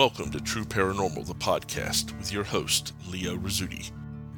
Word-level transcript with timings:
Welcome 0.00 0.30
to 0.30 0.40
True 0.40 0.64
Paranormal, 0.64 1.26
the 1.26 1.34
podcast, 1.34 2.16
with 2.16 2.32
your 2.32 2.42
host, 2.42 2.94
Leo 3.10 3.36
Rizzuti. 3.36 3.92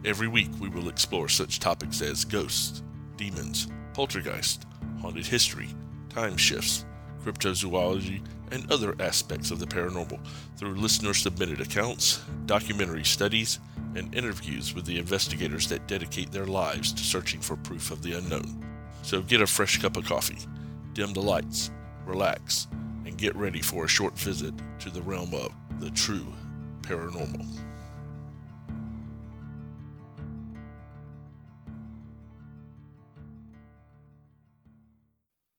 Every 0.05 0.27
week 0.27 0.49
we 0.59 0.69
will 0.69 0.89
explore 0.89 1.29
such 1.29 1.61
topics 1.61 2.03
as 2.03 2.25
ghosts, 2.25 2.83
demons, 3.17 3.69
poltergeist, 3.95 4.67
haunted 5.01 5.25
history, 5.25 5.69
time 6.09 6.37
shifts, 6.37 6.85
cryptozoology, 7.25 8.27
and 8.51 8.69
other 8.73 8.97
aspects 8.99 9.53
of 9.53 9.61
the 9.61 9.67
paranormal 9.67 10.19
through 10.57 10.75
listener 10.75 11.15
submitted 11.15 11.61
accounts, 11.61 12.21
documentary 12.47 13.05
studies, 13.05 13.61
and 13.95 14.13
interviews 14.17 14.75
with 14.75 14.85
the 14.85 14.99
investigators 14.99 15.69
that 15.69 15.87
dedicate 15.87 16.33
their 16.33 16.47
lives 16.47 16.93
to 16.93 17.05
searching 17.05 17.41
for 17.41 17.55
proof 17.59 17.93
of 17.93 18.03
the 18.03 18.19
unknown. 18.19 18.67
So 19.03 19.23
get 19.23 19.41
a 19.41 19.47
fresh 19.47 19.81
cup 19.81 19.97
of 19.97 20.07
coffee, 20.07 20.39
dim 20.93 21.13
the 21.13 21.23
lights, 21.23 21.71
relax, 22.05 22.67
and 23.13 23.21
get 23.21 23.37
ready 23.37 23.61
for 23.61 23.85
a 23.85 23.89
short 23.89 24.19
visit 24.19 24.55
to 24.79 24.89
the 24.89 25.03
realm 25.03 25.35
of 25.35 25.53
the 25.81 25.91
true 25.91 26.27
paranormal. 26.81 27.47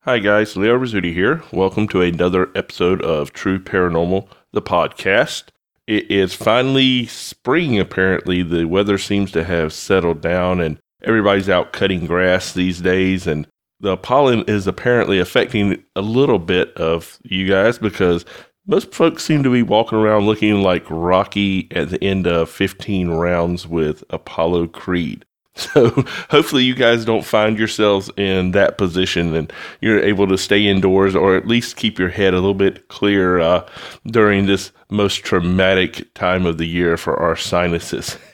Hi, 0.02 0.18
guys, 0.20 0.58
Leo 0.58 0.78
Rizzuti 0.78 1.14
here. 1.14 1.44
Welcome 1.54 1.88
to 1.90 2.02
another 2.02 2.50
episode 2.56 3.02
of 3.04 3.32
True 3.32 3.60
Paranormal, 3.60 4.28
the 4.52 4.62
podcast. 4.62 5.44
It 5.86 6.10
is 6.10 6.34
finally 6.34 7.06
spring, 7.06 7.80
apparently. 7.80 8.42
The 8.42 8.66
weather 8.66 8.98
seems 8.98 9.32
to 9.32 9.44
have 9.44 9.72
settled 9.72 10.22
down, 10.22 10.60
and 10.60 10.80
everybody's 11.04 11.50
out 11.50 11.72
cutting 11.72 12.06
grass 12.08 12.52
these 12.52 12.82
days. 12.82 13.28
And 13.28 13.48
the 13.80 13.98
pollen 13.98 14.44
is 14.48 14.68
apparently 14.68 15.20
affecting 15.20 15.84
a 15.96 16.02
little 16.02 16.40
bit 16.40 16.74
of 16.78 17.20
you 17.24 17.48
guys 17.48 17.78
because 17.78 18.26
most 18.66 18.94
folks 18.94 19.24
seem 19.24 19.44
to 19.44 19.52
be 19.52 19.62
walking 19.62 19.98
around 19.98 20.26
looking 20.26 20.62
like 20.62 20.86
Rocky 20.90 21.68
at 21.72 21.90
the 21.90 22.02
end 22.04 22.28
of 22.28 22.50
15 22.50 23.10
rounds 23.10 23.68
with 23.68 24.04
Apollo 24.10 24.68
Creed. 24.68 25.26
So 25.56 25.90
hopefully 26.32 26.64
you 26.64 26.74
guys 26.74 27.06
don't 27.06 27.24
find 27.24 27.60
yourselves 27.60 28.10
in 28.18 28.52
that 28.52 28.80
position 28.80 29.36
and 29.36 29.54
you're 29.82 30.02
able 30.02 30.28
to 30.28 30.36
stay 30.36 30.66
indoors 30.66 31.16
or 31.16 31.36
at 31.36 31.48
least 31.48 31.76
keep 31.76 32.00
your 32.00 32.10
head 32.10 32.34
a 32.34 32.38
little 32.38 32.56
bit 32.56 32.88
clear 32.88 33.40
uh, 33.40 33.70
during 34.08 34.48
this 34.48 34.72
most 34.90 35.18
traumatic 35.18 36.12
time 36.16 36.48
of 36.48 36.58
the 36.58 36.66
year 36.66 36.98
for 36.98 37.16
our 37.20 37.36
sinuses. 37.36 38.18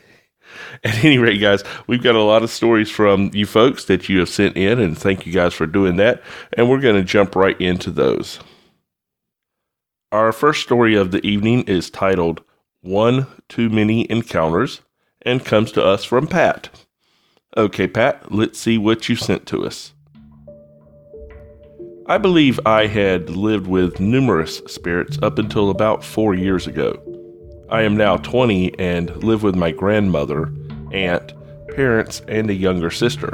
At 0.84 1.04
any 1.04 1.18
rate, 1.18 1.40
guys, 1.40 1.64
we've 1.88 2.04
got 2.04 2.16
a 2.16 2.24
lot 2.24 2.44
of 2.44 2.50
stories 2.50 2.90
from 2.90 3.32
you 3.34 3.46
folks 3.46 3.86
that 3.86 4.10
you 4.10 4.20
have 4.20 4.30
sent 4.30 4.58
in, 4.58 4.80
and 4.80 4.98
thank 4.98 5.26
you 5.26 5.34
guys 5.34 5.54
for 5.54 5.66
doing 5.66 5.96
that. 5.98 6.22
And 6.54 6.70
we're 6.70 6.80
going 6.80 6.96
to 6.96 7.04
jump 7.04 7.36
right 7.36 7.60
into 7.60 7.92
those. 7.92 8.40
Our 10.12 10.32
first 10.32 10.64
story 10.64 10.96
of 10.96 11.12
the 11.12 11.26
evening 11.26 11.64
is 11.64 11.90
titled 11.90 12.42
One 12.82 13.28
Too 13.48 13.70
Many 13.70 14.10
Encounters 14.10 14.82
and 15.22 15.46
comes 15.46 15.72
to 15.74 15.84
us 15.84 16.04
from 16.04 16.28
Pat. 16.28 16.70
Okay, 17.58 17.88
Pat, 17.88 18.32
let's 18.32 18.60
see 18.60 18.78
what 18.78 19.10
you 19.10 19.16
sent 19.16 19.46
to 19.48 19.66
us. 19.66 19.94
I 22.08 22.18
believe 22.18 22.60
I 22.66 22.88
had 22.88 23.30
lived 23.30 23.68
with 23.68 24.00
numerous 24.00 24.58
spirits 24.66 25.20
up 25.22 25.38
until 25.38 25.70
about 25.70 26.04
four 26.04 26.34
years 26.34 26.66
ago. 26.66 27.00
I 27.70 27.84
am 27.84 27.96
now 27.96 28.18
20 28.18 28.80
and 28.80 29.24
live 29.24 29.44
with 29.44 29.56
my 29.56 29.70
grandmother 29.70 30.52
aunt, 30.94 31.34
parents, 31.76 32.22
and 32.28 32.50
a 32.50 32.54
younger 32.54 32.92
sister. 32.92 33.32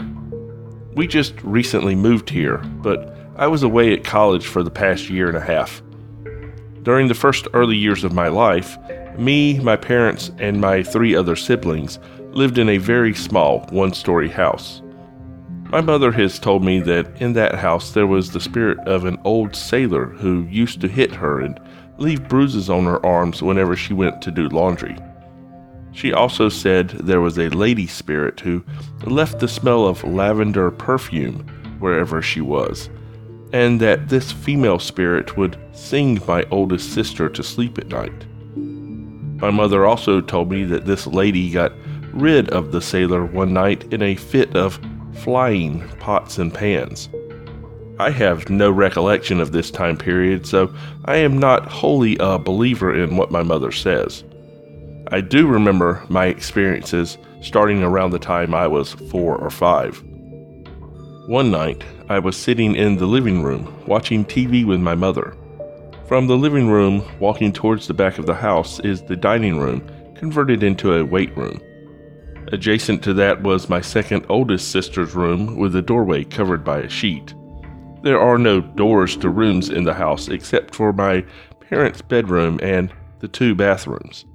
We 0.93 1.07
just 1.07 1.33
recently 1.43 1.95
moved 1.95 2.29
here, 2.29 2.57
but 2.57 3.15
I 3.35 3.47
was 3.47 3.63
away 3.63 3.93
at 3.93 4.03
college 4.03 4.47
for 4.47 4.63
the 4.63 4.71
past 4.71 5.09
year 5.09 5.27
and 5.27 5.37
a 5.37 5.41
half. 5.41 5.81
During 6.83 7.07
the 7.07 7.13
first 7.13 7.47
early 7.53 7.75
years 7.75 8.03
of 8.03 8.13
my 8.13 8.27
life, 8.27 8.77
me, 9.17 9.59
my 9.59 9.75
parents, 9.75 10.31
and 10.39 10.61
my 10.61 10.83
three 10.83 11.15
other 11.15 11.35
siblings 11.35 11.99
lived 12.31 12.57
in 12.57 12.69
a 12.69 12.77
very 12.77 13.13
small 13.13 13.65
one 13.71 13.93
story 13.93 14.29
house. 14.29 14.81
My 15.69 15.81
mother 15.81 16.11
has 16.11 16.37
told 16.37 16.63
me 16.63 16.79
that 16.81 17.21
in 17.21 17.33
that 17.33 17.55
house 17.55 17.91
there 17.91 18.07
was 18.07 18.31
the 18.31 18.39
spirit 18.39 18.77
of 18.87 19.03
an 19.03 19.19
old 19.23 19.55
sailor 19.55 20.05
who 20.05 20.47
used 20.49 20.79
to 20.81 20.87
hit 20.87 21.11
her 21.11 21.41
and 21.41 21.59
leave 21.97 22.27
bruises 22.29 22.69
on 22.69 22.85
her 22.85 23.03
arms 23.05 23.41
whenever 23.41 23.75
she 23.75 23.93
went 23.93 24.21
to 24.21 24.31
do 24.31 24.47
laundry. 24.49 24.95
She 25.95 26.11
also 26.11 26.49
said 26.49 26.89
there 26.89 27.21
was 27.21 27.39
a 27.39 27.47
lady 27.49 27.87
spirit 27.87 28.41
who 28.41 28.65
left 29.05 29.39
the 29.39 29.47
smell 29.47 29.87
of 29.87 30.03
lavender 30.03 30.69
perfume 30.69 31.47
wherever 31.79 32.21
she 32.21 32.41
was, 32.41 32.89
and 33.53 33.79
that 33.79 34.09
this 34.09 34.33
female 34.33 34.77
spirit 34.77 35.37
would 35.37 35.57
sing 35.71 36.21
my 36.27 36.43
oldest 36.51 36.93
sister 36.93 37.29
to 37.29 37.41
sleep 37.41 37.77
at 37.77 37.87
night. 37.87 38.25
My 39.41 39.51
mother 39.51 39.85
also 39.85 40.19
told 40.19 40.51
me 40.51 40.65
that 40.65 40.85
this 40.85 41.07
lady 41.07 41.49
got 41.49 41.71
rid 42.11 42.49
of 42.49 42.73
the 42.73 42.81
sailor 42.81 43.25
one 43.25 43.53
night 43.53 43.93
in 43.93 44.01
a 44.01 44.15
fit 44.15 44.53
of 44.53 44.79
flying 45.13 45.87
pots 45.99 46.37
and 46.37 46.53
pans. 46.53 47.07
I 47.99 48.09
have 48.09 48.49
no 48.49 48.69
recollection 48.69 49.39
of 49.39 49.53
this 49.53 49.71
time 49.71 49.95
period, 49.95 50.45
so 50.45 50.73
I 51.05 51.15
am 51.17 51.37
not 51.37 51.67
wholly 51.67 52.17
a 52.19 52.37
believer 52.37 52.93
in 52.93 53.15
what 53.15 53.31
my 53.31 53.43
mother 53.43 53.71
says. 53.71 54.25
I 55.11 55.21
do 55.21 55.45
remember 55.45 56.03
my 56.09 56.25
experiences 56.25 57.17
starting 57.41 57.83
around 57.83 58.09
the 58.09 58.19
time 58.19 58.55
I 58.55 58.67
was 58.67 58.93
four 58.93 59.37
or 59.37 59.51
five. 59.51 60.01
One 61.27 61.51
night, 61.51 61.83
I 62.09 62.17
was 62.17 62.35
sitting 62.35 62.75
in 62.75 62.97
the 62.97 63.05
living 63.05 63.43
room 63.43 63.71
watching 63.85 64.25
TV 64.25 64.65
with 64.65 64.79
my 64.79 64.95
mother. 64.95 65.37
From 66.07 66.25
the 66.25 66.37
living 66.37 66.69
room, 66.69 67.03
walking 67.19 67.53
towards 67.53 67.87
the 67.87 67.93
back 67.93 68.17
of 68.17 68.25
the 68.25 68.33
house, 68.33 68.79
is 68.79 69.03
the 69.03 69.15
dining 69.15 69.59
room, 69.59 69.87
converted 70.15 70.63
into 70.63 70.93
a 70.93 71.05
weight 71.05 71.35
room. 71.37 71.61
Adjacent 72.51 73.03
to 73.03 73.13
that 73.13 73.43
was 73.43 73.69
my 73.69 73.81
second 73.81 74.25
oldest 74.27 74.71
sister's 74.71 75.13
room 75.13 75.55
with 75.57 75.75
a 75.75 75.81
doorway 75.81 76.23
covered 76.23 76.63
by 76.63 76.79
a 76.79 76.89
sheet. 76.89 77.35
There 78.01 78.19
are 78.19 78.37
no 78.37 78.61
doors 78.61 79.17
to 79.17 79.29
rooms 79.29 79.69
in 79.69 79.83
the 79.83 79.93
house 79.93 80.29
except 80.29 80.73
for 80.73 80.93
my 80.93 81.25
parents' 81.59 82.01
bedroom 82.01 82.59
and 82.61 82.91
the 83.19 83.27
two 83.27 83.55
bathrooms. 83.55 84.25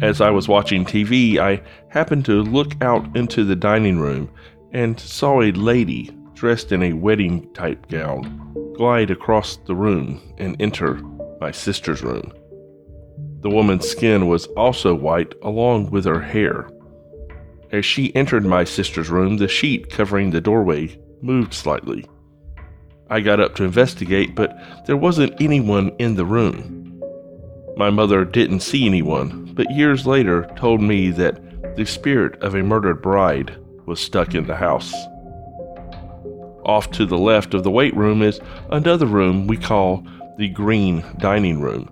As 0.00 0.20
I 0.20 0.30
was 0.30 0.46
watching 0.46 0.84
TV, 0.84 1.38
I 1.38 1.62
happened 1.88 2.26
to 2.26 2.42
look 2.42 2.72
out 2.82 3.16
into 3.16 3.44
the 3.44 3.56
dining 3.56 3.98
room 3.98 4.30
and 4.72 5.00
saw 5.00 5.40
a 5.40 5.52
lady 5.52 6.10
dressed 6.34 6.70
in 6.70 6.82
a 6.82 6.92
wedding 6.92 7.50
type 7.54 7.88
gown 7.88 8.52
glide 8.76 9.10
across 9.10 9.56
the 9.56 9.74
room 9.74 10.20
and 10.36 10.60
enter 10.60 10.96
my 11.40 11.50
sister's 11.50 12.02
room. 12.02 12.30
The 13.40 13.48
woman's 13.48 13.88
skin 13.88 14.28
was 14.28 14.46
also 14.48 14.94
white 14.94 15.34
along 15.42 15.90
with 15.90 16.04
her 16.04 16.20
hair. 16.20 16.68
As 17.72 17.86
she 17.86 18.14
entered 18.14 18.44
my 18.44 18.64
sister's 18.64 19.08
room, 19.08 19.38
the 19.38 19.48
sheet 19.48 19.90
covering 19.90 20.30
the 20.30 20.42
doorway 20.42 21.00
moved 21.22 21.54
slightly. 21.54 22.04
I 23.08 23.20
got 23.20 23.40
up 23.40 23.54
to 23.56 23.64
investigate, 23.64 24.34
but 24.34 24.58
there 24.86 24.96
wasn't 24.96 25.40
anyone 25.40 25.94
in 25.98 26.16
the 26.16 26.26
room. 26.26 27.00
My 27.76 27.88
mother 27.88 28.24
didn't 28.24 28.60
see 28.60 28.84
anyone, 28.84 29.45
but 29.56 29.70
years 29.70 30.06
later 30.06 30.48
told 30.54 30.80
me 30.80 31.10
that 31.10 31.76
the 31.76 31.84
spirit 31.84 32.40
of 32.42 32.54
a 32.54 32.62
murdered 32.62 33.02
bride 33.02 33.56
was 33.86 33.98
stuck 33.98 34.34
in 34.34 34.46
the 34.46 34.56
house. 34.56 34.92
Off 36.64 36.90
to 36.90 37.06
the 37.06 37.18
left 37.18 37.54
of 37.54 37.64
the 37.64 37.70
weight 37.70 37.96
room 37.96 38.22
is 38.22 38.40
another 38.70 39.06
room 39.06 39.46
we 39.46 39.56
call 39.56 40.06
the 40.36 40.48
green 40.48 41.02
dining 41.18 41.60
room. 41.60 41.90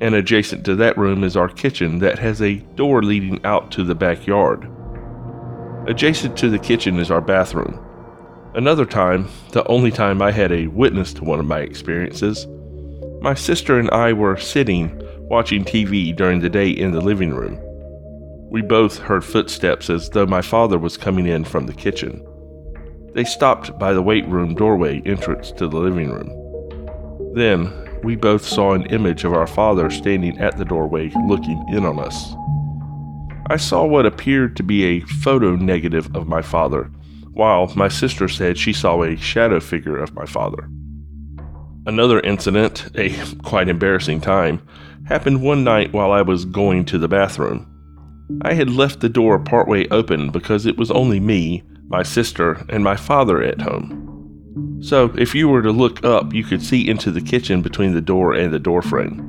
And 0.00 0.14
adjacent 0.14 0.64
to 0.64 0.76
that 0.76 0.96
room 0.96 1.24
is 1.24 1.36
our 1.36 1.48
kitchen 1.48 1.98
that 1.98 2.18
has 2.18 2.40
a 2.40 2.54
door 2.76 3.02
leading 3.02 3.44
out 3.44 3.70
to 3.72 3.84
the 3.84 3.94
backyard. 3.94 4.70
Adjacent 5.86 6.38
to 6.38 6.48
the 6.48 6.58
kitchen 6.58 6.98
is 6.98 7.10
our 7.10 7.20
bathroom. 7.20 7.84
Another 8.54 8.86
time, 8.86 9.28
the 9.50 9.66
only 9.66 9.90
time 9.90 10.22
I 10.22 10.30
had 10.30 10.52
a 10.52 10.68
witness 10.68 11.12
to 11.14 11.24
one 11.24 11.40
of 11.40 11.46
my 11.46 11.60
experiences, 11.60 12.46
my 13.20 13.34
sister 13.34 13.78
and 13.78 13.90
I 13.90 14.12
were 14.12 14.36
sitting 14.36 15.02
watching 15.28 15.64
TV 15.64 16.14
during 16.14 16.40
the 16.40 16.48
day 16.48 16.70
in 16.70 16.92
the 16.92 17.00
living 17.00 17.30
room. 17.30 17.58
We 18.50 18.62
both 18.62 18.98
heard 18.98 19.24
footsteps 19.24 19.90
as 19.90 20.08
though 20.10 20.26
my 20.26 20.40
father 20.40 20.78
was 20.78 20.96
coming 20.96 21.26
in 21.26 21.44
from 21.44 21.66
the 21.66 21.74
kitchen. 21.74 22.24
They 23.14 23.24
stopped 23.24 23.78
by 23.78 23.92
the 23.92 24.02
weight 24.02 24.26
room 24.26 24.54
doorway 24.54 25.02
entrance 25.04 25.52
to 25.52 25.68
the 25.68 25.76
living 25.76 26.10
room. 26.10 27.34
Then, 27.34 27.72
we 28.02 28.16
both 28.16 28.46
saw 28.46 28.72
an 28.72 28.86
image 28.86 29.24
of 29.24 29.34
our 29.34 29.46
father 29.46 29.90
standing 29.90 30.38
at 30.38 30.56
the 30.56 30.64
doorway 30.64 31.10
looking 31.26 31.62
in 31.68 31.84
on 31.84 31.98
us. 31.98 32.34
I 33.50 33.56
saw 33.56 33.84
what 33.84 34.06
appeared 34.06 34.56
to 34.56 34.62
be 34.62 34.84
a 34.84 35.00
photo 35.00 35.56
negative 35.56 36.14
of 36.14 36.28
my 36.28 36.42
father, 36.42 36.90
while 37.32 37.72
my 37.76 37.88
sister 37.88 38.28
said 38.28 38.58
she 38.58 38.72
saw 38.72 39.02
a 39.02 39.16
shadow 39.16 39.60
figure 39.60 39.98
of 39.98 40.14
my 40.14 40.26
father. 40.26 40.68
Another 41.86 42.20
incident, 42.20 42.90
a 42.94 43.14
quite 43.42 43.68
embarrassing 43.68 44.20
time, 44.20 44.60
happened 45.08 45.42
one 45.42 45.64
night 45.64 45.90
while 45.92 46.12
I 46.12 46.20
was 46.20 46.44
going 46.44 46.84
to 46.86 46.98
the 46.98 47.08
bathroom. 47.08 47.66
I 48.42 48.52
had 48.52 48.68
left 48.68 49.00
the 49.00 49.08
door 49.08 49.38
partway 49.38 49.88
open 49.88 50.30
because 50.30 50.66
it 50.66 50.76
was 50.76 50.90
only 50.90 51.18
me, 51.18 51.62
my 51.86 52.02
sister, 52.02 52.66
and 52.68 52.84
my 52.84 52.94
father 52.94 53.42
at 53.42 53.62
home. 53.62 54.04
So, 54.82 55.06
if 55.16 55.34
you 55.34 55.48
were 55.48 55.62
to 55.62 55.72
look 55.72 56.04
up, 56.04 56.34
you 56.34 56.44
could 56.44 56.62
see 56.62 56.86
into 56.86 57.10
the 57.10 57.22
kitchen 57.22 57.62
between 57.62 57.94
the 57.94 58.02
door 58.02 58.34
and 58.34 58.52
the 58.52 58.58
doorframe. 58.58 59.24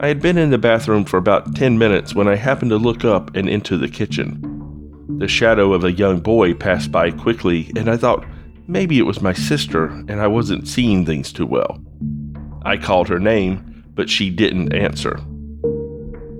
I 0.00 0.08
had 0.08 0.20
been 0.20 0.38
in 0.38 0.50
the 0.50 0.58
bathroom 0.58 1.04
for 1.04 1.18
about 1.18 1.54
10 1.54 1.78
minutes 1.78 2.14
when 2.14 2.26
I 2.26 2.34
happened 2.34 2.70
to 2.72 2.76
look 2.76 3.04
up 3.04 3.34
and 3.36 3.48
into 3.48 3.78
the 3.78 3.88
kitchen. 3.88 4.42
The 5.18 5.28
shadow 5.28 5.72
of 5.72 5.84
a 5.84 5.92
young 5.92 6.18
boy 6.18 6.52
passed 6.54 6.90
by 6.90 7.12
quickly, 7.12 7.70
and 7.76 7.88
I 7.88 7.96
thought 7.96 8.26
maybe 8.66 8.98
it 8.98 9.06
was 9.06 9.22
my 9.22 9.32
sister 9.32 9.86
and 9.86 10.20
I 10.20 10.26
wasn't 10.26 10.66
seeing 10.66 11.06
things 11.06 11.32
too 11.32 11.46
well. 11.46 11.80
I 12.64 12.76
called 12.76 13.08
her 13.08 13.20
name, 13.20 13.75
but 13.96 14.08
she 14.08 14.30
didn't 14.30 14.72
answer. 14.72 15.18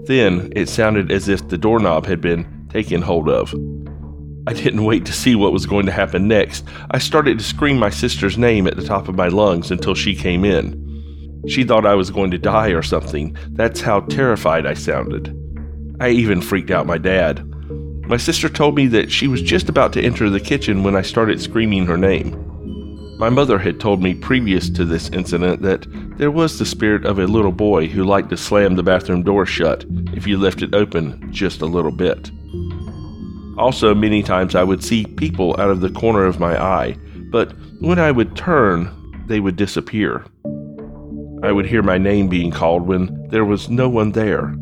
Then 0.04 0.52
it 0.54 0.68
sounded 0.68 1.10
as 1.10 1.28
if 1.28 1.48
the 1.48 1.58
doorknob 1.58 2.06
had 2.06 2.20
been 2.20 2.68
taken 2.70 3.02
hold 3.02 3.28
of. 3.28 3.52
I 4.46 4.52
didn't 4.52 4.84
wait 4.84 5.04
to 5.06 5.12
see 5.12 5.34
what 5.34 5.52
was 5.52 5.66
going 5.66 5.86
to 5.86 5.92
happen 5.92 6.28
next. 6.28 6.64
I 6.92 6.98
started 6.98 7.38
to 7.38 7.44
scream 7.44 7.78
my 7.78 7.90
sister's 7.90 8.38
name 8.38 8.68
at 8.68 8.76
the 8.76 8.84
top 8.84 9.08
of 9.08 9.16
my 9.16 9.26
lungs 9.26 9.72
until 9.72 9.96
she 9.96 10.14
came 10.14 10.44
in. 10.44 11.42
She 11.48 11.64
thought 11.64 11.84
I 11.84 11.96
was 11.96 12.10
going 12.10 12.30
to 12.30 12.38
die 12.38 12.68
or 12.68 12.82
something. 12.82 13.36
That's 13.50 13.80
how 13.80 14.00
terrified 14.00 14.64
I 14.64 14.74
sounded. 14.74 15.36
I 15.98 16.10
even 16.10 16.40
freaked 16.40 16.70
out 16.70 16.86
my 16.86 16.98
dad. 16.98 17.44
My 18.06 18.16
sister 18.16 18.48
told 18.48 18.76
me 18.76 18.86
that 18.88 19.10
she 19.10 19.26
was 19.26 19.42
just 19.42 19.68
about 19.68 19.92
to 19.94 20.02
enter 20.02 20.30
the 20.30 20.38
kitchen 20.38 20.84
when 20.84 20.94
I 20.94 21.02
started 21.02 21.40
screaming 21.40 21.86
her 21.86 21.96
name. 21.96 22.45
My 23.18 23.30
mother 23.30 23.58
had 23.58 23.80
told 23.80 24.02
me 24.02 24.14
previous 24.14 24.68
to 24.70 24.84
this 24.84 25.08
incident 25.08 25.62
that 25.62 25.86
there 26.18 26.30
was 26.30 26.58
the 26.58 26.66
spirit 26.66 27.06
of 27.06 27.18
a 27.18 27.26
little 27.26 27.52
boy 27.52 27.86
who 27.86 28.04
liked 28.04 28.28
to 28.28 28.36
slam 28.36 28.76
the 28.76 28.82
bathroom 28.82 29.22
door 29.22 29.46
shut 29.46 29.86
if 30.12 30.26
you 30.26 30.36
left 30.36 30.60
it 30.60 30.74
open 30.74 31.32
just 31.32 31.62
a 31.62 31.66
little 31.66 31.92
bit. 31.92 32.30
Also, 33.56 33.94
many 33.94 34.22
times 34.22 34.54
I 34.54 34.64
would 34.64 34.84
see 34.84 35.06
people 35.06 35.58
out 35.58 35.70
of 35.70 35.80
the 35.80 35.88
corner 35.88 36.26
of 36.26 36.38
my 36.38 36.62
eye, 36.62 36.98
but 37.30 37.54
when 37.80 37.98
I 37.98 38.10
would 38.10 38.36
turn, 38.36 38.90
they 39.26 39.40
would 39.40 39.56
disappear. 39.56 40.26
I 41.42 41.52
would 41.52 41.64
hear 41.64 41.82
my 41.82 41.96
name 41.96 42.28
being 42.28 42.50
called 42.50 42.86
when 42.86 43.28
there 43.28 43.46
was 43.46 43.70
no 43.70 43.88
one 43.88 44.12
there. 44.12 44.54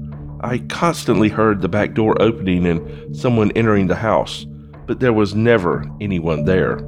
I 0.43 0.59
constantly 0.69 1.29
heard 1.29 1.61
the 1.61 1.69
back 1.69 1.95
door 1.95 2.21
opening 2.23 2.67
and 2.67 3.17
someone 3.17 3.51
entering 3.53 3.89
the 3.89 3.97
house, 3.97 4.47
but 4.87 5.01
there 5.01 5.13
was 5.13 5.35
never 5.35 5.85
anyone 6.01 6.45
there. 6.45 6.79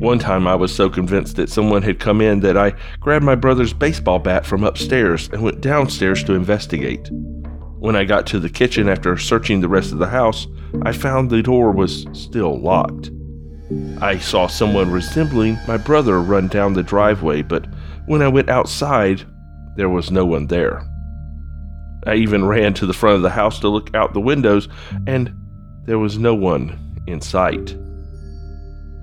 One 0.00 0.18
time 0.18 0.46
I 0.46 0.54
was 0.54 0.74
so 0.74 0.88
convinced 0.88 1.36
that 1.36 1.50
someone 1.50 1.82
had 1.82 2.00
come 2.00 2.22
in 2.22 2.40
that 2.40 2.56
I 2.56 2.72
grabbed 3.00 3.22
my 3.22 3.34
brother's 3.34 3.74
baseball 3.74 4.18
bat 4.18 4.46
from 4.46 4.64
upstairs 4.64 5.28
and 5.30 5.42
went 5.42 5.60
downstairs 5.60 6.24
to 6.24 6.32
investigate. 6.32 7.10
When 7.80 7.94
I 7.94 8.04
got 8.04 8.26
to 8.28 8.40
the 8.40 8.48
kitchen 8.48 8.88
after 8.88 9.18
searching 9.18 9.60
the 9.60 9.68
rest 9.68 9.92
of 9.92 9.98
the 9.98 10.08
house, 10.08 10.46
I 10.84 10.92
found 10.92 11.28
the 11.28 11.42
door 11.42 11.70
was 11.70 12.06
still 12.14 12.58
locked. 12.58 13.10
I 14.00 14.16
saw 14.16 14.46
someone 14.46 14.90
resembling 14.90 15.58
my 15.68 15.76
brother 15.76 16.22
run 16.22 16.48
down 16.48 16.72
the 16.72 16.82
driveway, 16.82 17.42
but 17.42 17.66
when 18.06 18.22
I 18.22 18.28
went 18.28 18.48
outside, 18.48 19.22
there 19.76 19.90
was 19.90 20.10
no 20.10 20.24
one 20.24 20.46
there. 20.46 20.82
I 22.06 22.14
even 22.14 22.46
ran 22.46 22.72
to 22.74 22.86
the 22.86 22.94
front 22.94 23.16
of 23.16 23.22
the 23.22 23.28
house 23.28 23.60
to 23.60 23.68
look 23.68 23.94
out 23.94 24.14
the 24.14 24.20
windows, 24.20 24.66
and 25.06 25.30
there 25.84 25.98
was 25.98 26.16
no 26.16 26.34
one 26.34 27.02
in 27.06 27.20
sight. 27.20 27.76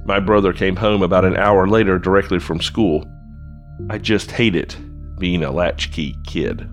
My 0.07 0.19
brother 0.19 0.53
came 0.53 0.75
home 0.75 1.03
about 1.03 1.25
an 1.25 1.37
hour 1.37 1.67
later 1.67 1.99
directly 1.99 2.39
from 2.39 2.61
school. 2.61 3.05
I 3.89 3.97
just 3.97 4.31
hate 4.31 4.55
it 4.55 4.77
being 5.19 5.43
a 5.43 5.51
latchkey 5.51 6.15
kid. 6.25 6.67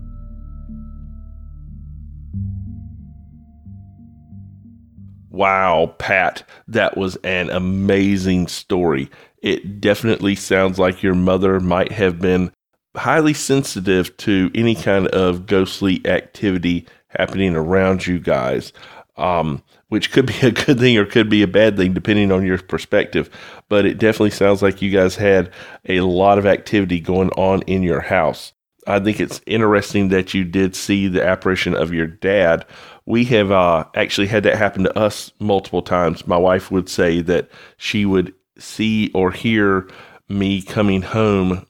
Wow, 5.30 5.96
Pat, 5.98 6.48
that 6.68 6.96
was 6.96 7.16
an 7.24 7.50
amazing 7.50 8.46
story 8.46 9.10
it 9.44 9.78
definitely 9.78 10.34
sounds 10.34 10.78
like 10.78 11.02
your 11.02 11.14
mother 11.14 11.60
might 11.60 11.92
have 11.92 12.18
been 12.18 12.50
highly 12.96 13.34
sensitive 13.34 14.16
to 14.16 14.50
any 14.54 14.74
kind 14.74 15.06
of 15.08 15.44
ghostly 15.44 16.00
activity 16.06 16.86
happening 17.08 17.54
around 17.54 18.06
you 18.06 18.18
guys, 18.18 18.72
um, 19.18 19.62
which 19.88 20.10
could 20.12 20.26
be 20.26 20.38
a 20.42 20.50
good 20.50 20.78
thing 20.78 20.96
or 20.98 21.04
could 21.04 21.28
be 21.28 21.42
a 21.42 21.48
bad 21.48 21.76
thing 21.76 21.92
depending 21.92 22.32
on 22.32 22.44
your 22.44 22.58
perspective. 22.58 23.30
But 23.68 23.86
it 23.86 23.98
definitely 23.98 24.30
sounds 24.30 24.62
like 24.62 24.82
you 24.82 24.90
guys 24.90 25.16
had 25.16 25.50
a 25.88 26.00
lot 26.00 26.38
of 26.38 26.46
activity 26.46 27.00
going 27.00 27.30
on 27.30 27.62
in 27.62 27.82
your 27.82 28.00
house. 28.00 28.52
I 28.86 29.00
think 29.00 29.18
it's 29.18 29.40
interesting 29.46 30.08
that 30.08 30.34
you 30.34 30.44
did 30.44 30.76
see 30.76 31.08
the 31.08 31.24
apparition 31.24 31.74
of 31.74 31.92
your 31.92 32.06
dad. 32.06 32.66
We 33.06 33.24
have 33.26 33.50
uh, 33.50 33.84
actually 33.94 34.26
had 34.26 34.42
that 34.42 34.56
happen 34.56 34.84
to 34.84 34.98
us 34.98 35.32
multiple 35.40 35.82
times. 35.82 36.26
My 36.26 36.36
wife 36.36 36.70
would 36.70 36.88
say 36.88 37.20
that 37.22 37.48
she 37.76 38.04
would 38.04 38.34
see 38.58 39.10
or 39.14 39.30
hear 39.30 39.88
me 40.28 40.62
coming 40.62 41.02
home 41.02 41.66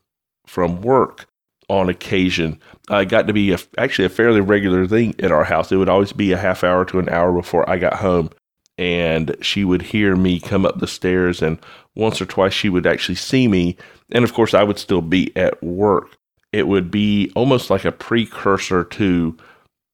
from 0.46 0.82
work 0.82 1.26
on 1.68 1.88
occasion. 1.88 2.60
Uh, 2.90 2.96
I 2.96 3.04
got 3.04 3.26
to 3.26 3.32
be 3.32 3.52
a, 3.52 3.58
actually 3.78 4.04
a 4.06 4.10
fairly 4.10 4.40
regular 4.40 4.86
thing 4.86 5.14
at 5.18 5.32
our 5.32 5.44
house. 5.44 5.72
It 5.72 5.76
would 5.76 5.88
always 5.88 6.12
be 6.12 6.32
a 6.32 6.38
half 6.38 6.64
hour 6.64 6.84
to 6.86 6.98
an 6.98 7.08
hour 7.08 7.32
before 7.32 7.68
I 7.68 7.78
got 7.78 7.94
home. 7.94 8.30
And 8.76 9.36
she 9.40 9.64
would 9.64 9.82
hear 9.82 10.16
me 10.16 10.40
come 10.40 10.66
up 10.66 10.80
the 10.80 10.88
stairs, 10.88 11.40
and 11.40 11.60
once 11.94 12.20
or 12.20 12.26
twice 12.26 12.52
she 12.52 12.68
would 12.68 12.86
actually 12.86 13.14
see 13.14 13.46
me. 13.46 13.76
And 14.10 14.24
of 14.24 14.34
course, 14.34 14.52
I 14.52 14.64
would 14.64 14.78
still 14.78 15.00
be 15.00 15.34
at 15.36 15.62
work. 15.62 16.16
It 16.52 16.66
would 16.66 16.90
be 16.90 17.30
almost 17.36 17.70
like 17.70 17.84
a 17.84 17.92
precursor 17.92 18.82
to 18.84 19.36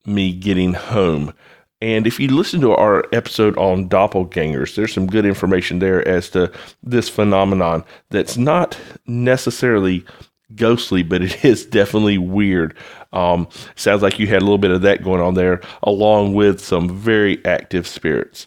me 0.06 0.32
getting 0.32 0.72
home. 0.72 1.34
And 1.82 2.06
if 2.06 2.20
you 2.20 2.28
listen 2.28 2.60
to 2.60 2.72
our 2.72 3.04
episode 3.12 3.56
on 3.56 3.88
doppelgangers, 3.88 4.74
there's 4.74 4.92
some 4.92 5.06
good 5.06 5.24
information 5.24 5.78
there 5.78 6.06
as 6.06 6.28
to 6.30 6.52
this 6.82 7.08
phenomenon 7.08 7.84
that's 8.10 8.36
not 8.36 8.78
necessarily 9.06 10.04
ghostly, 10.54 11.02
but 11.02 11.22
it 11.22 11.44
is 11.44 11.66
definitely 11.66 12.18
weird. 12.18 12.76
Um, 13.12 13.48
sounds 13.74 14.02
like 14.02 14.18
you 14.18 14.26
had 14.26 14.42
a 14.42 14.44
little 14.44 14.58
bit 14.58 14.70
of 14.70 14.82
that 14.82 15.02
going 15.02 15.20
on 15.20 15.34
there, 15.34 15.60
along 15.82 16.34
with 16.34 16.60
some 16.60 16.88
very 16.88 17.44
active 17.44 17.86
spirits. 17.86 18.46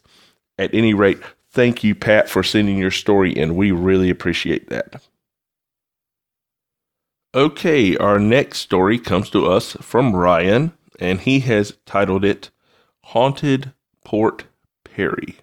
At 0.58 0.74
any 0.74 0.94
rate, 0.94 1.20
thank 1.52 1.84
you, 1.84 1.96
Pat, 1.96 2.30
for 2.30 2.44
sending 2.44 2.78
your 2.78 2.92
story 2.92 3.32
in. 3.32 3.56
We 3.56 3.72
really 3.72 4.10
appreciate 4.10 4.70
that. 4.70 5.02
Okay, 7.36 7.98
our 7.98 8.20
next 8.20 8.60
story 8.60 9.00
comes 9.00 9.30
to 9.32 9.48
us 9.48 9.76
from 9.82 10.16
Ryan, 10.16 10.72
and 11.00 11.20
he 11.22 11.40
has 11.42 11.76
titled 11.86 12.24
it 12.24 12.52
Haunted 13.06 13.74
Port 14.06 14.46
Perry. 14.84 15.38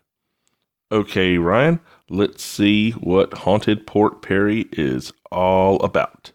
Okay, 0.93 1.37
Ryan, 1.39 1.81
let's 2.09 2.45
see 2.45 2.93
what 2.93 3.39
Haunted 3.39 3.87
Port 3.87 4.23
Perry 4.23 4.69
is 4.73 5.13
all 5.33 5.83
about. 5.83 6.33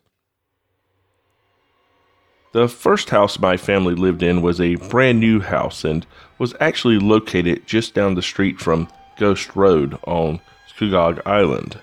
The 2.56 2.70
first 2.70 3.10
house 3.10 3.38
my 3.38 3.58
family 3.58 3.96
lived 3.96 4.24
in 4.24 4.42
was 4.42 4.62
a 4.62 4.76
brand 4.76 5.20
new 5.20 5.42
house 5.42 5.84
and 5.84 6.06
was 6.38 6.56
actually 6.62 7.00
located 7.00 7.68
just 7.68 7.94
down 7.94 8.16
the 8.16 8.22
street 8.22 8.62
from 8.62 8.88
Ghost 9.18 9.58
Road 9.58 10.00
on 10.08 10.40
Scugog 10.74 11.22
Island. 11.26 11.78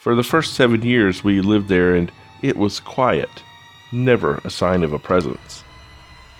For 0.00 0.16
the 0.16 0.24
first 0.24 0.54
seven 0.54 0.82
years 0.82 1.22
we 1.22 1.40
lived 1.40 1.68
there 1.68 1.94
and 1.94 2.10
it 2.42 2.56
was 2.56 2.80
quiet, 2.80 3.30
never 3.92 4.40
a 4.42 4.50
sign 4.50 4.82
of 4.82 4.92
a 4.92 4.98
presence. 4.98 5.62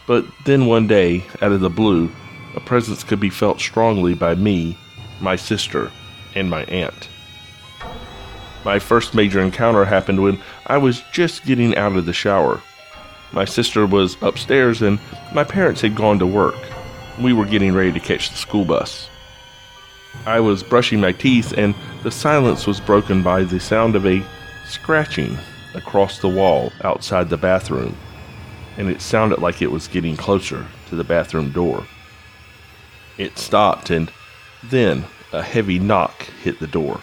But 0.09 0.25
then 0.45 0.67
one 0.67 0.89
day, 0.89 1.25
out 1.41 1.53
of 1.53 1.61
the 1.61 1.71
blue, 1.71 2.11
a 2.57 2.61
presence 2.61 3.05
could 3.05 3.21
be 3.21 3.31
felt 3.31 3.61
strongly 3.61 4.15
by 4.15 4.35
me, 4.35 4.77
my 5.21 5.37
sister, 5.37 5.93
and 6.35 6.51
my 6.51 6.65
aunt. 6.65 7.09
My 8.65 8.81
first 8.81 9.15
major 9.15 9.39
encounter 9.41 9.85
happened 9.85 10.25
when 10.25 10.41
I 10.67 10.79
was 10.79 11.05
just 11.13 11.47
getting 11.47 11.77
out 11.77 11.95
of 11.95 12.05
the 12.05 12.13
shower. 12.13 12.61
My 13.33 13.45
sister 13.45 13.87
was 13.87 14.17
upstairs 14.23 14.83
and 14.83 14.99
my 15.35 15.45
parents 15.45 15.81
had 15.81 15.95
gone 15.95 16.19
to 16.19 16.27
work. 16.27 16.57
We 17.21 17.33
were 17.33 17.45
getting 17.45 17.75
ready 17.75 17.93
to 17.93 18.01
catch 18.01 18.31
the 18.31 18.37
school 18.37 18.65
bus. 18.65 19.09
I 20.27 20.41
was 20.41 20.63
brushing 20.63 21.01
my 21.01 21.13
teeth 21.13 21.53
and 21.57 21.75
the 22.03 22.11
silence 22.11 22.67
was 22.67 22.81
broken 22.81 23.23
by 23.23 23.45
the 23.45 23.61
sound 23.61 23.97
of 23.97 24.07
a 24.07 24.25
scratching 24.67 25.37
across 25.75 26.19
the 26.19 26.29
wall 26.29 26.73
outside 26.83 27.29
the 27.29 27.37
bathroom 27.37 27.97
and 28.79 28.89
it 28.89 29.03
sounded 29.03 29.41
like 29.41 29.61
it 29.61 29.73
was 29.73 29.89
getting 29.89 30.17
closer 30.17 30.67
to 30.89 30.97
the 30.97 31.05
bathroom 31.05 31.51
door. 31.51 31.85
It 33.19 33.37
stopped, 33.37 33.91
and 33.91 34.11
then 34.63 35.05
a 35.33 35.43
heavy 35.43 35.81
knock 35.81 36.23
hit 36.43 36.61
the 36.61 36.69
door. 36.69 37.03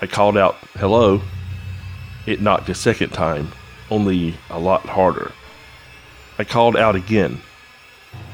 I 0.00 0.06
called 0.06 0.38
out, 0.38 0.56
Hello. 0.74 1.20
It 2.24 2.40
knocked 2.40 2.70
a 2.70 2.74
second 2.74 3.10
time, 3.10 3.52
only 3.90 4.34
a 4.50 4.58
lot 4.58 4.86
harder. 4.86 5.32
I 6.38 6.44
called 6.44 6.76
out 6.76 6.96
again. 6.96 7.40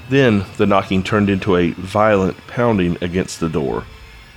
Then 0.09 0.45
the 0.57 0.67
knocking 0.67 1.03
turned 1.03 1.31
into 1.31 1.57
a 1.57 1.71
violent 1.73 2.37
pounding 2.47 2.99
against 3.01 3.41
the 3.41 3.49
door, 3.49 3.85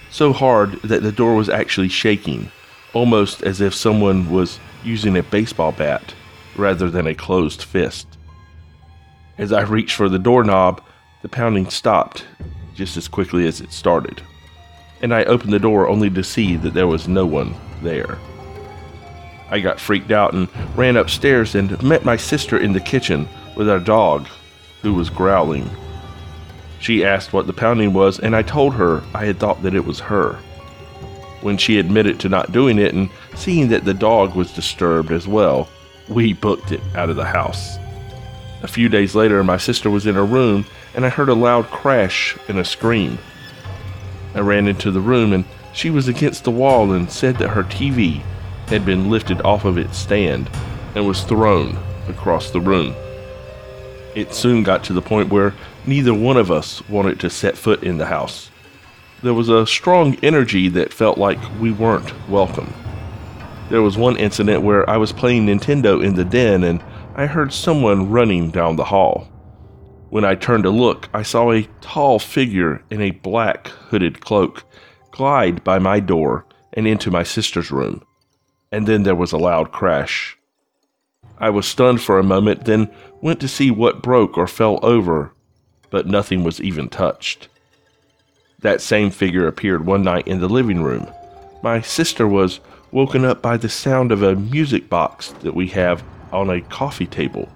so 0.10 0.32
hard 0.32 0.82
that 0.84 1.04
the 1.04 1.12
door 1.12 1.36
was 1.36 1.50
actually 1.50 1.90
shaking, 1.90 2.52
almost 2.94 3.42
as 3.44 3.60
if 3.60 3.74
someone 3.74 4.30
was 4.30 4.60
using 4.84 5.18
a 5.18 5.24
baseball 5.24 5.72
bat 5.72 6.14
rather 6.56 6.90
than 6.90 7.08
a 7.08 7.16
closed 7.16 7.64
fist. 7.64 8.08
As 9.38 9.52
I 9.52 9.62
reached 9.62 9.96
for 9.96 10.08
the 10.08 10.20
doorknob, 10.20 10.82
the 11.22 11.30
pounding 11.30 11.70
stopped 11.70 12.26
just 12.76 12.96
as 12.98 13.08
quickly 13.08 13.48
as 13.48 13.60
it 13.60 13.72
started, 13.72 14.22
and 15.02 15.14
I 15.14 15.24
opened 15.26 15.52
the 15.52 15.60
door 15.60 15.88
only 15.90 16.10
to 16.12 16.24
see 16.24 16.56
that 16.58 16.74
there 16.74 16.88
was 16.88 17.08
no 17.08 17.26
one 17.26 17.56
there. 17.82 18.18
I 19.50 19.60
got 19.60 19.80
freaked 19.80 20.12
out 20.12 20.34
and 20.34 20.48
ran 20.76 20.98
upstairs 20.98 21.56
and 21.56 21.82
met 21.84 22.04
my 22.04 22.18
sister 22.18 22.58
in 22.58 22.74
the 22.74 22.80
kitchen 22.80 23.28
with 23.56 23.70
our 23.70 23.80
dog, 23.80 24.28
who 24.82 24.94
was 24.94 25.10
growling. 25.10 25.70
She 26.80 27.06
asked 27.06 27.34
what 27.34 27.48
the 27.48 27.54
pounding 27.54 27.94
was, 27.94 28.20
and 28.20 28.36
I 28.36 28.42
told 28.42 28.74
her 28.76 29.04
I 29.14 29.26
had 29.26 29.40
thought 29.40 29.62
that 29.64 29.76
it 29.76 29.86
was 29.86 30.00
her. 30.00 30.34
When 31.42 31.58
she 31.58 31.80
admitted 31.80 32.20
to 32.20 32.30
not 32.30 32.52
doing 32.52 32.80
it 32.80 32.94
and 32.94 33.10
seeing 33.36 33.70
that 33.70 33.86
the 33.86 33.94
dog 33.94 34.36
was 34.36 34.54
disturbed 34.54 35.12
as 35.12 35.28
well, 35.28 35.70
we 36.10 36.34
booked 36.34 36.72
it 36.72 36.82
out 36.96 37.10
of 37.10 37.16
the 37.16 37.26
house. 37.26 37.78
A 38.64 38.68
few 38.68 38.90
days 38.90 39.16
later, 39.16 39.44
my 39.44 39.58
sister 39.58 39.90
was 39.90 40.08
in 40.08 40.16
her 40.16 40.26
room 40.26 40.66
and 40.96 41.06
I 41.06 41.10
heard 41.10 41.30
a 41.30 41.36
loud 41.36 41.68
crash 41.68 42.38
and 42.48 42.58
a 42.58 42.66
scream. 42.66 43.20
I 44.34 44.40
ran 44.40 44.68
into 44.68 44.92
the 44.92 45.02
room 45.02 45.34
and 45.34 45.46
she 45.74 45.90
was 45.90 46.08
against 46.08 46.46
the 46.46 46.52
wall 46.52 46.92
and 46.94 47.12
said 47.12 47.38
that 47.38 47.50
her 47.50 47.64
TV 47.64 48.24
had 48.68 48.86
been 48.86 49.10
lifted 49.10 49.42
off 49.42 49.66
of 49.66 49.78
its 49.78 49.98
stand 49.98 50.50
and 50.96 51.08
was 51.08 51.24
thrown 51.24 51.78
across 52.08 52.50
the 52.50 52.60
room. 52.60 52.96
It 54.16 54.34
soon 54.34 54.64
got 54.64 54.84
to 54.86 54.94
the 54.94 55.02
point 55.02 55.30
where 55.30 55.54
neither 55.86 56.14
one 56.14 56.38
of 56.38 56.52
us 56.52 56.88
wanted 56.90 57.20
to 57.20 57.30
set 57.30 57.58
foot 57.58 57.84
in 57.84 57.98
the 57.98 58.06
house. 58.08 58.50
There 59.22 59.34
was 59.34 59.50
a 59.50 59.68
strong 59.68 60.16
energy 60.24 60.68
that 60.70 60.94
felt 60.94 61.18
like 61.18 61.40
we 61.60 61.72
weren't 61.72 62.14
welcome. 62.30 62.74
There 63.70 63.82
was 63.82 63.98
one 63.98 64.18
incident 64.18 64.64
where 64.64 64.90
I 64.90 64.98
was 64.98 65.12
playing 65.12 65.46
Nintendo 65.46 66.04
in 66.04 66.16
the 66.16 66.26
den 66.26 66.64
and 66.64 66.84
I 67.16 67.26
heard 67.26 67.54
someone 67.54 68.10
running 68.10 68.52
down 68.52 68.76
the 68.76 68.86
hall. 68.86 69.28
When 70.10 70.24
I 70.24 70.36
turned 70.36 70.64
to 70.64 70.70
look, 70.70 71.10
I 71.14 71.24
saw 71.24 71.52
a 71.52 71.68
tall 71.82 72.20
figure 72.20 72.84
in 72.90 73.02
a 73.02 73.12
black 73.12 73.68
hooded 73.68 74.22
cloak 74.22 74.64
glide 75.12 75.64
by 75.64 75.80
my 75.80 76.00
door 76.00 76.46
and 76.74 76.88
into 76.88 77.10
my 77.12 77.24
sister's 77.24 77.72
room 77.72 78.04
and 78.76 78.86
then 78.86 79.04
there 79.04 79.16
was 79.16 79.32
a 79.32 79.38
loud 79.38 79.72
crash. 79.72 80.38
I 81.38 81.50
was 81.50 81.66
stunned 81.66 82.02
for 82.02 82.20
a 82.20 82.24
moment, 82.24 82.66
then 82.66 82.92
went 83.22 83.40
to 83.40 83.48
see 83.48 83.72
what 83.72 84.02
broke 84.02 84.38
or 84.38 84.48
fell 84.48 84.80
over, 84.84 85.32
but 85.92 86.08
nothing 86.08 86.44
was 86.44 86.60
even 86.60 86.90
touched. 86.90 87.48
That 88.60 88.82
same 88.82 89.12
figure 89.12 89.48
appeared 89.48 89.86
one 89.86 90.04
night 90.04 90.28
in 90.28 90.42
the 90.42 90.50
living 90.50 90.84
room. 90.84 91.08
My 91.64 91.80
sister 91.80 92.28
was 92.28 92.60
woken 92.92 93.24
up 93.24 93.42
by 93.42 93.56
the 93.56 93.70
sound 93.70 94.12
of 94.12 94.24
a 94.24 94.36
music 94.36 94.90
box 94.90 95.30
that 95.40 95.56
we 95.56 95.68
have 95.68 96.04
on 96.34 96.50
a 96.50 96.60
coffee 96.60 97.08
table. 97.08 97.48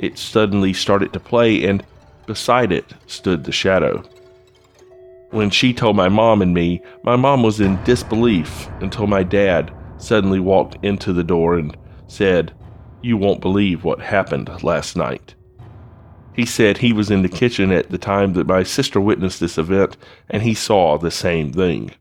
It 0.00 0.18
suddenly 0.18 0.72
started 0.72 1.12
to 1.12 1.20
play, 1.20 1.64
and 1.64 1.86
beside 2.26 2.72
it 2.72 2.92
stood 3.06 3.44
the 3.44 3.52
shadow. 3.52 4.02
When 5.30 5.50
she 5.50 5.72
told 5.72 5.94
my 5.94 6.08
mom 6.08 6.42
and 6.42 6.52
me, 6.52 6.82
my 7.04 7.14
mom 7.14 7.44
was 7.44 7.60
in 7.60 7.80
disbelief 7.84 8.68
until 8.80 9.06
my 9.06 9.22
dad 9.22 9.72
suddenly 10.04 10.40
walked 10.40 10.76
into 10.84 11.12
the 11.12 11.24
door 11.24 11.56
and 11.56 11.76
said, 12.06 12.52
You 13.02 13.16
won't 13.16 13.40
believe 13.40 13.84
what 13.84 14.00
happened 14.00 14.50
last 14.62 14.96
night. 14.96 15.34
He 16.34 16.44
said 16.44 16.78
he 16.78 16.92
was 16.92 17.10
in 17.10 17.22
the 17.22 17.28
kitchen 17.28 17.70
at 17.70 17.90
the 17.90 17.98
time 17.98 18.32
that 18.32 18.46
my 18.46 18.64
sister 18.64 19.00
witnessed 19.00 19.40
this 19.40 19.56
event 19.56 19.96
and 20.28 20.42
he 20.42 20.54
saw 20.54 20.98
the 20.98 21.10
same 21.10 21.52
thing. 21.52 21.92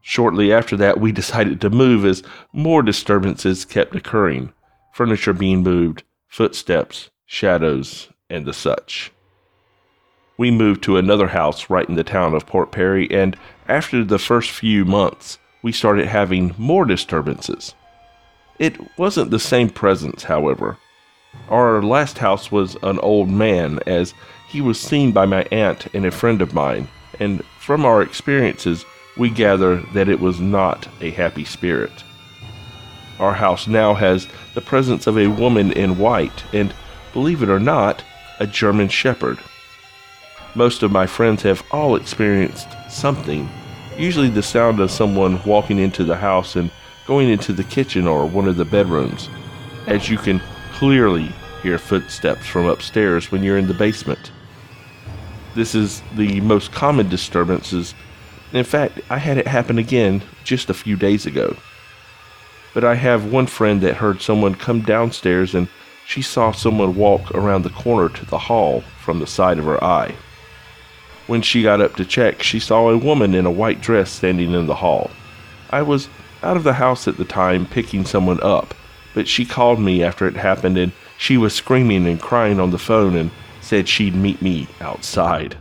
Shortly 0.00 0.52
after 0.52 0.76
that, 0.78 1.00
we 1.00 1.12
decided 1.12 1.60
to 1.60 1.70
move 1.70 2.04
as 2.04 2.24
more 2.52 2.82
disturbances 2.82 3.64
kept 3.64 3.94
occurring 3.94 4.52
furniture 4.92 5.32
being 5.32 5.62
moved, 5.62 6.02
footsteps, 6.28 7.10
shadows, 7.24 8.10
and 8.28 8.44
the 8.44 8.52
such. 8.52 9.10
We 10.36 10.50
moved 10.50 10.82
to 10.84 10.96
another 10.96 11.28
house 11.28 11.70
right 11.70 11.88
in 11.88 11.94
the 11.94 12.04
town 12.04 12.34
of 12.34 12.46
Port 12.46 12.72
Perry, 12.72 13.10
and 13.10 13.36
after 13.68 14.04
the 14.04 14.18
first 14.18 14.50
few 14.50 14.84
months, 14.84 15.38
we 15.62 15.72
started 15.72 16.08
having 16.08 16.54
more 16.58 16.84
disturbances. 16.84 17.74
It 18.58 18.76
wasn't 18.98 19.30
the 19.30 19.38
same 19.38 19.70
presence, 19.70 20.24
however. 20.24 20.76
Our 21.48 21.82
last 21.82 22.18
house 22.18 22.52
was 22.52 22.76
an 22.82 22.98
old 22.98 23.30
man, 23.30 23.80
as 23.86 24.12
he 24.48 24.60
was 24.60 24.78
seen 24.78 25.12
by 25.12 25.24
my 25.24 25.44
aunt 25.50 25.86
and 25.94 26.04
a 26.04 26.10
friend 26.10 26.42
of 26.42 26.52
mine, 26.52 26.88
and 27.18 27.44
from 27.60 27.84
our 27.84 28.02
experiences, 28.02 28.84
we 29.16 29.30
gather 29.30 29.76
that 29.94 30.08
it 30.08 30.20
was 30.20 30.40
not 30.40 30.88
a 31.00 31.10
happy 31.10 31.44
spirit. 31.44 32.04
Our 33.18 33.34
house 33.34 33.66
now 33.66 33.94
has 33.94 34.26
the 34.54 34.60
presence 34.60 35.06
of 35.06 35.16
a 35.16 35.28
woman 35.28 35.72
in 35.72 35.98
white, 35.98 36.44
and 36.52 36.74
believe 37.12 37.42
it 37.42 37.48
or 37.48 37.60
not, 37.60 38.04
a 38.40 38.46
German 38.46 38.88
Shepherd. 38.88 39.38
Most 40.54 40.82
of 40.82 40.92
my 40.92 41.06
friends 41.06 41.42
have 41.42 41.64
all 41.70 41.96
experienced 41.96 42.68
something 42.90 43.48
usually 43.98 44.28
the 44.28 44.42
sound 44.42 44.80
of 44.80 44.90
someone 44.90 45.42
walking 45.44 45.78
into 45.78 46.04
the 46.04 46.16
house 46.16 46.56
and 46.56 46.70
going 47.06 47.28
into 47.28 47.52
the 47.52 47.64
kitchen 47.64 48.06
or 48.06 48.26
one 48.26 48.48
of 48.48 48.56
the 48.56 48.64
bedrooms, 48.64 49.28
as 49.86 50.08
you 50.08 50.18
can 50.18 50.40
clearly 50.72 51.32
hear 51.62 51.78
footsteps 51.78 52.46
from 52.46 52.66
upstairs 52.66 53.30
when 53.30 53.42
you're 53.42 53.58
in 53.58 53.68
the 53.68 53.74
basement. 53.74 54.32
This 55.54 55.74
is 55.74 56.02
the 56.14 56.40
most 56.40 56.72
common 56.72 57.08
disturbances. 57.08 57.94
In 58.52 58.64
fact, 58.64 59.00
I 59.10 59.18
had 59.18 59.38
it 59.38 59.46
happen 59.46 59.78
again 59.78 60.22
just 60.44 60.70
a 60.70 60.74
few 60.74 60.96
days 60.96 61.26
ago. 61.26 61.56
But 62.74 62.84
I 62.84 62.94
have 62.94 63.32
one 63.32 63.46
friend 63.46 63.80
that 63.82 63.96
heard 63.96 64.22
someone 64.22 64.54
come 64.54 64.80
downstairs 64.80 65.54
and 65.54 65.68
she 66.06 66.22
saw 66.22 66.52
someone 66.52 66.96
walk 66.96 67.30
around 67.32 67.62
the 67.62 67.70
corner 67.70 68.08
to 68.08 68.26
the 68.26 68.38
hall 68.38 68.82
from 69.00 69.18
the 69.18 69.26
side 69.26 69.58
of 69.58 69.64
her 69.66 69.82
eye. 69.82 70.14
When 71.26 71.42
she 71.42 71.62
got 71.62 71.80
up 71.80 71.96
to 71.96 72.04
check, 72.04 72.42
she 72.42 72.58
saw 72.58 72.88
a 72.88 72.98
woman 72.98 73.34
in 73.34 73.46
a 73.46 73.50
white 73.50 73.80
dress 73.80 74.10
standing 74.10 74.52
in 74.52 74.66
the 74.66 74.76
hall. 74.76 75.10
I 75.70 75.82
was 75.82 76.08
out 76.42 76.56
of 76.56 76.64
the 76.64 76.74
house 76.74 77.06
at 77.06 77.16
the 77.16 77.24
time 77.24 77.66
picking 77.66 78.04
someone 78.04 78.40
up, 78.42 78.74
but 79.14 79.28
she 79.28 79.44
called 79.44 79.80
me 79.80 80.02
after 80.02 80.26
it 80.26 80.36
happened 80.36 80.76
and 80.76 80.92
she 81.16 81.36
was 81.36 81.54
screaming 81.54 82.06
and 82.06 82.20
crying 82.20 82.58
on 82.58 82.70
the 82.70 82.78
phone 82.78 83.14
and 83.14 83.30
said 83.60 83.88
she'd 83.88 84.14
meet 84.14 84.42
me 84.42 84.66
outside. 84.80 85.56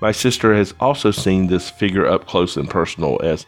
My 0.00 0.12
sister 0.12 0.54
has 0.54 0.74
also 0.78 1.10
seen 1.10 1.46
this 1.46 1.70
figure 1.70 2.06
up 2.06 2.26
close 2.26 2.56
and 2.56 2.68
personal 2.68 3.18
as 3.22 3.46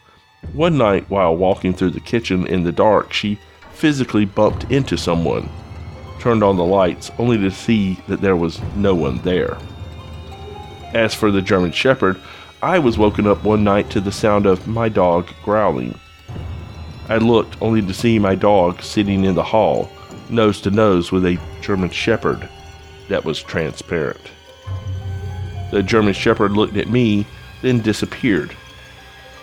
one 0.52 0.78
night 0.78 1.11
while 1.11 1.37
walking 1.37 1.75
through 1.75 1.90
the 1.90 2.00
kitchen 2.00 2.47
in 2.47 2.64
the 2.64 2.73
dark, 2.73 3.12
she 3.12 3.38
physically 3.73 4.25
bumped 4.25 4.71
into 4.71 4.97
someone, 4.97 5.49
turned 6.21 6.42
on 6.42 6.57
the 6.57 6.64
lights 6.64 7.11
only 7.18 7.37
to 7.38 7.50
see 7.50 7.95
that 8.07 8.21
there 8.21 8.37
was 8.37 8.61
no 8.76 8.95
one 8.95 9.18
there. 9.18 9.59
As 10.95 11.14
for 11.14 11.30
the 11.30 11.42
German 11.42 11.73
Shepherd, 11.73 12.18
I 12.62 12.78
was 12.78 12.99
woken 12.99 13.26
up 13.26 13.45
one 13.45 13.62
night 13.62 13.90
to 13.90 14.00
the 14.00 14.11
sound 14.11 14.47
of 14.47 14.66
my 14.66 14.88
dog 14.88 15.28
growling. 15.45 15.99
I 17.09 17.18
looked 17.18 17.61
only 17.61 17.83
to 17.83 17.95
see 17.95 18.18
my 18.18 18.35
dog 18.35 18.83
sitting 18.83 19.25
in 19.25 19.35
the 19.35 19.42
hall, 19.42 19.90
nose 20.28 20.61
to 20.62 20.71
nose 20.71 21.12
with 21.12 21.25
a 21.25 21.38
German 21.61 21.90
Shepherd 21.90 22.49
that 23.09 23.25
was 23.25 23.42
transparent. 23.42 24.21
The 25.71 25.83
German 25.83 26.14
Shepherd 26.14 26.52
looked 26.52 26.76
at 26.76 26.88
me, 26.88 27.26
then 27.62 27.80
disappeared. 27.80 28.54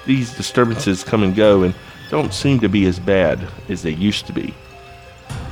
These 0.05 0.35
disturbances 0.35 1.03
come 1.03 1.23
and 1.23 1.35
go 1.35 1.63
and 1.63 1.73
don't 2.09 2.33
seem 2.33 2.59
to 2.59 2.69
be 2.69 2.85
as 2.85 2.99
bad 2.99 3.47
as 3.69 3.81
they 3.81 3.91
used 3.91 4.27
to 4.27 4.33
be. 4.33 4.53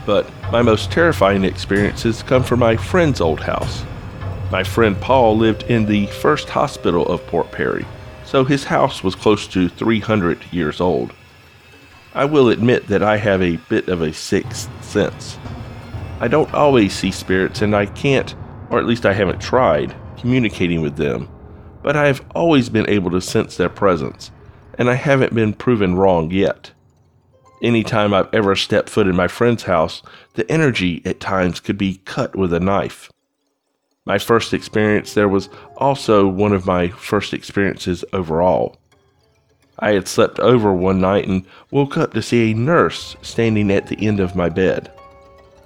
But 0.06 0.30
my 0.52 0.62
most 0.62 0.92
terrifying 0.92 1.44
experiences 1.44 2.24
come 2.24 2.44
from 2.44 2.60
my 2.60 2.76
friend's 2.76 3.22
old 3.22 3.40
house. 3.40 3.86
My 4.54 4.64
friend 4.64 5.02
Paul 5.02 5.36
lived 5.36 5.64
in 5.64 5.88
the 5.88 6.06
first 6.06 6.48
hospital 6.48 7.08
of 7.08 7.26
Port 7.26 7.52
Perry, 7.52 7.88
so 8.24 8.44
his 8.44 8.66
house 8.66 9.04
was 9.04 9.16
close 9.16 9.48
to 9.48 9.68
300 9.68 10.46
years 10.52 10.80
old. 10.80 11.12
I 12.14 12.26
will 12.26 12.50
admit 12.50 12.86
that 12.86 13.02
I 13.02 13.18
have 13.18 13.42
a 13.42 13.58
bit 13.68 13.88
of 13.88 14.04
a 14.04 14.14
sixth 14.14 14.70
sense. 14.86 15.40
I 16.20 16.28
don't 16.28 16.54
always 16.54 16.94
see 16.94 17.10
spirits, 17.10 17.64
and 17.64 17.76
I 17.76 17.88
can't, 17.88 18.36
or 18.70 18.78
at 18.78 18.86
least 18.86 19.08
I 19.08 19.14
haven't 19.14 19.42
tried, 19.42 19.96
communicating 20.18 20.82
with 20.82 20.98
them, 20.98 21.30
but 21.82 21.98
I 21.98 22.06
have 22.06 22.24
always 22.36 22.70
been 22.70 22.88
able 22.88 23.10
to 23.10 23.22
sense 23.22 23.58
their 23.58 23.70
presence, 23.70 24.30
and 24.78 24.88
I 24.88 24.94
haven't 24.94 25.34
been 25.34 25.54
proven 25.54 25.96
wrong 25.96 26.30
yet. 26.30 26.74
Anytime 27.64 28.14
I've 28.14 28.32
ever 28.32 28.56
stepped 28.56 28.92
foot 28.92 29.08
in 29.08 29.16
my 29.16 29.28
friend's 29.28 29.64
house, 29.64 30.04
the 30.36 30.48
energy 30.52 31.02
at 31.06 31.20
times 31.20 31.60
could 31.60 31.80
be 31.80 32.02
cut 32.06 32.36
with 32.36 32.54
a 32.54 32.60
knife. 32.60 33.10
My 34.06 34.18
first 34.18 34.54
experience 34.54 35.14
there 35.14 35.30
was 35.30 35.48
also 35.78 36.28
one 36.28 36.52
of 36.52 36.66
my 36.66 36.90
first 36.90 37.34
experiences 37.34 38.04
overall. 38.12 38.78
I 39.80 39.94
had 39.94 40.08
slept 40.08 40.40
over 40.40 40.74
one 40.74 41.00
night 41.00 41.28
and 41.28 41.46
woke 41.72 41.98
up 41.98 42.14
to 42.14 42.22
see 42.22 42.52
a 42.52 42.56
nurse 42.56 43.16
standing 43.22 43.72
at 43.72 43.88
the 43.88 44.06
end 44.06 44.20
of 44.20 44.36
my 44.36 44.50
bed. 44.50 44.92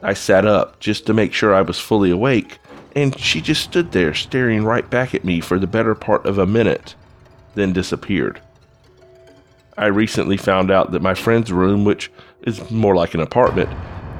I 0.03 0.13
sat 0.13 0.45
up 0.45 0.79
just 0.79 1.07
to 1.07 1.13
make 1.13 1.33
sure 1.33 1.53
I 1.53 1.61
was 1.61 1.79
fully 1.79 2.11
awake, 2.11 2.59
and 2.95 3.17
she 3.19 3.41
just 3.41 3.63
stood 3.63 3.91
there 3.91 4.13
staring 4.13 4.63
right 4.63 4.87
back 4.87 5.15
at 5.15 5.25
me 5.25 5.41
for 5.41 5.57
the 5.57 5.67
better 5.67 5.95
part 5.95 6.25
of 6.27 6.37
a 6.37 6.45
minute, 6.45 6.93
then 7.55 7.73
disappeared. 7.73 8.39
I 9.79 9.87
recently 9.87 10.37
found 10.37 10.71
out 10.71 10.91
that 10.91 11.01
my 11.01 11.15
friend's 11.15 11.51
room, 11.51 11.85
which 11.85 12.11
is 12.43 12.69
more 12.69 12.95
like 12.95 13.15
an 13.15 13.19
apartment, 13.19 13.69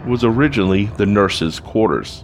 was 0.08 0.24
originally 0.24 0.86
the 0.98 1.06
nurse's 1.06 1.60
quarters. 1.60 2.24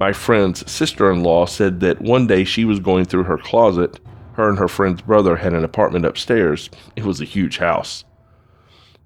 My 0.00 0.14
friend's 0.14 0.68
sister 0.70 1.12
in 1.12 1.22
law 1.22 1.44
said 1.44 1.80
that 1.80 2.00
one 2.00 2.26
day 2.26 2.44
she 2.44 2.64
was 2.64 2.80
going 2.80 3.04
through 3.04 3.24
her 3.24 3.36
closet. 3.36 4.00
Her 4.32 4.48
and 4.48 4.58
her 4.58 4.66
friend's 4.66 5.02
brother 5.02 5.36
had 5.36 5.52
an 5.52 5.62
apartment 5.62 6.06
upstairs. 6.06 6.70
It 6.96 7.04
was 7.04 7.20
a 7.20 7.26
huge 7.26 7.58
house. 7.58 8.04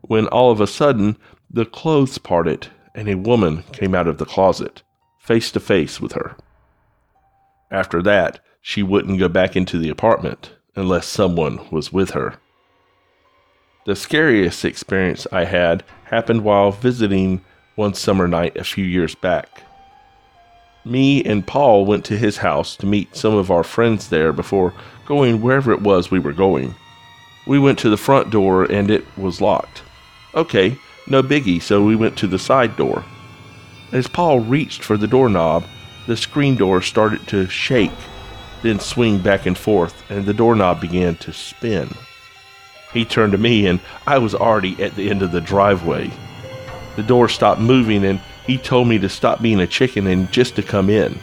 when 0.03 0.29
all 0.29 0.53
of 0.53 0.61
a 0.61 0.67
sudden 0.67 1.17
the 1.51 1.65
clothes 1.65 2.19
parted 2.19 2.69
and 2.95 3.09
a 3.09 3.17
woman 3.17 3.65
came 3.73 3.95
out 3.95 4.07
of 4.07 4.19
the 4.19 4.27
closet, 4.27 4.83
face 5.19 5.51
to 5.51 5.59
face 5.59 6.01
with 6.01 6.13
her. 6.13 6.37
After 7.71 8.03
that, 8.03 8.39
she 8.61 8.83
wouldn't 8.83 9.19
go 9.19 9.29
back 9.29 9.57
into 9.57 9.79
the 9.79 9.89
apartment 9.89 10.53
unless 10.77 11.07
someone 11.07 11.69
was 11.71 11.93
with 11.93 12.11
her. 12.11 12.35
The 13.87 13.97
scariest 13.97 14.65
experience 14.65 15.27
I 15.33 15.45
had 15.45 15.83
happened 16.05 16.45
while 16.45 16.71
visiting 16.71 17.45
one 17.75 17.95
summer 17.95 18.29
night 18.29 18.57
a 18.57 18.65
few 18.65 18.85
years 18.85 19.15
back. 19.15 19.64
Me 20.85 21.25
and 21.25 21.47
Paul 21.47 21.87
went 21.87 22.05
to 22.07 22.19
his 22.19 22.39
house 22.39 22.77
to 22.77 22.87
meet 22.87 23.17
some 23.17 23.35
of 23.35 23.51
our 23.51 23.65
friends 23.65 24.09
there 24.09 24.33
before 24.33 24.75
going 25.07 25.41
wherever 25.41 25.73
it 25.73 25.81
was 25.81 26.11
we 26.11 26.19
were 26.19 26.33
going. 26.33 26.75
We 27.47 27.59
went 27.59 27.79
to 27.81 27.91
the 27.91 27.97
front 27.97 28.31
door 28.31 28.65
and 28.65 28.91
it 28.91 29.05
was 29.17 29.41
locked. 29.41 29.83
Okay, 30.35 30.79
no 31.07 31.23
biggie, 31.23 31.63
so 31.63 31.85
we 31.85 31.97
went 31.97 32.19
to 32.19 32.27
the 32.27 32.39
side 32.39 32.77
door. 32.77 33.05
As 33.93 34.09
Paul 34.09 34.41
reached 34.41 34.83
for 34.83 34.97
the 34.97 35.07
doorknob, 35.07 35.65
the 36.07 36.17
screen 36.17 36.57
door 36.57 36.83
started 36.83 37.27
to 37.29 37.49
shake, 37.49 37.93
then 38.63 38.79
swing 38.79 39.19
back 39.19 39.47
and 39.47 39.57
forth, 39.57 40.03
and 40.11 40.27
the 40.27 40.35
doorknob 40.35 40.81
began 40.81 41.17
to 41.17 41.33
spin. 41.33 41.89
He 42.93 43.05
turned 43.05 43.33
to 43.33 43.39
me, 43.39 43.67
and 43.67 43.81
I 44.07 44.19
was 44.19 44.35
already 44.35 44.83
at 44.83 44.97
the 44.97 45.11
end 45.11 45.23
of 45.23 45.33
the 45.33 45.41
driveway. 45.41 46.11
The 46.97 47.03
door 47.03 47.29
stopped 47.29 47.61
moving, 47.61 48.05
and 48.05 48.21
he 48.47 48.59
told 48.59 48.89
me 48.89 48.99
to 48.99 49.09
stop 49.09 49.41
being 49.41 49.61
a 49.61 49.67
chicken 49.67 50.07
and 50.07 50.31
just 50.31 50.57
to 50.57 50.63
come 50.63 50.91
in. 50.91 51.19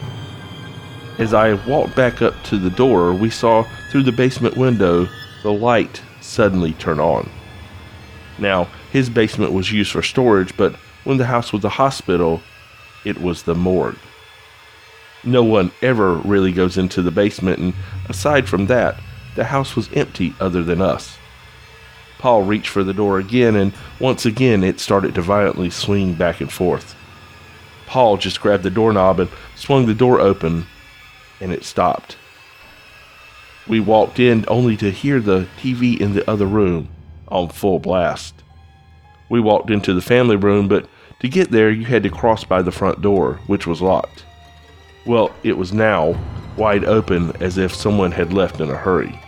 As 1.18 1.34
I 1.34 1.54
walked 1.68 1.94
back 1.94 2.22
up 2.22 2.34
to 2.44 2.58
the 2.58 2.70
door, 2.70 3.12
we 3.12 3.30
saw 3.30 3.64
through 3.90 4.02
the 4.04 4.12
basement 4.12 4.56
window 4.56 5.08
the 5.42 5.52
light 5.52 6.02
suddenly 6.20 6.72
turn 6.74 6.98
on. 6.98 7.28
Now, 8.38 8.68
his 8.90 9.08
basement 9.08 9.52
was 9.52 9.70
used 9.70 9.92
for 9.92 10.02
storage, 10.02 10.56
but 10.56 10.74
when 11.04 11.18
the 11.18 11.26
house 11.26 11.52
was 11.52 11.64
a 11.64 11.68
hospital, 11.68 12.40
it 13.04 13.20
was 13.20 13.42
the 13.42 13.54
morgue. 13.54 13.98
No 15.24 15.44
one 15.44 15.70
ever 15.82 16.14
really 16.14 16.50
goes 16.50 16.76
into 16.76 17.02
the 17.02 17.10
basement, 17.10 17.58
and 17.58 17.74
aside 18.08 18.48
from 18.48 18.66
that, 18.66 18.96
the 19.36 19.44
house 19.44 19.76
was 19.76 19.92
empty 19.92 20.34
other 20.40 20.62
than 20.62 20.82
us. 20.82 21.16
Paul 22.18 22.42
reached 22.42 22.68
for 22.68 22.82
the 22.82 22.94
door 22.94 23.18
again, 23.18 23.54
and 23.54 23.72
once 24.00 24.26
again 24.26 24.64
it 24.64 24.80
started 24.80 25.14
to 25.14 25.22
violently 25.22 25.70
swing 25.70 26.14
back 26.14 26.40
and 26.40 26.52
forth. 26.52 26.96
Paul 27.92 28.16
just 28.16 28.40
grabbed 28.40 28.62
the 28.62 28.70
doorknob 28.70 29.20
and 29.20 29.28
swung 29.54 29.84
the 29.84 29.92
door 29.92 30.18
open, 30.18 30.64
and 31.42 31.52
it 31.52 31.62
stopped. 31.62 32.16
We 33.68 33.80
walked 33.80 34.18
in 34.18 34.46
only 34.48 34.78
to 34.78 34.90
hear 34.90 35.20
the 35.20 35.46
TV 35.60 36.00
in 36.00 36.14
the 36.14 36.28
other 36.28 36.46
room 36.46 36.88
on 37.28 37.50
full 37.50 37.78
blast. 37.78 38.34
We 39.28 39.40
walked 39.40 39.68
into 39.68 39.92
the 39.92 40.00
family 40.00 40.36
room, 40.36 40.68
but 40.68 40.88
to 41.20 41.28
get 41.28 41.50
there, 41.50 41.70
you 41.70 41.84
had 41.84 42.02
to 42.04 42.08
cross 42.08 42.44
by 42.44 42.62
the 42.62 42.72
front 42.72 43.02
door, 43.02 43.38
which 43.46 43.66
was 43.66 43.82
locked. 43.82 44.24
Well, 45.04 45.30
it 45.42 45.58
was 45.58 45.74
now 45.74 46.18
wide 46.56 46.86
open 46.86 47.36
as 47.42 47.58
if 47.58 47.74
someone 47.74 48.12
had 48.12 48.32
left 48.32 48.62
in 48.62 48.70
a 48.70 48.74
hurry. 48.74 49.20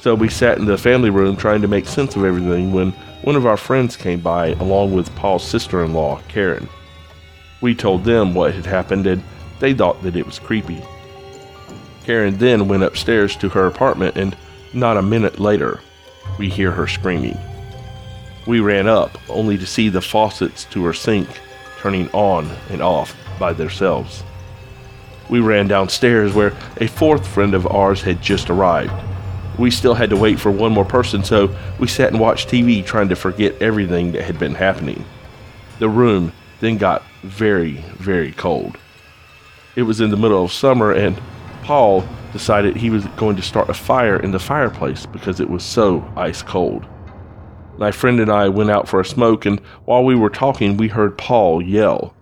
So 0.00 0.16
we 0.16 0.28
sat 0.28 0.58
in 0.58 0.64
the 0.64 0.76
family 0.76 1.10
room 1.10 1.36
trying 1.36 1.62
to 1.62 1.68
make 1.68 1.86
sense 1.86 2.16
of 2.16 2.24
everything 2.24 2.72
when 2.72 2.90
one 3.22 3.36
of 3.36 3.46
our 3.46 3.56
friends 3.56 3.96
came 3.96 4.18
by 4.18 4.54
along 4.54 4.92
with 4.92 5.14
Paul's 5.14 5.46
sister 5.46 5.84
in 5.84 5.94
law, 5.94 6.20
Karen. 6.26 6.68
We 7.60 7.74
told 7.74 8.04
them 8.04 8.34
what 8.34 8.54
had 8.54 8.66
happened 8.66 9.06
and 9.06 9.22
they 9.58 9.74
thought 9.74 10.02
that 10.02 10.16
it 10.16 10.26
was 10.26 10.38
creepy. 10.38 10.82
Karen 12.04 12.38
then 12.38 12.68
went 12.68 12.82
upstairs 12.82 13.36
to 13.36 13.48
her 13.48 13.66
apartment 13.66 14.16
and 14.16 14.36
not 14.72 14.96
a 14.96 15.02
minute 15.02 15.40
later, 15.40 15.80
we 16.38 16.48
hear 16.48 16.70
her 16.70 16.86
screaming. 16.86 17.38
We 18.46 18.60
ran 18.60 18.86
up 18.86 19.18
only 19.28 19.58
to 19.58 19.66
see 19.66 19.88
the 19.88 20.00
faucets 20.00 20.64
to 20.66 20.84
her 20.84 20.92
sink 20.92 21.28
turning 21.78 22.08
on 22.12 22.50
and 22.70 22.82
off 22.82 23.16
by 23.38 23.52
themselves. 23.52 24.22
We 25.28 25.40
ran 25.40 25.66
downstairs 25.66 26.34
where 26.34 26.56
a 26.76 26.86
fourth 26.86 27.26
friend 27.26 27.54
of 27.54 27.66
ours 27.66 28.02
had 28.02 28.22
just 28.22 28.50
arrived 28.50 28.92
we 29.58 29.70
still 29.70 29.94
had 29.94 30.10
to 30.10 30.16
wait 30.16 30.38
for 30.38 30.50
one 30.50 30.72
more 30.72 30.84
person, 30.84 31.24
so 31.24 31.54
we 31.78 31.86
sat 31.86 32.10
and 32.12 32.20
watched 32.20 32.48
TV 32.48 32.84
trying 32.84 33.08
to 33.08 33.16
forget 33.16 33.60
everything 33.60 34.12
that 34.12 34.24
had 34.24 34.38
been 34.38 34.54
happening. 34.54 35.04
The 35.78 35.88
room 35.88 36.32
then 36.60 36.78
got 36.78 37.02
very, 37.22 37.84
very 37.98 38.32
cold. 38.32 38.78
It 39.74 39.82
was 39.82 40.00
in 40.00 40.10
the 40.10 40.16
middle 40.16 40.44
of 40.44 40.52
summer, 40.52 40.92
and 40.92 41.20
Paul 41.62 42.06
decided 42.32 42.76
he 42.76 42.90
was 42.90 43.04
going 43.16 43.36
to 43.36 43.42
start 43.42 43.68
a 43.68 43.74
fire 43.74 44.18
in 44.18 44.30
the 44.30 44.38
fireplace 44.38 45.06
because 45.06 45.40
it 45.40 45.50
was 45.50 45.64
so 45.64 46.10
ice 46.16 46.42
cold. 46.42 46.86
My 47.78 47.90
friend 47.90 48.20
and 48.20 48.30
I 48.30 48.48
went 48.48 48.70
out 48.70 48.88
for 48.88 49.00
a 49.00 49.04
smoke, 49.04 49.44
and 49.44 49.60
while 49.84 50.04
we 50.04 50.14
were 50.14 50.30
talking, 50.30 50.76
we 50.76 50.88
heard 50.88 51.18
Paul 51.18 51.60
yell. 51.60 52.14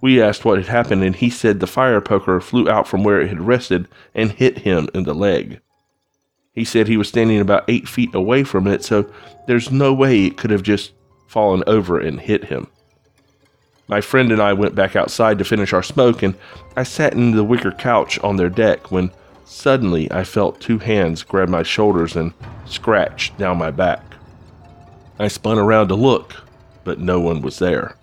We 0.00 0.22
asked 0.22 0.44
what 0.44 0.58
had 0.58 0.68
happened, 0.68 1.02
and 1.02 1.16
he 1.16 1.30
said 1.30 1.58
the 1.58 1.66
fire 1.66 2.00
poker 2.00 2.40
flew 2.40 2.68
out 2.68 2.86
from 2.86 3.02
where 3.02 3.20
it 3.20 3.28
had 3.28 3.40
rested 3.40 3.88
and 4.14 4.30
hit 4.30 4.58
him 4.58 4.88
in 4.94 5.02
the 5.02 5.14
leg. 5.14 5.60
He 6.52 6.64
said 6.64 6.86
he 6.86 6.96
was 6.96 7.08
standing 7.08 7.40
about 7.40 7.64
eight 7.68 7.88
feet 7.88 8.14
away 8.14 8.44
from 8.44 8.68
it, 8.68 8.84
so 8.84 9.10
there's 9.46 9.72
no 9.72 9.92
way 9.92 10.24
it 10.24 10.36
could 10.36 10.50
have 10.50 10.62
just 10.62 10.92
fallen 11.26 11.64
over 11.66 11.98
and 11.98 12.20
hit 12.20 12.44
him. 12.44 12.68
My 13.88 14.02
friend 14.02 14.30
and 14.30 14.40
I 14.40 14.52
went 14.52 14.74
back 14.74 14.96
outside 14.96 15.38
to 15.38 15.44
finish 15.44 15.72
our 15.72 15.82
smoke, 15.82 16.22
and 16.22 16.34
I 16.76 16.82
sat 16.82 17.14
in 17.14 17.30
the 17.32 17.42
wicker 17.42 17.72
couch 17.72 18.18
on 18.20 18.36
their 18.36 18.50
deck 18.50 18.92
when 18.92 19.10
suddenly 19.46 20.12
I 20.12 20.24
felt 20.24 20.60
two 20.60 20.78
hands 20.78 21.22
grab 21.22 21.48
my 21.48 21.62
shoulders 21.62 22.14
and 22.14 22.34
scratch 22.66 23.34
down 23.38 23.56
my 23.56 23.70
back. 23.70 24.04
I 25.18 25.28
spun 25.28 25.58
around 25.58 25.88
to 25.88 25.94
look, 25.94 26.36
but 26.84 27.00
no 27.00 27.18
one 27.18 27.40
was 27.40 27.58
there. 27.58 27.96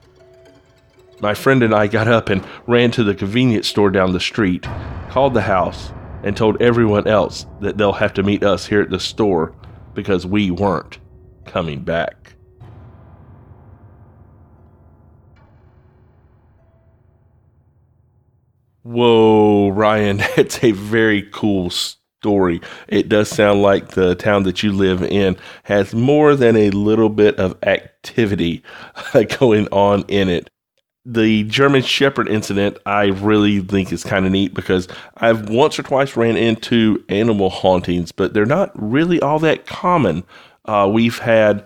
My 1.21 1.35
friend 1.35 1.61
and 1.61 1.73
I 1.73 1.85
got 1.85 2.07
up 2.07 2.29
and 2.29 2.43
ran 2.65 2.89
to 2.91 3.03
the 3.03 3.15
convenience 3.15 3.67
store 3.67 3.91
down 3.91 4.11
the 4.11 4.19
street, 4.19 4.63
called 5.09 5.35
the 5.35 5.41
house, 5.41 5.93
and 6.23 6.35
told 6.35 6.59
everyone 6.59 7.07
else 7.07 7.45
that 7.61 7.77
they'll 7.77 7.93
have 7.93 8.13
to 8.15 8.23
meet 8.23 8.43
us 8.43 8.65
here 8.65 8.81
at 8.81 8.89
the 8.89 8.99
store 8.99 9.53
because 9.93 10.25
we 10.25 10.49
weren't 10.49 10.97
coming 11.45 11.83
back. 11.83 12.34
Whoa, 18.85 19.69
Ryan, 19.69 20.17
that's 20.35 20.63
a 20.63 20.71
very 20.71 21.23
cool 21.31 21.71
story. 21.71 22.61
It 22.87 23.09
does 23.09 23.29
sound 23.29 23.63
like 23.63 23.89
the 23.89 24.13
town 24.13 24.43
that 24.43 24.61
you 24.61 24.71
live 24.71 25.01
in 25.01 25.37
has 25.63 25.95
more 25.95 26.35
than 26.35 26.55
a 26.55 26.69
little 26.69 27.09
bit 27.09 27.35
of 27.39 27.57
activity 27.63 28.61
going 29.39 29.67
on 29.71 30.05
in 30.07 30.29
it 30.29 30.49
the 31.05 31.43
German 31.43 31.83
Shepherd 31.83 32.27
incident, 32.27 32.79
I 32.85 33.05
really 33.05 33.59
think 33.59 33.91
is 33.93 34.03
kind 34.03 34.25
of 34.25 34.31
neat 34.31 34.55
because 34.55 34.87
I've 35.17 35.49
once 35.49 35.77
or 35.77 35.83
twice 35.83 36.17
ran 36.17 36.35
into 36.35 37.03
animal 37.09 37.51
hauntings, 37.51 38.11
but 38.11 38.33
they're 38.33 38.45
not 38.45 38.71
really 38.73 39.21
all 39.21 39.37
that 39.39 39.67
common. 39.67 40.23
Uh, 40.65 40.89
we've 40.91 41.19
had 41.19 41.63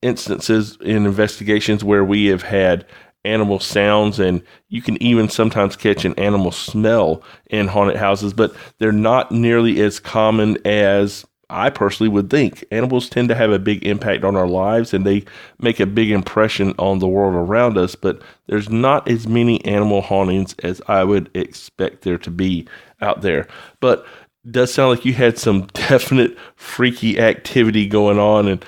instances 0.00 0.78
in 0.80 1.04
investigations 1.04 1.84
where 1.84 2.02
we 2.02 2.26
have 2.26 2.42
had 2.42 2.86
animal 3.24 3.60
sounds, 3.60 4.18
and 4.18 4.42
you 4.68 4.82
can 4.82 5.00
even 5.02 5.28
sometimes 5.28 5.76
catch 5.76 6.04
an 6.04 6.14
animal 6.18 6.52
smell 6.52 7.22
in 7.50 7.68
haunted 7.68 7.96
houses, 7.96 8.32
but 8.32 8.54
they're 8.78 8.92
not 8.92 9.30
nearly 9.32 9.80
as 9.80 10.00
common 10.00 10.58
as 10.66 11.24
I 11.52 11.68
personally 11.68 12.08
would 12.08 12.30
think 12.30 12.64
animals 12.70 13.10
tend 13.10 13.28
to 13.28 13.34
have 13.34 13.52
a 13.52 13.58
big 13.58 13.84
impact 13.84 14.24
on 14.24 14.36
our 14.36 14.48
lives 14.48 14.94
and 14.94 15.04
they 15.04 15.24
make 15.60 15.80
a 15.80 15.86
big 15.86 16.10
impression 16.10 16.74
on 16.78 16.98
the 16.98 17.06
world 17.06 17.34
around 17.34 17.76
us, 17.76 17.94
but 17.94 18.22
there's 18.46 18.70
not 18.70 19.08
as 19.08 19.28
many 19.28 19.62
animal 19.66 20.00
hauntings 20.00 20.54
as 20.62 20.80
I 20.88 21.04
would 21.04 21.30
expect 21.34 22.02
there 22.02 22.18
to 22.18 22.30
be 22.30 22.66
out 23.02 23.20
there. 23.20 23.46
But 23.80 24.06
does 24.50 24.72
sound 24.72 24.90
like 24.90 25.04
you 25.04 25.12
had 25.12 25.38
some 25.38 25.66
definite 25.74 26.36
freaky 26.56 27.20
activity 27.20 27.86
going 27.86 28.18
on 28.18 28.48
and 28.48 28.64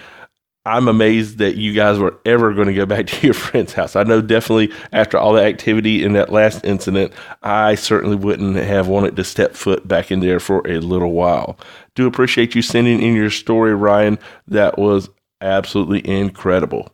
I'm 0.67 0.89
amazed 0.89 1.39
that 1.39 1.57
you 1.57 1.75
guys 1.75 1.99
were 1.99 2.19
ever 2.25 2.55
going 2.55 2.69
to 2.69 2.75
go 2.75 2.87
back 2.87 3.07
to 3.09 3.27
your 3.27 3.35
friend's 3.35 3.75
house. 3.75 3.97
I 3.97 4.03
know 4.03 4.21
definitely 4.21 4.73
after 4.93 5.19
all 5.19 5.35
the 5.35 5.43
activity 5.43 6.03
in 6.03 6.15
that 6.15 6.33
last 6.33 6.65
incident, 6.65 7.13
I 7.43 7.75
certainly 7.75 8.17
wouldn't 8.17 8.57
have 8.57 8.89
wanted 8.89 9.17
to 9.17 9.25
step 9.25 9.55
foot 9.55 9.87
back 9.87 10.11
in 10.11 10.21
there 10.21 10.41
for 10.41 10.67
a 10.67 10.81
little 10.81 11.13
while. 11.13 11.59
Do 11.95 12.07
appreciate 12.07 12.55
you 12.55 12.63
sending 12.63 13.01
in 13.03 13.15
your 13.15 13.31
story, 13.31 13.75
Ryan. 13.75 14.19
That 14.47 14.79
was 14.79 15.11
absolutely 15.41 16.07
incredible. 16.09 16.91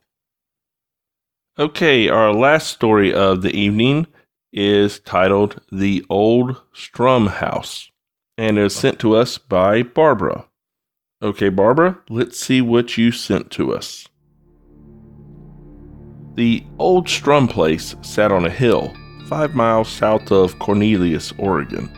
Okay, 1.58 2.08
our 2.08 2.32
last 2.32 2.68
story 2.68 3.12
of 3.12 3.42
the 3.42 3.54
evening 3.54 4.06
is 4.52 4.98
titled 5.00 5.60
The 5.70 6.04
Old 6.08 6.60
Strum 6.72 7.26
House 7.26 7.90
and 8.38 8.58
is 8.58 8.74
sent 8.74 8.98
to 9.00 9.14
us 9.14 9.38
by 9.38 9.82
Barbara. 9.82 10.46
Okay, 11.22 11.50
Barbara, 11.50 11.98
let's 12.08 12.38
see 12.38 12.62
what 12.62 12.96
you 12.96 13.12
sent 13.12 13.50
to 13.50 13.74
us. 13.74 14.08
The 16.34 16.64
old 16.78 17.10
Strum 17.10 17.46
Place 17.46 17.94
sat 18.00 18.32
on 18.32 18.46
a 18.46 18.50
hill 18.50 18.96
five 19.28 19.54
miles 19.54 19.90
south 19.90 20.32
of 20.32 20.58
Cornelius, 20.58 21.30
Oregon. 21.36 21.94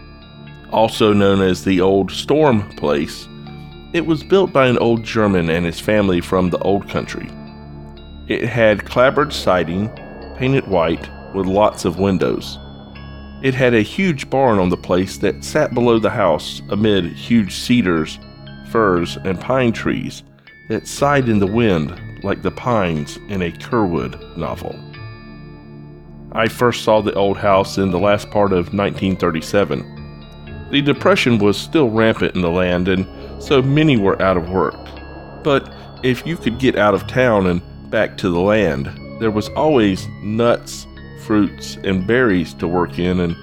Also 0.72 1.12
known 1.12 1.40
as 1.40 1.62
the 1.62 1.80
Old 1.80 2.10
Storm 2.10 2.68
Place, 2.70 3.28
it 3.92 4.04
was 4.04 4.24
built 4.24 4.52
by 4.52 4.66
an 4.66 4.78
old 4.78 5.04
German 5.04 5.50
and 5.50 5.64
his 5.64 5.78
family 5.78 6.20
from 6.20 6.50
the 6.50 6.58
Old 6.58 6.88
Country. 6.88 7.30
It 8.26 8.42
had 8.42 8.86
clapboard 8.86 9.32
siding, 9.32 9.88
painted 10.36 10.66
white, 10.66 11.08
with 11.32 11.46
lots 11.46 11.84
of 11.84 12.00
windows. 12.00 12.58
It 13.40 13.54
had 13.54 13.72
a 13.72 13.82
huge 13.82 14.28
barn 14.28 14.58
on 14.58 14.68
the 14.68 14.76
place 14.76 15.16
that 15.18 15.44
sat 15.44 15.74
below 15.74 16.00
the 16.00 16.10
house 16.10 16.60
amid 16.70 17.04
huge 17.04 17.54
cedars, 17.54 18.18
firs, 18.72 19.18
and 19.24 19.38
pine 19.38 19.70
trees 19.72 20.24
that 20.68 20.88
sighed 20.88 21.28
in 21.28 21.38
the 21.38 21.46
wind 21.46 22.00
like 22.24 22.42
the 22.42 22.50
pines 22.50 23.18
in 23.28 23.42
a 23.42 23.52
Curwood 23.52 24.36
novel. 24.36 24.74
I 26.32 26.48
first 26.48 26.82
saw 26.82 27.02
the 27.02 27.12
old 27.14 27.36
house 27.36 27.76
in 27.76 27.90
the 27.90 27.98
last 27.98 28.30
part 28.30 28.52
of 28.52 28.72
1937. 28.72 30.68
The 30.70 30.80
Depression 30.80 31.38
was 31.38 31.58
still 31.58 31.90
rampant 31.90 32.34
in 32.34 32.40
the 32.40 32.50
land, 32.50 32.88
and 32.88 33.06
so 33.42 33.60
many 33.60 33.98
were 33.98 34.20
out 34.22 34.38
of 34.38 34.48
work. 34.48 34.74
But 35.44 35.70
if 36.02 36.26
you 36.26 36.36
could 36.38 36.58
get 36.58 36.76
out 36.76 36.94
of 36.94 37.06
town 37.06 37.46
and 37.46 37.60
back 37.90 38.16
to 38.18 38.30
the 38.30 38.40
land, 38.40 38.86
there 39.20 39.30
was 39.30 39.50
always 39.50 40.06
nuts, 40.22 40.86
fruits, 41.26 41.76
and 41.84 42.06
berries 42.06 42.54
to 42.54 42.66
work 42.66 42.98
in 42.98 43.20
and 43.20 43.36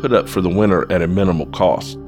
put 0.00 0.12
up 0.12 0.28
for 0.28 0.40
the 0.40 0.48
winter 0.48 0.90
at 0.92 1.02
a 1.02 1.08
minimal 1.08 1.46
cost. 1.46 1.98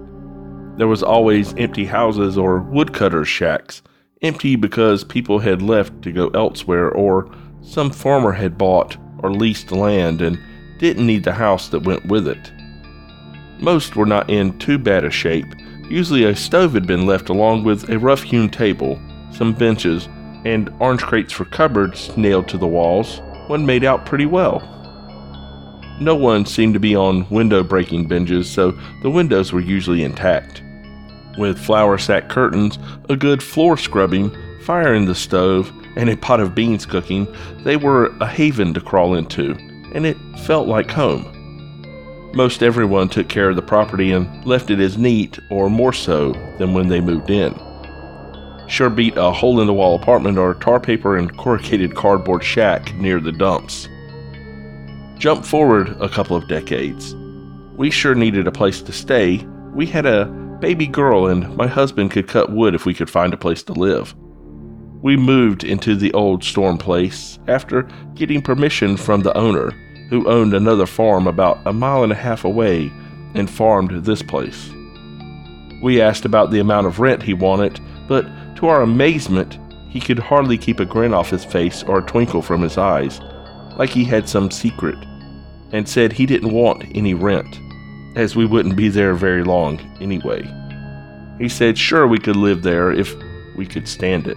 There 0.79 0.87
was 0.87 1.03
always 1.03 1.55
empty 1.59 1.85
houses 1.85 2.39
or 2.39 2.61
woodcutters' 2.61 3.27
shacks, 3.27 3.83
empty 4.23 4.55
because 4.55 5.03
people 5.03 5.41
had 5.41 5.61
left 5.61 6.03
to 6.03 6.13
go 6.13 6.29
elsewhere 6.29 6.89
or 6.89 7.29
some 7.63 7.91
farmer 7.91 8.31
had 8.31 8.57
bought 8.57 8.97
or 9.19 9.33
leased 9.33 9.73
land 9.73 10.23
and 10.23 10.39
didn't 10.79 11.05
need 11.05 11.25
the 11.25 11.33
house 11.33 11.69
that 11.71 11.83
went 11.83 12.07
with 12.07 12.29
it. 12.29 12.53
Most 13.59 13.97
were 13.97 14.07
not 14.07 14.31
in 14.31 14.57
too 14.61 14.79
bad 14.79 15.05
a 15.05 15.11
shape. 15.11 15.53
Usually 15.91 16.23
a 16.23 16.37
stove 16.37 16.75
had 16.75 16.87
been 16.87 17.07
left 17.07 17.29
along 17.29 17.65
with 17.65 17.91
a 17.91 17.99
rough 17.99 18.23
hewn 18.23 18.49
table, 18.49 19.01
some 19.33 19.55
benches, 19.55 20.09
and 20.45 20.73
orange 20.79 21.03
crates 21.03 21.33
for 21.33 21.45
cupboards 21.47 22.17
nailed 22.17 22.47
to 22.49 22.57
the 22.57 22.69
walls. 22.69 23.21
One 23.49 23.67
made 23.67 23.83
out 23.83 24.07
pretty 24.07 24.27
well. 24.27 24.61
No 26.01 26.15
one 26.15 26.47
seemed 26.47 26.75
to 26.75 26.81
be 26.81 26.95
on 26.95 27.29
window 27.31 27.65
breaking 27.65 28.09
binges, 28.09 28.45
so 28.45 28.79
the 29.03 29.11
windows 29.11 29.53
were 29.53 29.59
usually 29.59 30.05
intact. 30.05 30.63
With 31.39 31.57
flour 31.57 31.99
sack 31.99 32.29
curtains, 32.29 32.81
a 33.09 33.17
good 33.17 33.43
floor 33.43 33.77
scrubbing, 33.77 34.37
fire 34.63 34.93
in 34.93 35.05
the 35.05 35.15
stove, 35.15 35.73
and 35.95 36.11
a 36.11 36.17
pot 36.17 36.41
of 36.41 36.55
beans 36.55 36.85
cooking, 36.85 37.33
they 37.63 37.77
were 37.77 38.07
a 38.21 38.27
haven 38.27 38.75
to 38.75 38.81
crawl 38.81 39.15
into, 39.15 39.53
and 39.95 40.05
it 40.05 40.17
felt 40.41 40.67
like 40.67 40.91
home. 40.91 41.35
Most 42.35 42.63
everyone 42.63 43.09
took 43.09 43.29
care 43.29 43.51
of 43.51 43.57
the 43.57 43.63
property 43.63 44.11
and 44.11 44.45
left 44.45 44.71
it 44.71 44.81
as 44.81 44.99
neat, 44.99 45.39
or 45.49 45.71
more 45.71 45.93
so, 45.93 46.33
than 46.59 46.75
when 46.75 46.89
they 46.89 47.01
moved 47.01 47.31
in. 47.31 47.55
Sure 48.67 48.91
beat 48.91 49.17
a 49.17 49.31
hole 49.31 49.61
in 49.61 49.69
the 49.69 49.73
wall 49.73 49.95
apartment 49.95 50.39
or 50.39 50.55
tar 50.55 50.81
paper 50.81 51.17
and 51.17 51.37
corrugated 51.39 51.95
cardboard 51.95 52.43
shack 52.43 52.93
near 52.97 53.21
the 53.21 53.33
dumps. 53.33 53.89
Jump 55.19 55.45
forward 55.45 55.97
a 56.01 56.09
couple 56.09 56.37
of 56.37 56.49
decades. 56.49 57.15
We 57.77 57.91
sure 57.91 58.15
needed 58.17 58.47
a 58.49 58.53
place 58.53 58.83
to 58.83 58.93
stay. 58.93 59.47
We 59.73 59.87
had 59.87 60.05
a 60.05 60.27
baby 60.61 60.87
girl, 60.87 61.27
and 61.27 61.57
my 61.57 61.67
husband 61.67 62.11
could 62.11 62.29
cut 62.29 62.53
wood 62.53 62.75
if 62.75 62.87
we 62.87 62.95
could 62.95 63.11
find 63.11 63.33
a 63.33 63.39
place 63.39 63.63
to 63.65 63.73
live. 63.73 64.15
We 65.03 65.17
moved 65.17 65.63
into 65.63 65.95
the 65.95 66.13
old 66.13 66.43
storm 66.43 66.79
place 66.79 67.39
after 67.47 67.89
getting 68.15 68.43
permission 68.43 68.97
from 68.97 69.23
the 69.23 69.37
owner, 69.37 69.71
who 70.11 70.29
owned 70.29 70.55
another 70.55 70.87
farm 70.87 71.27
about 71.27 71.65
a 71.67 71.73
mile 71.73 72.03
and 72.03 72.13
a 72.13 72.17
half 72.17 72.45
away 72.45 72.91
and 73.35 73.49
farmed 73.49 74.05
this 74.05 74.23
place. 74.23 74.71
We 75.83 76.01
asked 76.01 76.25
about 76.25 76.51
the 76.51 76.59
amount 76.59 76.87
of 76.87 76.99
rent 76.99 77.23
he 77.23 77.35
wanted, 77.35 77.81
but 78.09 78.27
to 78.57 78.67
our 78.67 78.83
amazement, 78.83 79.59
he 79.89 80.01
could 80.01 80.19
hardly 80.19 80.59
keep 80.59 80.81
a 80.81 80.85
grin 80.85 81.15
off 81.15 81.31
his 81.31 81.45
face 81.45 81.83
or 81.85 82.01
a 82.01 82.07
twinkle 82.07 82.43
from 82.43 82.63
his 82.63 82.77
eyes, 82.77 83.21
like 83.77 83.91
he 83.91 84.05
had 84.05 84.29
some 84.29 84.51
secret, 84.51 84.99
and 85.73 85.89
said 85.89 86.13
he 86.13 86.27
didn't 86.27 86.53
want 86.53 86.85
any 86.97 87.15
rent, 87.15 87.61
as 88.19 88.35
we 88.35 88.45
wouldn't 88.45 88.77
be 88.77 88.89
there 88.89 89.15
very 89.15 89.45
long 89.45 89.79
anyway. 90.01 90.43
He 91.39 91.49
said 91.49 91.79
sure 91.79 92.07
we 92.07 92.19
could 92.19 92.37
live 92.37 92.63
there 92.63 92.91
if 92.91 93.15
we 93.57 93.65
could 93.65 93.87
stand 93.87 94.27
it. 94.27 94.37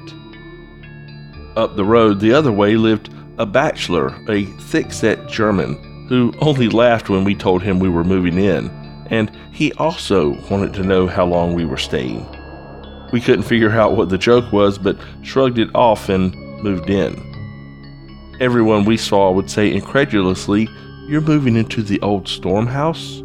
Up 1.58 1.76
the 1.76 1.84
road 1.84 2.20
the 2.20 2.32
other 2.32 2.52
way 2.52 2.76
lived 2.76 3.10
a 3.40 3.46
bachelor, 3.46 4.16
a 4.30 4.46
thick 4.70 4.94
set 4.94 5.28
German, 5.28 6.08
who 6.08 6.32
only 6.42 6.70
laughed 6.70 7.10
when 7.10 7.24
we 7.24 7.34
told 7.34 7.64
him 7.64 7.80
we 7.80 7.90
were 7.90 8.04
moving 8.04 8.38
in, 8.38 8.70
and 9.10 9.32
he 9.52 9.74
also 9.74 10.40
wanted 10.50 10.74
to 10.76 10.84
know 10.84 11.08
how 11.08 11.26
long 11.26 11.56
we 11.56 11.66
were 11.66 11.78
staying. 11.78 12.26
We 13.12 13.20
couldn't 13.20 13.44
figure 13.44 13.72
out 13.72 13.98
what 13.98 14.10
the 14.10 14.18
joke 14.18 14.54
was, 14.54 14.78
but 14.78 14.98
shrugged 15.24 15.58
it 15.58 15.70
off 15.74 16.08
and 16.08 16.36
moved 16.62 16.90
in. 16.90 17.18
Everyone 18.40 18.86
we 18.86 18.96
saw 18.96 19.32
would 19.32 19.50
say 19.50 19.74
incredulously, 19.74 20.70
You're 21.08 21.22
moving 21.22 21.56
into 21.56 21.82
the 21.82 22.00
old 22.02 22.28
storm 22.28 22.68
house? 22.68 23.24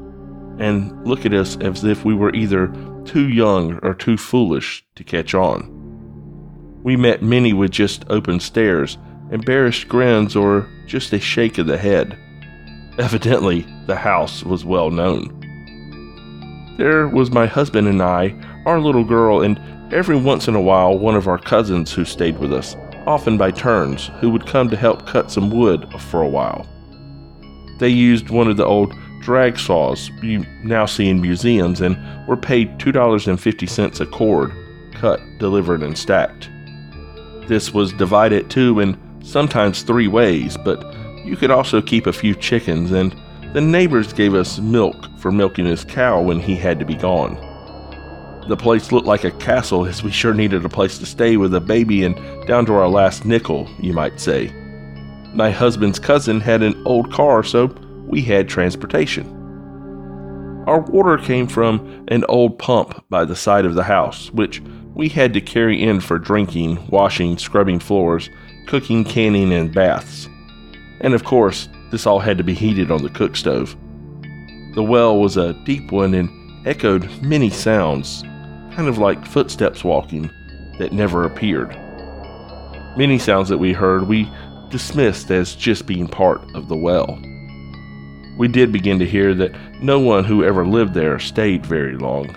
And 0.58 1.06
look 1.06 1.26
at 1.26 1.34
us 1.34 1.56
as 1.58 1.84
if 1.84 2.04
we 2.04 2.14
were 2.14 2.34
either 2.34 2.68
too 3.04 3.28
young 3.28 3.78
or 3.82 3.94
too 3.94 4.16
foolish 4.16 4.84
to 4.94 5.04
catch 5.04 5.34
on. 5.34 5.72
We 6.82 6.96
met 6.96 7.22
many 7.22 7.52
with 7.52 7.72
just 7.72 8.04
open 8.08 8.40
stares, 8.40 8.96
embarrassed 9.30 9.88
grins, 9.88 10.36
or 10.36 10.68
just 10.86 11.12
a 11.12 11.20
shake 11.20 11.58
of 11.58 11.66
the 11.66 11.78
head. 11.78 12.18
Evidently, 12.98 13.66
the 13.86 13.96
house 13.96 14.42
was 14.42 14.64
well 14.64 14.90
known. 14.90 15.32
There 16.78 17.08
was 17.08 17.30
my 17.30 17.46
husband 17.46 17.88
and 17.88 18.02
I, 18.02 18.34
our 18.66 18.80
little 18.80 19.04
girl, 19.04 19.42
and 19.42 19.60
every 19.92 20.16
once 20.16 20.48
in 20.48 20.54
a 20.54 20.60
while 20.60 20.98
one 20.98 21.16
of 21.16 21.28
our 21.28 21.38
cousins 21.38 21.92
who 21.92 22.04
stayed 22.04 22.38
with 22.38 22.52
us, 22.52 22.76
often 23.06 23.36
by 23.36 23.50
turns, 23.50 24.10
who 24.20 24.30
would 24.30 24.46
come 24.46 24.68
to 24.70 24.76
help 24.76 25.06
cut 25.06 25.30
some 25.30 25.50
wood 25.50 25.88
for 26.02 26.22
a 26.22 26.28
while. 26.28 26.66
They 27.78 27.88
used 27.88 28.30
one 28.30 28.48
of 28.48 28.56
the 28.56 28.64
old 28.64 28.94
drag 29.20 29.58
saws 29.58 30.10
you 30.22 30.44
now 30.62 30.86
see 30.86 31.08
in 31.08 31.20
museums 31.20 31.80
and 31.80 31.96
were 32.26 32.36
paid 32.36 32.78
$2.50 32.78 34.00
a 34.00 34.06
cord, 34.06 34.52
cut, 34.92 35.20
delivered, 35.38 35.82
and 35.82 35.96
stacked. 35.96 36.48
This 37.48 37.72
was 37.72 37.92
divided 37.92 38.50
two 38.50 38.80
and 38.80 38.98
sometimes 39.24 39.82
three 39.82 40.08
ways, 40.08 40.56
but 40.56 40.80
you 41.24 41.36
could 41.36 41.50
also 41.50 41.82
keep 41.82 42.06
a 42.06 42.12
few 42.12 42.34
chickens, 42.34 42.92
and 42.92 43.14
the 43.52 43.60
neighbors 43.60 44.12
gave 44.12 44.34
us 44.34 44.58
milk 44.58 44.96
for 45.18 45.32
milking 45.32 45.66
his 45.66 45.84
cow 45.84 46.20
when 46.20 46.40
he 46.40 46.56
had 46.56 46.78
to 46.78 46.84
be 46.84 46.94
gone. 46.94 47.34
The 48.48 48.56
place 48.56 48.92
looked 48.92 49.08
like 49.08 49.24
a 49.24 49.32
castle 49.32 49.86
as 49.86 50.04
we 50.04 50.12
sure 50.12 50.34
needed 50.34 50.64
a 50.64 50.68
place 50.68 50.98
to 50.98 51.06
stay 51.06 51.36
with 51.36 51.54
a 51.54 51.60
baby 51.60 52.04
and 52.04 52.16
down 52.46 52.64
to 52.66 52.74
our 52.74 52.88
last 52.88 53.24
nickel, 53.24 53.68
you 53.80 53.92
might 53.92 54.20
say. 54.20 54.52
My 55.34 55.50
husband's 55.50 55.98
cousin 55.98 56.40
had 56.40 56.62
an 56.62 56.80
old 56.86 57.12
car, 57.12 57.42
so 57.42 57.74
we 58.06 58.22
had 58.22 58.48
transportation. 58.48 59.26
Our 60.66 60.80
water 60.80 61.18
came 61.18 61.46
from 61.46 62.06
an 62.08 62.24
old 62.28 62.58
pump 62.58 63.04
by 63.08 63.24
the 63.24 63.36
side 63.36 63.64
of 63.64 63.74
the 63.74 63.84
house, 63.84 64.32
which 64.32 64.60
we 64.94 65.08
had 65.08 65.32
to 65.34 65.40
carry 65.40 65.80
in 65.82 66.00
for 66.00 66.18
drinking, 66.18 66.88
washing, 66.88 67.38
scrubbing 67.38 67.78
floors, 67.78 68.30
cooking, 68.66 69.04
canning, 69.04 69.52
and 69.52 69.72
baths. 69.72 70.28
And 71.00 71.14
of 71.14 71.24
course, 71.24 71.68
this 71.90 72.06
all 72.06 72.18
had 72.18 72.38
to 72.38 72.44
be 72.44 72.54
heated 72.54 72.90
on 72.90 73.02
the 73.02 73.10
cook 73.10 73.36
stove. 73.36 73.76
The 74.74 74.82
well 74.82 75.18
was 75.18 75.36
a 75.36 75.54
deep 75.64 75.92
one 75.92 76.14
and 76.14 76.30
echoed 76.66 77.08
many 77.22 77.48
sounds, 77.48 78.22
kind 78.74 78.88
of 78.88 78.98
like 78.98 79.24
footsteps 79.24 79.84
walking, 79.84 80.30
that 80.78 80.92
never 80.92 81.24
appeared. 81.24 81.76
Many 82.96 83.18
sounds 83.18 83.48
that 83.50 83.58
we 83.58 83.72
heard 83.72 84.08
we 84.08 84.30
dismissed 84.70 85.30
as 85.30 85.54
just 85.54 85.86
being 85.86 86.08
part 86.08 86.42
of 86.54 86.68
the 86.68 86.76
well. 86.76 87.20
We 88.36 88.48
did 88.48 88.70
begin 88.70 88.98
to 88.98 89.06
hear 89.06 89.34
that 89.34 89.54
no 89.80 89.98
one 89.98 90.24
who 90.24 90.44
ever 90.44 90.66
lived 90.66 90.94
there 90.94 91.18
stayed 91.18 91.64
very 91.64 91.96
long. 91.96 92.34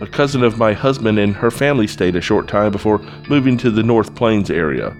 A 0.00 0.06
cousin 0.06 0.42
of 0.42 0.58
my 0.58 0.72
husband 0.72 1.18
and 1.18 1.34
her 1.36 1.50
family 1.50 1.86
stayed 1.86 2.16
a 2.16 2.20
short 2.20 2.48
time 2.48 2.72
before 2.72 2.98
moving 3.28 3.56
to 3.58 3.70
the 3.70 3.82
North 3.82 4.14
Plains 4.14 4.50
area. 4.50 4.96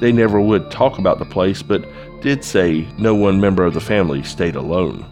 They 0.00 0.12
never 0.12 0.40
would 0.40 0.70
talk 0.70 0.98
about 0.98 1.18
the 1.18 1.24
place, 1.24 1.62
but 1.62 1.84
did 2.22 2.44
say 2.44 2.86
no 2.98 3.14
one 3.14 3.40
member 3.40 3.64
of 3.64 3.74
the 3.74 3.80
family 3.80 4.22
stayed 4.22 4.56
alone. 4.56 5.04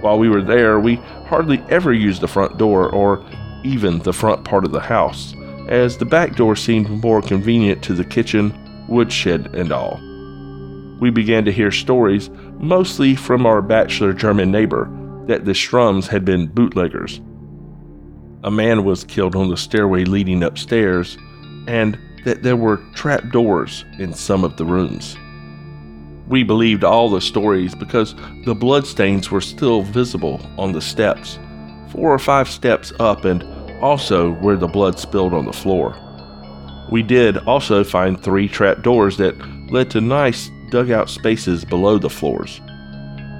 While 0.00 0.18
we 0.18 0.28
were 0.28 0.42
there, 0.42 0.78
we 0.78 0.96
hardly 1.26 1.62
ever 1.68 1.92
used 1.92 2.20
the 2.20 2.28
front 2.28 2.58
door 2.58 2.90
or 2.90 3.26
even 3.64 3.98
the 3.98 4.12
front 4.12 4.44
part 4.44 4.64
of 4.64 4.72
the 4.72 4.80
house, 4.80 5.34
as 5.68 5.98
the 5.98 6.04
back 6.04 6.36
door 6.36 6.54
seemed 6.54 6.88
more 7.02 7.20
convenient 7.20 7.82
to 7.82 7.94
the 7.94 8.04
kitchen, 8.04 8.56
woodshed, 8.88 9.54
and 9.56 9.72
all. 9.72 10.00
We 11.00 11.10
began 11.10 11.44
to 11.44 11.52
hear 11.52 11.70
stories, 11.70 12.30
mostly 12.58 13.14
from 13.14 13.46
our 13.46 13.62
bachelor 13.62 14.12
German 14.12 14.50
neighbor, 14.50 14.90
that 15.26 15.44
the 15.44 15.54
Strums 15.54 16.06
had 16.06 16.24
been 16.24 16.46
bootleggers 16.46 17.20
a 18.46 18.50
man 18.50 18.84
was 18.84 19.02
killed 19.02 19.34
on 19.34 19.50
the 19.50 19.56
stairway 19.56 20.04
leading 20.04 20.44
upstairs, 20.44 21.18
and 21.66 21.98
that 22.24 22.44
there 22.44 22.56
were 22.56 22.76
trap 22.94 23.28
doors 23.30 23.84
in 23.98 24.14
some 24.14 24.44
of 24.44 24.56
the 24.56 24.64
rooms. 24.64 25.16
We 26.28 26.44
believed 26.44 26.84
all 26.84 27.10
the 27.10 27.20
stories 27.20 27.74
because 27.74 28.14
the 28.44 28.54
bloodstains 28.54 29.32
were 29.32 29.40
still 29.40 29.82
visible 29.82 30.40
on 30.58 30.72
the 30.72 30.80
steps, 30.80 31.40
four 31.90 32.12
or 32.12 32.20
five 32.20 32.48
steps 32.48 32.92
up, 33.00 33.24
and 33.24 33.42
also 33.82 34.32
where 34.34 34.56
the 34.56 34.68
blood 34.68 34.98
spilled 34.98 35.34
on 35.34 35.44
the 35.44 35.52
floor. 35.52 35.96
We 36.90 37.02
did 37.02 37.38
also 37.38 37.82
find 37.82 38.20
three 38.20 38.48
trap 38.48 38.82
doors 38.82 39.16
that 39.16 39.36
led 39.72 39.90
to 39.90 40.00
nice 40.00 40.50
dugout 40.70 41.08
spaces 41.08 41.64
below 41.64 41.98
the 41.98 42.10
floors. 42.10 42.60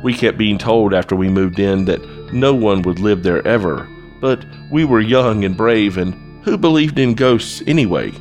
We 0.02 0.14
kept 0.14 0.38
being 0.38 0.58
told 0.58 0.94
after 0.94 1.16
we 1.16 1.28
moved 1.28 1.58
in 1.58 1.84
that 1.86 2.32
no 2.32 2.54
one 2.54 2.82
would 2.82 2.98
live 2.98 3.22
there 3.22 3.46
ever, 3.46 3.88
but 4.20 4.44
we 4.70 4.84
were 4.84 5.00
young 5.00 5.44
and 5.44 5.56
brave, 5.56 5.96
and 5.96 6.14
who 6.44 6.56
believed 6.56 6.98
in 6.98 7.14
ghosts 7.14 7.62
anyway? 7.66 8.12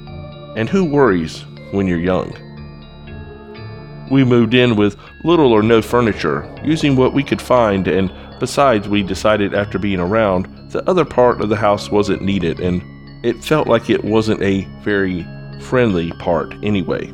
And 0.56 0.70
who 0.70 0.86
worries 0.86 1.44
when 1.72 1.88
you're 1.88 2.00
young? 2.00 2.34
We 4.12 4.24
moved 4.24 4.54
in 4.54 4.76
with 4.76 4.98
little 5.24 5.52
or 5.52 5.64
no 5.64 5.82
furniture, 5.82 6.52
using 6.64 6.96
what 6.96 7.14
we 7.14 7.24
could 7.24 7.42
find, 7.42 7.88
and 7.88 8.12
besides, 8.40 8.88
we 8.88 9.04
decided 9.04 9.54
after 9.54 9.80
being 9.80 10.00
around, 10.00 10.48
the 10.72 10.88
other 10.90 11.06
part 11.06 11.42
of 11.42 11.50
the 11.50 11.56
house 11.56 11.90
wasn't 11.90 12.22
needed, 12.22 12.60
and 12.60 12.82
it 13.26 13.44
felt 13.44 13.68
like 13.68 13.90
it 13.90 14.04
wasn't 14.04 14.42
a 14.42 14.66
very 14.82 15.26
friendly 15.62 16.12
part 16.14 16.54
anyway. 16.64 17.12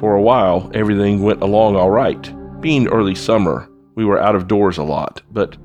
For 0.00 0.14
a 0.14 0.22
while, 0.22 0.70
everything 0.72 1.22
went 1.22 1.42
along 1.42 1.76
all 1.76 1.90
right. 1.90 2.60
Being 2.62 2.88
early 2.88 3.14
summer, 3.14 3.68
we 3.96 4.06
were 4.06 4.18
out 4.18 4.34
of 4.34 4.48
doors 4.48 4.78
a 4.78 4.82
lot, 4.82 5.20
but 5.30 5.58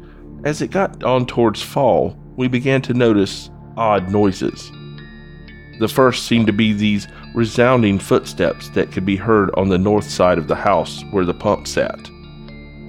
as 0.43 0.61
it 0.61 0.71
got 0.71 1.01
on 1.05 1.25
towards 1.25 1.61
fall, 1.61 2.17
we 2.35 2.49
began 2.49 2.81
to 2.81 2.93
notice 2.93 3.49
odd 3.77 4.11
noises. 4.11 4.69
The 5.79 5.87
first 5.87 6.25
seemed 6.25 6.47
to 6.47 6.53
be 6.53 6.73
these 6.73 7.07
resounding 7.33 7.97
footsteps 7.97 8.67
that 8.71 8.91
could 8.91 9.05
be 9.05 9.15
heard 9.15 9.51
on 9.55 9.69
the 9.69 9.77
north 9.77 10.09
side 10.09 10.37
of 10.37 10.49
the 10.49 10.55
house 10.55 11.01
where 11.11 11.25
the 11.25 11.33
pump 11.33 11.65
sat. 11.65 12.11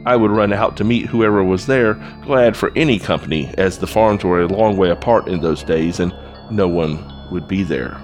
I 0.04 0.16
would 0.16 0.32
run 0.32 0.52
out 0.52 0.76
to 0.78 0.85
meet 0.85 1.06
whoever 1.06 1.44
was 1.44 1.66
there, 1.66 1.94
glad 2.24 2.56
for 2.56 2.72
any 2.74 2.98
company, 2.98 3.54
as 3.56 3.78
the 3.78 3.87
farms 3.87 4.24
were 4.24 4.42
a 4.42 4.48
long 4.48 4.76
way 4.76 4.90
apart 4.90 5.28
in 5.28 5.40
those 5.40 5.62
days 5.62 6.00
and 6.00 6.12
no 6.50 6.66
one 6.66 7.30
would 7.30 7.46
be 7.46 7.62
there. 7.62 8.00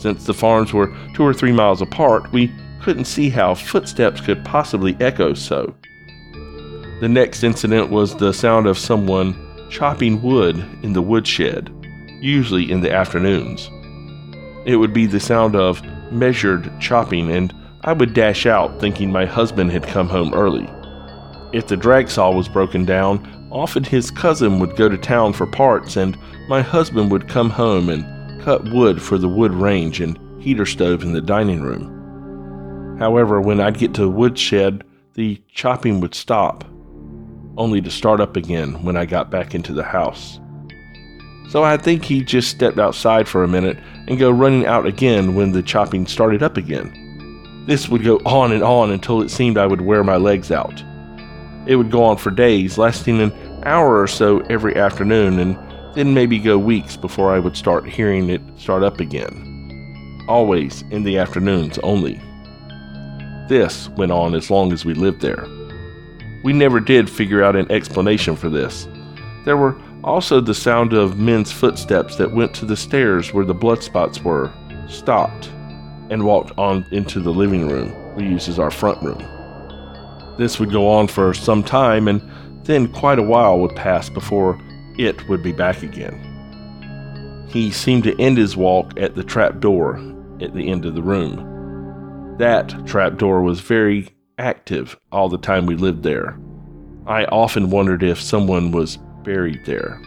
Since 0.00 0.24
the 0.24 0.32
farms 0.32 0.72
were 0.72 0.90
two 1.12 1.22
or 1.22 1.34
three 1.34 1.52
miles 1.52 1.82
apart, 1.82 2.32
we 2.32 2.50
couldn't 2.80 3.04
see 3.04 3.28
how 3.28 3.54
footsteps 3.54 4.22
could 4.22 4.42
possibly 4.46 4.96
echo 4.98 5.34
so. 5.34 5.74
The 7.02 7.08
next 7.08 7.44
incident 7.44 7.90
was 7.90 8.16
the 8.16 8.32
sound 8.32 8.66
of 8.66 8.78
someone 8.78 9.36
chopping 9.68 10.22
wood 10.22 10.56
in 10.82 10.94
the 10.94 11.02
woodshed, 11.02 11.70
usually 12.22 12.72
in 12.72 12.80
the 12.80 12.90
afternoons. 12.90 13.68
It 14.64 14.76
would 14.76 14.94
be 14.94 15.04
the 15.04 15.20
sound 15.20 15.54
of 15.54 15.82
measured 16.10 16.72
chopping, 16.80 17.30
and 17.30 17.52
I 17.82 17.92
would 17.92 18.14
dash 18.14 18.46
out 18.46 18.80
thinking 18.80 19.12
my 19.12 19.26
husband 19.26 19.70
had 19.70 19.86
come 19.86 20.08
home 20.08 20.32
early. 20.32 20.66
If 21.52 21.66
the 21.66 21.76
drag 21.76 22.08
saw 22.08 22.32
was 22.32 22.48
broken 22.48 22.86
down, 22.86 23.48
often 23.50 23.84
his 23.84 24.10
cousin 24.10 24.60
would 24.60 24.76
go 24.76 24.88
to 24.88 24.96
town 24.96 25.34
for 25.34 25.46
parts, 25.46 25.98
and 25.98 26.16
my 26.48 26.62
husband 26.62 27.10
would 27.10 27.28
come 27.28 27.50
home 27.50 27.90
and 27.90 28.19
cut 28.42 28.68
wood 28.70 29.00
for 29.02 29.18
the 29.18 29.28
wood 29.28 29.52
range 29.52 30.00
and 30.00 30.18
heater 30.42 30.66
stove 30.66 31.02
in 31.02 31.12
the 31.12 31.20
dining 31.20 31.60
room. 31.62 32.96
However, 32.98 33.40
when 33.40 33.60
I'd 33.60 33.78
get 33.78 33.94
to 33.94 34.02
the 34.02 34.08
woodshed, 34.08 34.84
the 35.14 35.40
chopping 35.52 36.00
would 36.00 36.14
stop, 36.14 36.64
only 37.56 37.80
to 37.80 37.90
start 37.90 38.20
up 38.20 38.36
again 38.36 38.82
when 38.84 38.96
I 38.96 39.06
got 39.06 39.30
back 39.30 39.54
into 39.54 39.72
the 39.72 39.82
house. 39.82 40.40
So 41.50 41.64
I 41.64 41.76
think 41.76 42.04
he 42.04 42.22
just 42.22 42.48
stepped 42.48 42.78
outside 42.78 43.26
for 43.26 43.42
a 43.42 43.48
minute 43.48 43.76
and 44.06 44.18
go 44.18 44.30
running 44.30 44.66
out 44.66 44.86
again 44.86 45.34
when 45.34 45.52
the 45.52 45.62
chopping 45.62 46.06
started 46.06 46.42
up 46.42 46.56
again. 46.56 47.64
This 47.66 47.88
would 47.88 48.04
go 48.04 48.18
on 48.24 48.52
and 48.52 48.62
on 48.62 48.90
until 48.90 49.20
it 49.20 49.30
seemed 49.30 49.58
I 49.58 49.66
would 49.66 49.80
wear 49.80 50.04
my 50.04 50.16
legs 50.16 50.50
out. 50.50 50.82
It 51.66 51.76
would 51.76 51.90
go 51.90 52.04
on 52.04 52.16
for 52.16 52.30
days, 52.30 52.78
lasting 52.78 53.20
an 53.20 53.32
hour 53.64 54.00
or 54.00 54.06
so 54.06 54.40
every 54.48 54.76
afternoon, 54.76 55.38
and 55.38 55.56
then 55.94 56.14
maybe 56.14 56.38
go 56.38 56.58
weeks 56.58 56.96
before 56.96 57.34
I 57.34 57.38
would 57.38 57.56
start 57.56 57.88
hearing 57.88 58.30
it 58.30 58.40
start 58.56 58.82
up 58.82 59.00
again. 59.00 60.24
Always 60.28 60.82
in 60.90 61.02
the 61.02 61.18
afternoons 61.18 61.78
only. 61.78 62.20
This 63.48 63.88
went 63.90 64.12
on 64.12 64.34
as 64.34 64.50
long 64.50 64.72
as 64.72 64.84
we 64.84 64.94
lived 64.94 65.20
there. 65.20 65.46
We 66.44 66.52
never 66.52 66.80
did 66.80 67.10
figure 67.10 67.42
out 67.42 67.56
an 67.56 67.70
explanation 67.70 68.36
for 68.36 68.48
this. 68.48 68.88
There 69.44 69.56
were 69.56 69.80
also 70.04 70.40
the 70.40 70.54
sound 70.54 70.92
of 70.92 71.18
men's 71.18 71.52
footsteps 71.52 72.16
that 72.16 72.32
went 72.32 72.54
to 72.54 72.64
the 72.64 72.76
stairs 72.76 73.34
where 73.34 73.44
the 73.44 73.54
blood 73.54 73.82
spots 73.82 74.22
were, 74.22 74.52
stopped, 74.88 75.46
and 76.10 76.24
walked 76.24 76.56
on 76.58 76.86
into 76.92 77.20
the 77.20 77.32
living 77.32 77.68
room 77.68 77.94
we 78.14 78.24
use 78.24 78.48
as 78.48 78.58
our 78.58 78.70
front 78.70 79.02
room. 79.02 79.18
This 80.38 80.58
would 80.58 80.70
go 80.70 80.88
on 80.88 81.06
for 81.06 81.34
some 81.34 81.62
time, 81.62 82.08
and 82.08 82.22
then 82.64 82.92
quite 82.92 83.18
a 83.18 83.22
while 83.22 83.58
would 83.58 83.76
pass 83.76 84.08
before 84.08 84.60
it 85.06 85.28
would 85.28 85.42
be 85.42 85.52
back 85.52 85.82
again. 85.82 87.46
He 87.48 87.70
seemed 87.70 88.04
to 88.04 88.20
end 88.20 88.38
his 88.38 88.56
walk 88.56 88.92
at 88.98 89.14
the 89.14 89.24
trap 89.24 89.60
door 89.60 89.96
at 90.40 90.54
the 90.54 90.70
end 90.70 90.84
of 90.84 90.94
the 90.94 91.02
room. 91.02 92.36
That 92.38 92.86
trap 92.86 93.16
door 93.16 93.42
was 93.42 93.60
very 93.60 94.08
active 94.38 94.98
all 95.10 95.28
the 95.28 95.38
time 95.38 95.66
we 95.66 95.76
lived 95.76 96.02
there. 96.02 96.38
I 97.06 97.24
often 97.26 97.70
wondered 97.70 98.02
if 98.02 98.20
someone 98.20 98.72
was 98.72 98.98
buried 99.24 99.64
there. 99.66 100.00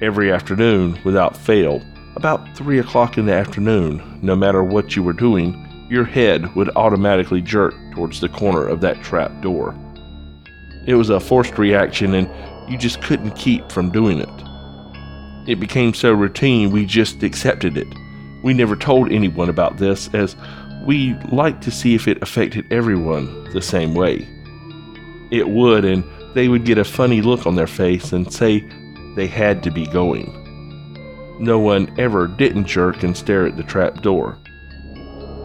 Every 0.00 0.32
afternoon, 0.32 0.98
without 1.04 1.36
fail, 1.36 1.80
about 2.16 2.56
three 2.56 2.78
o'clock 2.78 3.18
in 3.18 3.26
the 3.26 3.34
afternoon, 3.34 4.20
no 4.22 4.34
matter 4.34 4.64
what 4.64 4.96
you 4.96 5.02
were 5.02 5.12
doing, 5.12 5.86
your 5.88 6.04
head 6.04 6.54
would 6.54 6.70
automatically 6.76 7.40
jerk 7.40 7.74
towards 7.92 8.20
the 8.20 8.28
corner 8.28 8.66
of 8.66 8.80
that 8.80 9.02
trap 9.02 9.42
door. 9.42 9.74
It 10.86 10.94
was 10.94 11.10
a 11.10 11.20
forced 11.20 11.58
reaction, 11.58 12.14
and 12.14 12.28
you 12.72 12.78
just 12.78 13.02
couldn't 13.02 13.32
keep 13.32 13.70
from 13.70 13.90
doing 13.90 14.18
it. 14.18 14.30
It 15.46 15.60
became 15.60 15.92
so 15.92 16.12
routine 16.12 16.70
we 16.70 16.86
just 16.86 17.22
accepted 17.22 17.76
it. 17.76 17.88
We 18.42 18.54
never 18.54 18.76
told 18.76 19.12
anyone 19.12 19.50
about 19.50 19.76
this, 19.76 20.08
as 20.14 20.36
we 20.84 21.14
liked 21.30 21.62
to 21.64 21.70
see 21.70 21.94
if 21.94 22.08
it 22.08 22.22
affected 22.22 22.72
everyone 22.72 23.44
the 23.52 23.60
same 23.60 23.94
way. 23.94 24.26
It 25.30 25.48
would, 25.50 25.84
and 25.84 26.02
they 26.34 26.48
would 26.48 26.64
get 26.64 26.78
a 26.78 26.84
funny 26.84 27.20
look 27.20 27.46
on 27.46 27.56
their 27.56 27.66
face 27.66 28.12
and 28.12 28.32
say 28.32 28.66
they 29.16 29.26
had 29.26 29.62
to 29.64 29.70
be 29.70 29.86
going. 29.86 30.38
No 31.38 31.58
one 31.58 31.94
ever 31.98 32.26
didn't 32.26 32.66
jerk 32.66 33.02
and 33.02 33.14
stare 33.14 33.46
at 33.46 33.56
the 33.56 33.62
trap 33.62 34.00
door. 34.02 34.38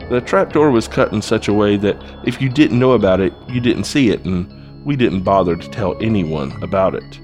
The 0.10 0.22
trap 0.22 0.54
door 0.54 0.72
was 0.72 0.88
cut 0.88 1.12
in 1.12 1.22
such 1.22 1.50
a 1.50 1.54
way 1.54 1.76
that 1.78 2.02
if 2.26 2.42
you 2.42 2.48
didn't 2.48 2.80
know 2.80 2.94
about 2.94 3.20
it, 3.20 3.34
you 3.50 3.60
didn't 3.60 3.84
see 3.84 4.10
it, 4.10 4.24
and 4.24 4.50
we 4.88 4.95
didn't 4.95 5.23
bother 5.23 5.58
to 5.58 5.69
tell 5.69 6.02
anyone 6.02 6.50
about 6.63 6.95
it. 6.95 7.19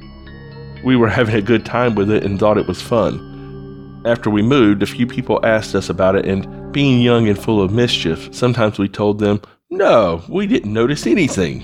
We 0.84 0.98
were 0.98 1.08
having 1.08 1.36
a 1.36 1.42
good 1.42 1.66
time 1.66 1.96
with 1.96 2.12
it 2.12 2.26
and 2.26 2.38
thought 2.38 2.58
it 2.58 2.68
was 2.68 2.82
fun. 2.82 4.04
After 4.06 4.30
we 4.30 4.42
moved, 4.42 4.84
a 4.84 4.86
few 4.86 5.08
people 5.08 5.40
asked 5.46 5.74
us 5.74 5.90
about 5.90 6.18
it, 6.18 6.26
and 6.26 6.74
being 6.74 7.00
young 7.00 7.30
and 7.30 7.42
full 7.42 7.62
of 7.62 7.72
mischief, 7.72 8.28
sometimes 8.36 8.78
we 8.78 8.90
told 8.90 9.20
them, 9.20 9.40
No, 9.70 10.22
we 10.28 10.46
didn't 10.46 10.74
notice 10.74 11.08
anything. 11.08 11.64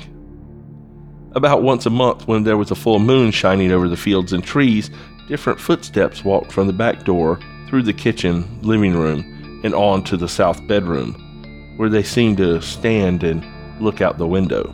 About 1.35 1.63
once 1.63 1.85
a 1.85 1.89
month, 1.89 2.29
when 2.29 2.45
there 2.45 2.57
was 2.57 2.71
a 2.71 2.75
full 2.75 2.99
moon 2.99 3.29
shining 3.31 3.73
over 3.73 3.89
the 3.89 3.97
fields 3.97 4.31
and 4.31 4.41
trees, 4.41 4.89
different 5.27 5.59
footsteps 5.59 6.23
walked 6.23 6.53
from 6.53 6.67
the 6.67 6.73
back 6.73 7.03
door 7.03 7.41
through 7.67 7.83
the 7.83 7.91
kitchen, 7.91 8.61
living 8.61 8.93
room, 8.93 9.61
and 9.65 9.75
on 9.75 10.05
to 10.05 10.15
the 10.15 10.29
south 10.29 10.65
bedroom, 10.65 11.75
where 11.75 11.89
they 11.89 12.03
seemed 12.03 12.37
to 12.37 12.61
stand 12.61 13.21
and 13.21 13.45
look 13.81 13.99
out 13.99 14.17
the 14.17 14.25
window. 14.25 14.73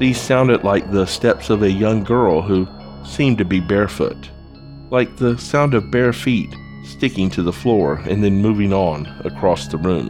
These 0.00 0.18
sounded 0.18 0.64
like 0.64 0.90
the 0.90 1.04
steps 1.04 1.50
of 1.50 1.62
a 1.62 1.70
young 1.70 2.02
girl 2.02 2.40
who 2.40 2.66
seemed 3.04 3.36
to 3.36 3.44
be 3.44 3.60
barefoot, 3.60 4.30
like 4.90 5.18
the 5.18 5.36
sound 5.36 5.74
of 5.74 5.90
bare 5.90 6.14
feet 6.14 6.48
sticking 6.84 7.28
to 7.28 7.42
the 7.42 7.52
floor 7.52 7.96
and 8.08 8.24
then 8.24 8.40
moving 8.40 8.72
on 8.72 9.04
across 9.26 9.68
the 9.68 9.76
room. 9.76 10.08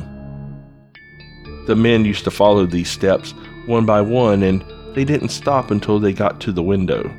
The 1.67 1.75
men 1.75 2.05
used 2.05 2.23
to 2.23 2.31
follow 2.31 2.67
these 2.67 2.89
steps 2.89 3.35
one 3.67 3.85
by 3.85 4.01
one, 4.01 4.45
and 4.45 4.65
they 4.95 5.05
didn't 5.05 5.31
stop 5.31 5.73
until 5.73 5.99
they 5.99 6.13
got 6.13 6.41
to 6.43 6.53
the 6.53 6.63
window. 6.63 7.13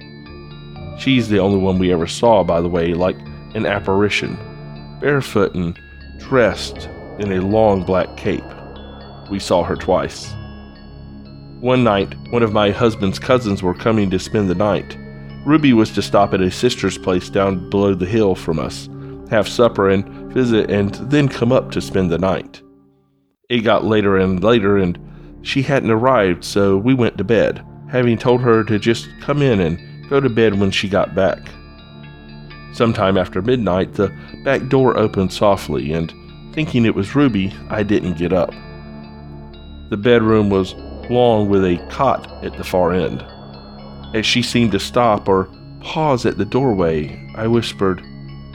She's 0.97 1.27
the 1.27 1.39
only 1.39 1.59
one 1.59 1.77
we 1.77 1.91
ever 1.91 2.07
saw, 2.07 2.41
by 2.41 2.61
the 2.61 2.69
way, 2.69 2.93
like 2.93 3.17
an 3.53 3.65
apparition, 3.65 4.37
barefoot 5.01 5.55
and 5.55 5.77
dressed 6.19 6.87
in 7.19 7.33
a 7.33 7.41
long 7.41 7.83
black 7.83 8.15
cape. 8.15 8.43
We 9.29 9.39
saw 9.39 9.61
her 9.63 9.75
twice. 9.75 10.33
One 11.61 11.83
night, 11.83 12.15
one 12.31 12.41
of 12.41 12.53
my 12.53 12.71
husband's 12.71 13.19
cousins 13.19 13.61
were 13.61 13.75
coming 13.75 14.09
to 14.09 14.17
spend 14.17 14.49
the 14.49 14.55
night. 14.55 14.97
Ruby 15.45 15.73
was 15.73 15.91
to 15.91 16.01
stop 16.01 16.33
at 16.33 16.41
a 16.41 16.49
sister's 16.49 16.97
place 16.97 17.29
down 17.29 17.69
below 17.69 17.93
the 17.93 18.07
hill 18.07 18.33
from 18.33 18.57
us, 18.57 18.89
have 19.29 19.47
supper 19.47 19.91
and 19.91 20.33
visit, 20.33 20.71
and 20.71 20.95
then 21.11 21.29
come 21.29 21.51
up 21.51 21.69
to 21.71 21.79
spend 21.79 22.09
the 22.09 22.17
night. 22.17 22.63
It 23.47 23.59
got 23.59 23.85
later 23.85 24.17
and 24.17 24.43
later, 24.43 24.77
and 24.77 24.97
she 25.43 25.61
hadn't 25.61 25.91
arrived, 25.91 26.43
so 26.43 26.77
we 26.77 26.95
went 26.95 27.19
to 27.19 27.23
bed, 27.23 27.63
having 27.91 28.17
told 28.17 28.41
her 28.41 28.63
to 28.63 28.79
just 28.79 29.07
come 29.21 29.43
in 29.43 29.59
and 29.59 30.09
go 30.09 30.19
to 30.19 30.29
bed 30.29 30.59
when 30.59 30.71
she 30.71 30.89
got 30.89 31.13
back. 31.13 31.47
Sometime 32.73 33.19
after 33.19 33.39
midnight, 33.39 33.93
the 33.93 34.11
back 34.43 34.67
door 34.67 34.97
opened 34.97 35.31
softly, 35.31 35.93
and 35.93 36.11
thinking 36.55 36.85
it 36.85 36.95
was 36.95 37.13
Ruby, 37.13 37.53
I 37.69 37.83
didn't 37.83 38.17
get 38.17 38.33
up. 38.33 38.51
The 39.91 39.97
bedroom 39.97 40.49
was 40.49 40.73
long 41.11 41.49
with 41.49 41.63
a 41.63 41.77
cot 41.89 42.43
at 42.43 42.57
the 42.57 42.63
far 42.63 42.93
end. 42.93 43.23
As 44.15 44.25
she 44.25 44.41
seemed 44.41 44.71
to 44.71 44.79
stop 44.79 45.27
or 45.27 45.49
pause 45.81 46.25
at 46.25 46.37
the 46.37 46.45
doorway, 46.45 47.29
I 47.35 47.47
whispered, 47.47 48.01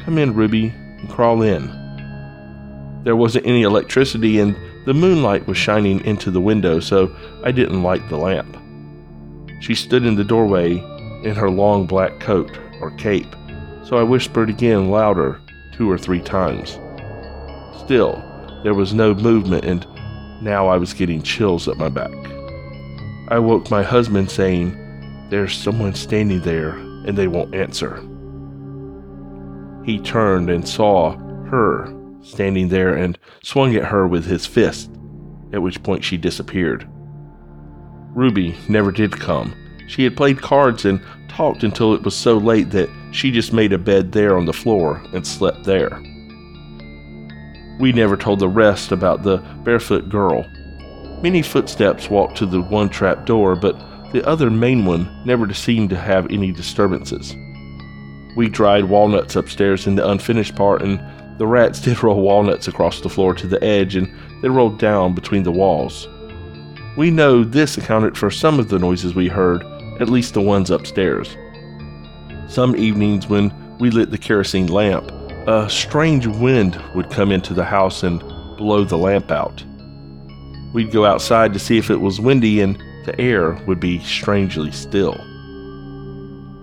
Come 0.05 0.19
in, 0.19 0.35
Ruby, 0.35 0.69
and 0.69 1.09
crawl 1.09 1.43
in. 1.43 1.69
There 3.05 3.17
wasn't 3.17 3.47
any 3.47 3.63
electricity 3.63 4.41
and 4.41 4.57
the 4.87 4.95
moonlight 4.95 5.47
was 5.49 5.59
shining 5.59 6.05
into 6.05 6.31
the 6.31 6.41
window, 6.41 6.79
so 6.79 7.15
I 7.43 7.51
didn't 7.51 7.83
light 7.83 8.09
the 8.09 8.17
lamp. 8.17 8.57
She 9.61 9.75
stood 9.75 10.07
in 10.07 10.15
the 10.15 10.25
doorway 10.25 10.79
in 11.25 11.35
her 11.35 11.51
long 11.51 11.87
black 11.87 12.21
coat 12.21 12.57
or 12.81 12.93
cape, 12.93 13.35
so 13.83 13.97
I 13.97 14.05
whispered 14.05 14.49
again 14.49 14.91
louder 14.91 15.41
two 15.73 15.91
or 15.91 15.99
three 15.99 16.21
times. 16.21 16.79
Still, 17.81 18.23
there 18.63 18.75
was 18.75 18.95
no 18.95 19.13
movement, 19.15 19.65
and 19.65 19.85
now 20.41 20.69
I 20.69 20.77
was 20.77 20.95
getting 20.95 21.23
chills 21.23 21.67
up 21.67 21.77
my 21.79 21.89
back. 21.89 22.26
I 23.29 23.39
woke 23.39 23.71
my 23.71 23.83
husband 23.83 24.31
saying, 24.31 25.29
There's 25.31 25.57
someone 25.57 25.95
standing 25.95 26.43
there, 26.43 26.71
and 26.71 27.17
they 27.17 27.27
won't 27.27 27.55
answer. 27.55 27.97
He 29.85 29.99
turned 29.99 30.51
and 30.51 30.69
saw 30.69 31.17
her 31.47 31.93
standing 32.23 32.69
there 32.69 32.95
and 32.95 33.19
swung 33.43 33.75
at 33.77 33.85
her 33.87 34.07
with 34.07 34.27
his 34.27 34.47
fist, 34.47 34.91
at 35.53 35.63
which 35.63 35.83
point 35.83 36.05
she 36.05 36.17
disappeared. 36.17 36.89
Ruby 38.15 38.57
never 38.69 38.91
did 38.91 39.13
come. 39.13 39.55
She 39.89 40.05
had 40.05 40.17
played 40.17 40.41
cards 40.41 40.85
and 40.85 41.01
talked 41.29 41.63
until 41.63 41.95
it 41.95 42.03
was 42.03 42.17
so 42.17 42.39
late 42.39 42.71
that 42.71 42.89
she 43.13 43.31
just 43.31 43.53
made 43.53 43.73
a 43.73 43.79
bed 43.79 44.13
there 44.13 44.37
on 44.37 44.47
the 44.47 44.53
floor 44.53 45.03
and 45.13 45.27
slept 45.27 45.65
there. 45.65 46.01
We 47.79 47.93
never 47.93 48.17
told 48.17 48.41
the 48.41 48.49
rest 48.49 48.91
about 48.91 49.23
the 49.23 49.37
barefoot 49.63 50.09
girl. 50.09 50.45
Many 51.27 51.43
footsteps 51.43 52.09
walked 52.09 52.37
to 52.37 52.47
the 52.47 52.63
one 52.63 52.89
trap 52.89 53.27
door, 53.27 53.57
but 53.57 53.77
the 54.13 54.25
other 54.25 54.49
main 54.49 54.85
one 54.85 55.11
never 55.25 55.53
seemed 55.53 55.91
to 55.91 55.97
have 55.97 56.31
any 56.31 56.53
disturbances. 56.53 57.35
We 58.37 58.49
dried 58.49 58.85
walnuts 58.85 59.35
upstairs 59.35 59.89
in 59.89 59.97
the 59.97 60.09
unfinished 60.09 60.55
part, 60.55 60.83
and 60.83 61.01
the 61.37 61.47
rats 61.49 61.81
did 61.83 62.01
roll 62.01 62.21
walnuts 62.23 62.69
across 62.69 63.01
the 63.01 63.09
floor 63.09 63.35
to 63.35 63.49
the 63.49 63.61
edge 63.65 63.97
and 63.97 64.09
then 64.41 64.55
rolled 64.55 64.79
down 64.79 65.17
between 65.17 65.43
the 65.43 65.51
walls. 65.51 66.07
We 66.97 67.11
know 67.11 67.43
this 67.43 67.77
accounted 67.77 68.17
for 68.17 68.31
some 68.31 68.61
of 68.61 68.69
the 68.69 68.79
noises 68.79 69.17
we 69.17 69.27
heard, 69.27 69.65
at 70.01 70.09
least 70.09 70.33
the 70.35 70.41
ones 70.41 70.71
upstairs. 70.71 71.37
Some 72.47 72.77
evenings, 72.77 73.27
when 73.27 73.53
we 73.79 73.91
lit 73.91 74.13
the 74.13 74.19
kerosene 74.19 74.69
lamp, 74.69 75.11
a 75.49 75.69
strange 75.69 76.29
wind 76.29 76.81
would 76.95 77.11
come 77.11 77.33
into 77.33 77.53
the 77.53 77.65
house 77.65 78.05
and 78.05 78.21
blow 78.57 78.85
the 78.85 78.97
lamp 78.97 79.33
out. 79.33 79.65
We'd 80.77 80.93
go 80.93 81.07
outside 81.07 81.55
to 81.55 81.59
see 81.59 81.79
if 81.79 81.89
it 81.89 82.03
was 82.03 82.21
windy, 82.21 82.61
and 82.61 82.77
the 83.07 83.19
air 83.19 83.53
would 83.67 83.81
be 83.81 83.99
strangely 84.01 84.71
still. 84.71 85.19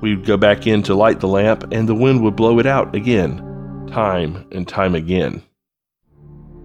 We'd 0.02 0.24
go 0.24 0.38
back 0.38 0.68
in 0.68 0.84
to 0.84 0.94
light 0.94 1.20
the 1.20 1.28
lamp, 1.28 1.64
and 1.72 1.90
the 1.90 1.96
wind 1.96 2.22
would 2.22 2.36
blow 2.36 2.60
it 2.60 2.68
out 2.68 2.94
again, 2.94 3.38
time 3.92 4.48
and 4.52 4.68
time 4.68 4.94
again. 4.94 5.42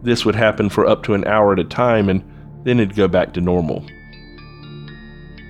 This 0.02 0.26
would 0.26 0.34
happen 0.34 0.68
for 0.68 0.86
up 0.86 1.02
to 1.04 1.14
an 1.14 1.26
hour 1.26 1.54
at 1.54 1.58
a 1.58 1.64
time, 1.64 2.10
and 2.10 2.22
then 2.64 2.80
it'd 2.80 2.94
go 2.94 3.08
back 3.08 3.32
to 3.32 3.40
normal. 3.40 3.82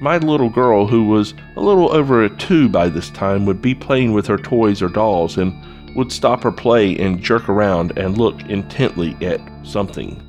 My 0.01 0.19
little 0.19 0.51
girl, 0.51 0.87
who 0.87 1.09
was 1.09 1.35
a 1.57 1.61
little 1.61 1.91
over 1.91 2.23
a 2.23 2.31
two 2.37 2.69
by 2.69 2.89
this 2.91 3.11
time, 3.11 3.45
would 3.45 3.61
be 3.61 3.75
playing 3.75 4.13
with 4.13 4.29
her 4.29 4.39
toys 4.39 4.81
or 4.81 4.89
dolls 4.89 5.37
and 5.37 5.53
would 5.97 6.13
stop 6.13 6.45
her 6.45 6.53
play 6.53 6.97
and 6.97 7.21
jerk 7.21 7.49
around 7.49 7.99
and 7.99 8.17
look 8.17 8.41
intently 8.43 9.17
at 9.21 9.41
something. 9.67 10.28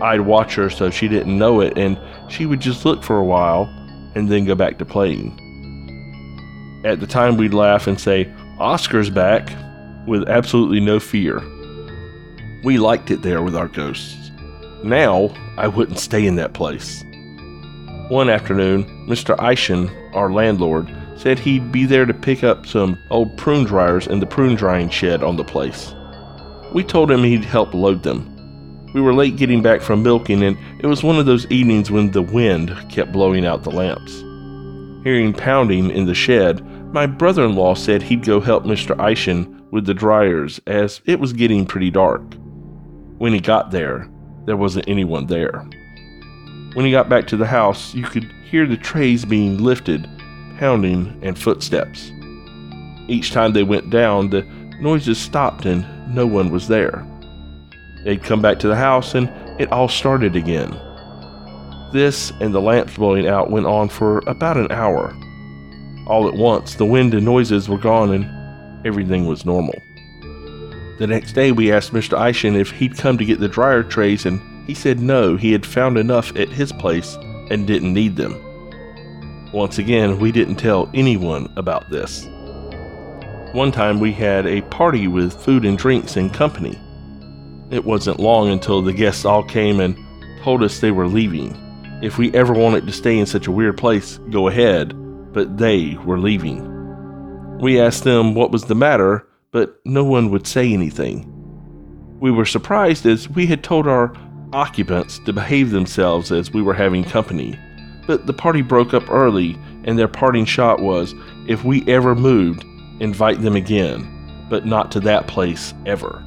I'd 0.00 0.20
watch 0.20 0.54
her 0.54 0.70
so 0.70 0.90
she 0.90 1.08
didn't 1.08 1.36
know 1.36 1.60
it, 1.60 1.76
and 1.76 1.98
she 2.28 2.46
would 2.46 2.60
just 2.60 2.84
look 2.84 3.02
for 3.02 3.18
a 3.18 3.24
while 3.24 3.64
and 4.14 4.28
then 4.28 4.44
go 4.44 4.54
back 4.54 4.78
to 4.78 4.84
playing. 4.84 5.36
At 6.84 7.00
the 7.00 7.06
time, 7.06 7.36
we'd 7.36 7.54
laugh 7.54 7.86
and 7.86 8.00
say, 8.00 8.32
Oscar's 8.58 9.10
back, 9.10 9.50
with 10.06 10.28
absolutely 10.28 10.80
no 10.80 11.00
fear. 11.00 11.42
We 12.64 12.78
liked 12.78 13.10
it 13.10 13.22
there 13.22 13.42
with 13.42 13.56
our 13.56 13.68
ghosts. 13.68 14.30
Now, 14.82 15.34
I 15.56 15.68
wouldn't 15.68 15.98
stay 15.98 16.26
in 16.26 16.36
that 16.36 16.54
place. 16.54 17.04
One 18.08 18.30
afternoon, 18.30 18.84
Mr. 19.06 19.36
Eischen, 19.36 19.90
our 20.14 20.30
landlord, 20.32 20.88
said 21.16 21.38
he'd 21.38 21.72
be 21.72 21.84
there 21.84 22.06
to 22.06 22.14
pick 22.14 22.44
up 22.44 22.64
some 22.64 22.98
old 23.10 23.36
prune 23.36 23.64
dryers 23.64 24.06
in 24.06 24.20
the 24.20 24.26
prune 24.26 24.54
drying 24.54 24.88
shed 24.88 25.22
on 25.22 25.36
the 25.36 25.44
place. 25.44 25.94
We 26.72 26.84
told 26.84 27.10
him 27.10 27.24
he'd 27.24 27.44
help 27.44 27.74
load 27.74 28.02
them. 28.02 28.37
We 28.98 29.04
were 29.04 29.14
late 29.14 29.36
getting 29.36 29.62
back 29.62 29.80
from 29.80 30.02
milking, 30.02 30.42
and 30.42 30.58
it 30.80 30.86
was 30.88 31.04
one 31.04 31.20
of 31.20 31.24
those 31.24 31.46
evenings 31.52 31.88
when 31.88 32.10
the 32.10 32.20
wind 32.20 32.76
kept 32.88 33.12
blowing 33.12 33.46
out 33.46 33.62
the 33.62 33.70
lamps. 33.70 34.12
Hearing 35.04 35.32
pounding 35.32 35.92
in 35.92 36.06
the 36.06 36.16
shed, 36.16 36.66
my 36.92 37.06
brother 37.06 37.44
in 37.44 37.54
law 37.54 37.74
said 37.74 38.02
he'd 38.02 38.24
go 38.24 38.40
help 38.40 38.64
Mr. 38.64 38.96
Eischen 38.96 39.70
with 39.70 39.86
the 39.86 39.94
dryers 39.94 40.60
as 40.66 41.00
it 41.04 41.20
was 41.20 41.32
getting 41.32 41.64
pretty 41.64 41.90
dark. 41.90 42.22
When 43.18 43.32
he 43.32 43.38
got 43.38 43.70
there, 43.70 44.10
there 44.46 44.56
wasn't 44.56 44.88
anyone 44.88 45.26
there. 45.26 45.64
When 46.74 46.84
he 46.84 46.90
got 46.90 47.08
back 47.08 47.28
to 47.28 47.36
the 47.36 47.46
house, 47.46 47.94
you 47.94 48.02
could 48.02 48.24
hear 48.50 48.66
the 48.66 48.76
trays 48.76 49.24
being 49.24 49.58
lifted, 49.58 50.08
pounding, 50.58 51.16
and 51.22 51.38
footsteps. 51.38 52.10
Each 53.06 53.30
time 53.30 53.52
they 53.52 53.62
went 53.62 53.90
down, 53.90 54.30
the 54.30 54.42
noises 54.80 55.18
stopped 55.18 55.66
and 55.66 55.86
no 56.12 56.26
one 56.26 56.50
was 56.50 56.66
there. 56.66 57.06
They'd 58.04 58.22
come 58.22 58.40
back 58.40 58.58
to 58.60 58.68
the 58.68 58.76
house 58.76 59.14
and 59.14 59.28
it 59.60 59.72
all 59.72 59.88
started 59.88 60.36
again. 60.36 60.78
This 61.92 62.32
and 62.40 62.54
the 62.54 62.60
lamps 62.60 62.96
blowing 62.96 63.26
out 63.26 63.50
went 63.50 63.66
on 63.66 63.88
for 63.88 64.18
about 64.26 64.56
an 64.56 64.70
hour. 64.70 65.16
All 66.06 66.28
at 66.28 66.34
once, 66.34 66.74
the 66.74 66.84
wind 66.86 67.14
and 67.14 67.24
noises 67.24 67.68
were 67.68 67.78
gone 67.78 68.12
and 68.12 68.86
everything 68.86 69.26
was 69.26 69.44
normal. 69.44 69.74
The 70.98 71.06
next 71.06 71.32
day, 71.32 71.52
we 71.52 71.70
asked 71.70 71.92
Mr. 71.92 72.18
Eischen 72.18 72.58
if 72.58 72.72
he'd 72.72 72.98
come 72.98 73.18
to 73.18 73.24
get 73.24 73.38
the 73.38 73.46
dryer 73.46 73.84
trays, 73.84 74.26
and 74.26 74.40
he 74.66 74.74
said 74.74 74.98
no, 74.98 75.36
he 75.36 75.52
had 75.52 75.64
found 75.64 75.96
enough 75.96 76.34
at 76.36 76.48
his 76.48 76.72
place 76.72 77.16
and 77.50 77.68
didn't 77.68 77.94
need 77.94 78.16
them. 78.16 78.34
Once 79.52 79.78
again, 79.78 80.18
we 80.18 80.32
didn't 80.32 80.56
tell 80.56 80.90
anyone 80.94 81.52
about 81.56 81.88
this. 81.88 82.26
One 83.52 83.70
time, 83.70 84.00
we 84.00 84.12
had 84.12 84.46
a 84.46 84.62
party 84.62 85.06
with 85.06 85.40
food 85.40 85.64
and 85.64 85.78
drinks 85.78 86.16
and 86.16 86.34
company. 86.34 86.78
It 87.70 87.84
wasn't 87.84 88.20
long 88.20 88.48
until 88.48 88.80
the 88.80 88.92
guests 88.92 89.24
all 89.24 89.42
came 89.42 89.80
and 89.80 89.98
told 90.42 90.62
us 90.62 90.80
they 90.80 90.90
were 90.90 91.06
leaving. 91.06 91.56
If 92.02 92.16
we 92.16 92.32
ever 92.32 92.52
wanted 92.52 92.86
to 92.86 92.92
stay 92.92 93.18
in 93.18 93.26
such 93.26 93.46
a 93.46 93.52
weird 93.52 93.76
place, 93.76 94.18
go 94.30 94.48
ahead, 94.48 94.94
but 95.32 95.58
they 95.58 95.98
were 96.04 96.18
leaving. 96.18 97.58
We 97.58 97.80
asked 97.80 98.04
them 98.04 98.34
what 98.34 98.52
was 98.52 98.64
the 98.64 98.74
matter, 98.74 99.26
but 99.50 99.80
no 99.84 100.04
one 100.04 100.30
would 100.30 100.46
say 100.46 100.72
anything. 100.72 101.30
We 102.20 102.30
were 102.30 102.46
surprised 102.46 103.04
as 103.04 103.28
we 103.28 103.46
had 103.46 103.62
told 103.62 103.86
our 103.86 104.14
occupants 104.52 105.18
to 105.26 105.32
behave 105.32 105.70
themselves 105.70 106.32
as 106.32 106.52
we 106.52 106.62
were 106.62 106.74
having 106.74 107.04
company. 107.04 107.58
But 108.06 108.26
the 108.26 108.32
party 108.32 108.62
broke 108.62 108.94
up 108.94 109.10
early, 109.10 109.58
and 109.84 109.98
their 109.98 110.08
parting 110.08 110.46
shot 110.46 110.80
was 110.80 111.14
if 111.46 111.64
we 111.64 111.86
ever 111.86 112.14
moved, 112.14 112.64
invite 113.00 113.42
them 113.42 113.56
again, 113.56 114.46
but 114.48 114.64
not 114.64 114.90
to 114.92 115.00
that 115.00 115.26
place 115.26 115.74
ever. 115.84 116.24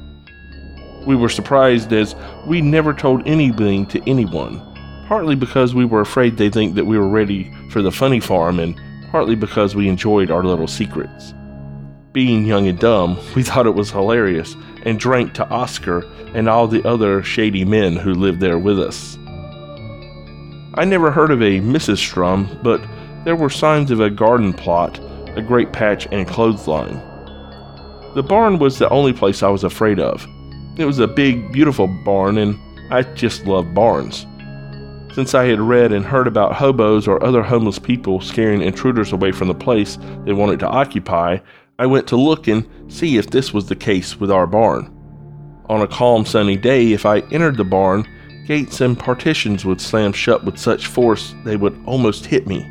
We 1.06 1.16
were 1.16 1.28
surprised 1.28 1.92
as 1.92 2.14
we 2.46 2.60
never 2.60 2.94
told 2.94 3.26
anything 3.26 3.86
to 3.86 4.08
anyone, 4.08 4.60
partly 5.08 5.34
because 5.34 5.74
we 5.74 5.84
were 5.84 6.00
afraid 6.00 6.36
they'd 6.36 6.52
think 6.52 6.74
that 6.76 6.84
we 6.84 6.96
were 6.96 7.08
ready 7.08 7.52
for 7.70 7.82
the 7.82 7.90
funny 7.90 8.20
farm, 8.20 8.60
and 8.60 8.80
partly 9.10 9.34
because 9.34 9.74
we 9.74 9.88
enjoyed 9.88 10.30
our 10.30 10.44
little 10.44 10.68
secrets. 10.68 11.34
Being 12.12 12.44
young 12.44 12.68
and 12.68 12.78
dumb, 12.78 13.18
we 13.36 13.42
thought 13.42 13.66
it 13.66 13.74
was 13.74 13.90
hilarious 13.90 14.54
and 14.84 14.98
drank 14.98 15.34
to 15.34 15.48
Oscar 15.48 16.04
and 16.34 16.48
all 16.48 16.68
the 16.68 16.86
other 16.86 17.22
shady 17.22 17.64
men 17.64 17.96
who 17.96 18.14
lived 18.14 18.40
there 18.40 18.58
with 18.58 18.78
us. 18.78 19.16
I 20.74 20.84
never 20.86 21.10
heard 21.10 21.30
of 21.30 21.42
a 21.42 21.60
Mrs. 21.60 21.98
Strum, 21.98 22.58
but 22.62 22.80
there 23.24 23.36
were 23.36 23.50
signs 23.50 23.90
of 23.90 24.00
a 24.00 24.08
garden 24.08 24.52
plot, 24.52 24.98
a 25.36 25.42
great 25.42 25.72
patch, 25.72 26.06
and 26.10 26.22
a 26.22 26.24
clothesline. 26.24 26.94
The 28.14 28.22
barn 28.22 28.58
was 28.58 28.78
the 28.78 28.88
only 28.88 29.12
place 29.12 29.42
I 29.42 29.48
was 29.48 29.64
afraid 29.64 29.98
of. 29.98 30.26
It 30.76 30.86
was 30.86 30.98
a 30.98 31.06
big, 31.06 31.52
beautiful 31.52 31.86
barn, 31.86 32.38
and 32.38 32.58
I 32.90 33.02
just 33.02 33.44
loved 33.44 33.74
barns. 33.74 34.26
Since 35.14 35.34
I 35.34 35.44
had 35.44 35.60
read 35.60 35.92
and 35.92 36.04
heard 36.04 36.26
about 36.26 36.54
hobos 36.54 37.06
or 37.06 37.22
other 37.22 37.42
homeless 37.42 37.78
people 37.78 38.22
scaring 38.22 38.62
intruders 38.62 39.12
away 39.12 39.32
from 39.32 39.48
the 39.48 39.54
place 39.54 39.98
they 40.24 40.32
wanted 40.32 40.60
to 40.60 40.68
occupy, 40.68 41.38
I 41.78 41.84
went 41.84 42.06
to 42.08 42.16
look 42.16 42.48
and 42.48 42.66
see 42.90 43.18
if 43.18 43.28
this 43.28 43.52
was 43.52 43.68
the 43.68 43.76
case 43.76 44.18
with 44.18 44.30
our 44.30 44.46
barn. 44.46 44.90
On 45.68 45.82
a 45.82 45.86
calm 45.86 46.24
sunny 46.24 46.56
day, 46.56 46.92
if 46.92 47.04
I 47.04 47.18
entered 47.30 47.58
the 47.58 47.64
barn, 47.64 48.08
gates 48.46 48.80
and 48.80 48.98
partitions 48.98 49.66
would 49.66 49.80
slam 49.80 50.14
shut 50.14 50.44
with 50.44 50.58
such 50.58 50.86
force 50.86 51.34
they 51.44 51.56
would 51.56 51.78
almost 51.84 52.24
hit 52.24 52.46
me. 52.46 52.66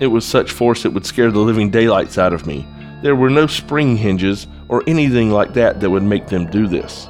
It 0.00 0.08
was 0.08 0.24
such 0.24 0.50
force 0.50 0.84
it 0.84 0.92
would 0.92 1.06
scare 1.06 1.30
the 1.30 1.38
living 1.38 1.70
daylights 1.70 2.18
out 2.18 2.32
of 2.32 2.46
me. 2.46 2.66
There 3.02 3.16
were 3.16 3.30
no 3.30 3.46
spring 3.46 3.96
hinges 3.96 4.48
or 4.68 4.82
anything 4.86 5.30
like 5.30 5.54
that 5.54 5.80
that 5.80 5.90
would 5.90 6.02
make 6.02 6.26
them 6.28 6.46
do 6.50 6.66
this. 6.66 7.08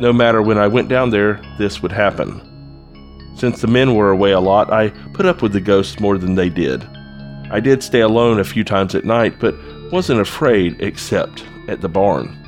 No 0.00 0.12
matter 0.12 0.42
when 0.42 0.58
I 0.58 0.66
went 0.66 0.88
down 0.88 1.10
there, 1.10 1.40
this 1.58 1.82
would 1.82 1.92
happen. 1.92 2.40
Since 3.36 3.60
the 3.60 3.66
men 3.66 3.94
were 3.94 4.10
away 4.10 4.32
a 4.32 4.40
lot, 4.40 4.72
I 4.72 4.88
put 5.14 5.26
up 5.26 5.42
with 5.42 5.52
the 5.52 5.60
ghosts 5.60 6.00
more 6.00 6.18
than 6.18 6.34
they 6.34 6.48
did. 6.48 6.84
I 7.50 7.60
did 7.60 7.82
stay 7.82 8.00
alone 8.00 8.40
a 8.40 8.44
few 8.44 8.64
times 8.64 8.94
at 8.94 9.04
night, 9.04 9.38
but 9.38 9.54
wasn't 9.92 10.20
afraid 10.20 10.80
except 10.80 11.44
at 11.68 11.80
the 11.80 11.88
barn. 11.88 12.38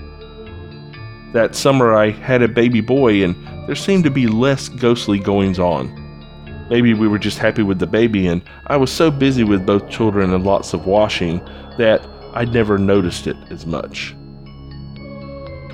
That 1.33 1.55
summer, 1.55 1.95
I 1.95 2.11
had 2.11 2.43
a 2.43 2.49
baby 2.49 2.81
boy, 2.81 3.25
and 3.25 3.35
there 3.67 3.75
seemed 3.75 4.05
to 4.05 4.11
be 4.11 4.27
less 4.27 4.69
ghostly 4.69 5.19
goings 5.19 5.59
on. 5.59 6.01
Maybe 6.71 6.95
we 6.95 7.09
were 7.09 7.19
just 7.19 7.39
happy 7.39 7.63
with 7.63 7.79
the 7.79 7.87
baby, 7.87 8.27
and 8.27 8.43
I 8.67 8.77
was 8.77 8.91
so 8.91 9.11
busy 9.11 9.45
with 9.45 9.67
both 9.67 9.91
children 9.91 10.33
and 10.33 10.45
lots 10.45 10.73
of 10.73 10.87
washing 10.87 11.39
that 11.77 12.07
I'd 12.33 12.53
never 12.53 12.79
noticed 12.79 13.27
it 13.27 13.37
as 13.51 13.67
much. 13.67 14.15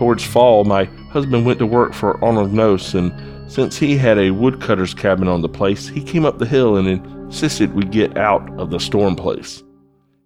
Towards 0.01 0.25
fall, 0.25 0.65
my 0.65 0.87
husband 1.13 1.45
went 1.45 1.59
to 1.59 1.67
work 1.67 1.93
for 1.93 2.25
Arnold 2.25 2.55
Nose, 2.55 2.95
and 2.95 3.13
since 3.53 3.77
he 3.77 3.99
had 3.99 4.17
a 4.17 4.31
woodcutter's 4.31 4.95
cabin 4.95 5.29
on 5.29 5.43
the 5.43 5.49
place, 5.49 5.89
he 5.89 6.03
came 6.03 6.25
up 6.25 6.39
the 6.39 6.47
hill 6.47 6.79
and 6.79 6.89
insisted 6.89 7.75
we 7.75 7.83
get 7.83 8.17
out 8.17 8.49
of 8.59 8.71
the 8.71 8.81
storm 8.81 9.15
place. 9.15 9.63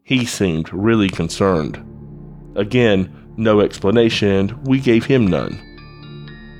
He 0.05 0.27
seemed 0.27 0.73
really 0.73 1.09
concerned. 1.09 1.85
Again, 2.55 3.35
no 3.37 3.63
explanation, 3.63 4.29
and 4.29 4.69
we 4.69 4.79
gave 4.79 5.07
him 5.07 5.27
none. 5.27 5.59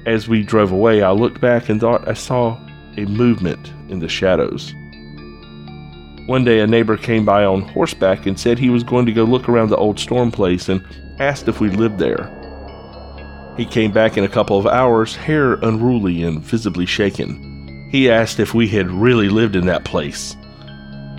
As 0.07 0.27
we 0.27 0.43
drove 0.43 0.73
away, 0.73 1.05
I 1.05 1.13
looked 1.13 1.41
back 1.41 1.69
and 1.69 1.81
thought 1.81 2.09
I 2.09 2.15
saw 2.15 2.59
a 2.97 3.05
movement 3.05 3.73
in 3.91 4.01
the 4.01 4.09
shadows. 4.09 4.75
One 6.27 6.43
day, 6.43 6.59
a 6.59 6.67
neighbor 6.67 6.97
came 6.97 7.25
by 7.25 7.45
on 7.45 7.63
horseback 7.69 8.27
and 8.27 8.37
said 8.37 8.59
he 8.59 8.71
was 8.71 8.83
going 8.83 9.07
to 9.07 9.13
go 9.13 9.23
look 9.23 9.49
around 9.49 9.71
the 9.71 9.77
old 9.77 10.01
storm 10.01 10.33
place 10.33 10.69
and 10.69 10.85
asked 11.21 11.47
if 11.47 11.61
we 11.61 11.71
lived 11.71 12.01
there. 12.01 12.34
He 13.57 13.65
came 13.65 13.93
back 13.93 14.17
in 14.17 14.25
a 14.25 14.29
couple 14.29 14.59
of 14.59 14.67
hours, 14.67 15.15
hair 15.15 15.55
unruly 15.55 16.23
and 16.25 16.41
visibly 16.41 16.87
shaken. 16.87 17.89
He 17.91 18.11
asked 18.11 18.41
if 18.41 18.53
we 18.53 18.67
had 18.67 18.91
really 18.91 19.29
lived 19.29 19.55
in 19.55 19.67
that 19.67 19.85
place. 19.85 20.37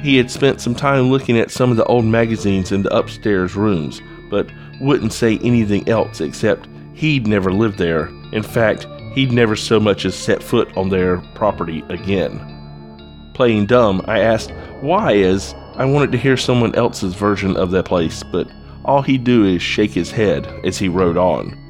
He 0.02 0.18
had 0.18 0.30
spent 0.30 0.60
some 0.60 0.76
time 0.76 1.10
looking 1.10 1.38
at 1.40 1.50
some 1.50 1.72
of 1.72 1.78
the 1.78 1.86
old 1.86 2.04
magazines 2.04 2.72
in 2.74 2.84
the 2.84 2.96
upstairs 2.96 3.56
rooms, 3.56 4.02
but 4.30 4.52
wouldn't 4.82 5.14
say 5.14 5.38
anything 5.38 5.88
else 5.88 6.20
except 6.20 6.68
he'd 6.94 7.26
never 7.26 7.54
lived 7.54 7.78
there. 7.78 8.08
In 8.34 8.44
fact, 8.44 8.86
he'd 9.14 9.32
never 9.32 9.56
so 9.56 9.80
much 9.80 10.04
as 10.04 10.16
set 10.16 10.44
foot 10.44 10.76
on 10.76 10.90
their 10.90 11.20
property 11.36 11.84
again. 11.88 13.32
Playing 13.34 13.66
dumb, 13.66 14.04
I 14.08 14.20
asked 14.20 14.52
why, 14.82 15.16
as 15.16 15.56
I 15.76 15.86
wanted 15.86 16.12
to 16.12 16.18
hear 16.18 16.38
someone 16.38 16.76
else's 16.76 17.16
version 17.16 17.56
of 17.56 17.72
that 17.72 17.86
place, 17.86 18.24
but 18.24 18.50
all 18.84 19.02
he'd 19.02 19.24
do 19.24 19.46
is 19.46 19.62
shake 19.62 19.92
his 19.92 20.12
head 20.12 20.46
as 20.66 20.78
he 20.78 20.90
rode 20.90 21.18
on. 21.18 21.65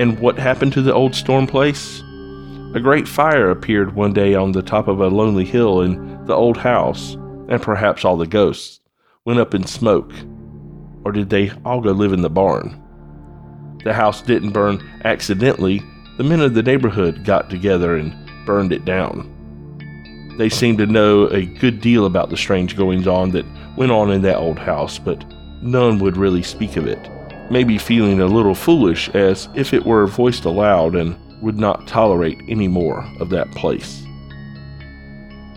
And 0.00 0.18
what 0.18 0.38
happened 0.38 0.72
to 0.72 0.80
the 0.80 0.94
old 0.94 1.14
storm 1.14 1.46
place? 1.46 2.00
A 2.74 2.80
great 2.80 3.06
fire 3.06 3.50
appeared 3.50 3.94
one 3.94 4.14
day 4.14 4.34
on 4.34 4.52
the 4.52 4.62
top 4.62 4.88
of 4.88 4.98
a 4.98 5.08
lonely 5.08 5.44
hill 5.44 5.82
and 5.82 6.26
the 6.26 6.32
old 6.32 6.56
house, 6.56 7.16
and 7.50 7.60
perhaps 7.60 8.02
all 8.02 8.16
the 8.16 8.26
ghosts 8.26 8.80
went 9.26 9.40
up 9.40 9.54
in 9.54 9.66
smoke. 9.66 10.10
Or 11.04 11.12
did 11.12 11.28
they 11.28 11.50
all 11.66 11.82
go 11.82 11.90
live 11.90 12.14
in 12.14 12.22
the 12.22 12.30
barn? 12.30 12.82
The 13.84 13.92
house 13.92 14.22
didn't 14.22 14.52
burn 14.52 14.80
accidentally, 15.04 15.82
the 16.16 16.24
men 16.24 16.40
of 16.40 16.54
the 16.54 16.62
neighborhood 16.62 17.26
got 17.26 17.50
together 17.50 17.96
and 17.96 18.14
burned 18.46 18.72
it 18.72 18.86
down. 18.86 19.28
They 20.38 20.48
seemed 20.48 20.78
to 20.78 20.86
know 20.86 21.26
a 21.26 21.44
good 21.44 21.82
deal 21.82 22.06
about 22.06 22.30
the 22.30 22.38
strange 22.38 22.74
goings 22.74 23.06
on 23.06 23.32
that 23.32 23.44
went 23.76 23.92
on 23.92 24.10
in 24.10 24.22
that 24.22 24.38
old 24.38 24.58
house, 24.58 24.98
but 24.98 25.22
none 25.60 25.98
would 25.98 26.16
really 26.16 26.42
speak 26.42 26.78
of 26.78 26.86
it, 26.86 27.10
maybe 27.50 27.76
feeling 27.78 28.20
a 28.20 28.26
little 28.26 28.54
foolish 28.54 29.08
as 29.10 29.48
if 29.54 29.74
it 29.74 29.84
were 29.84 30.06
voiced 30.06 30.44
aloud 30.44 30.94
and 30.94 31.16
would 31.42 31.58
not 31.58 31.86
tolerate 31.86 32.38
any 32.48 32.68
more 32.68 33.04
of 33.18 33.30
that 33.30 33.50
place. 33.52 34.02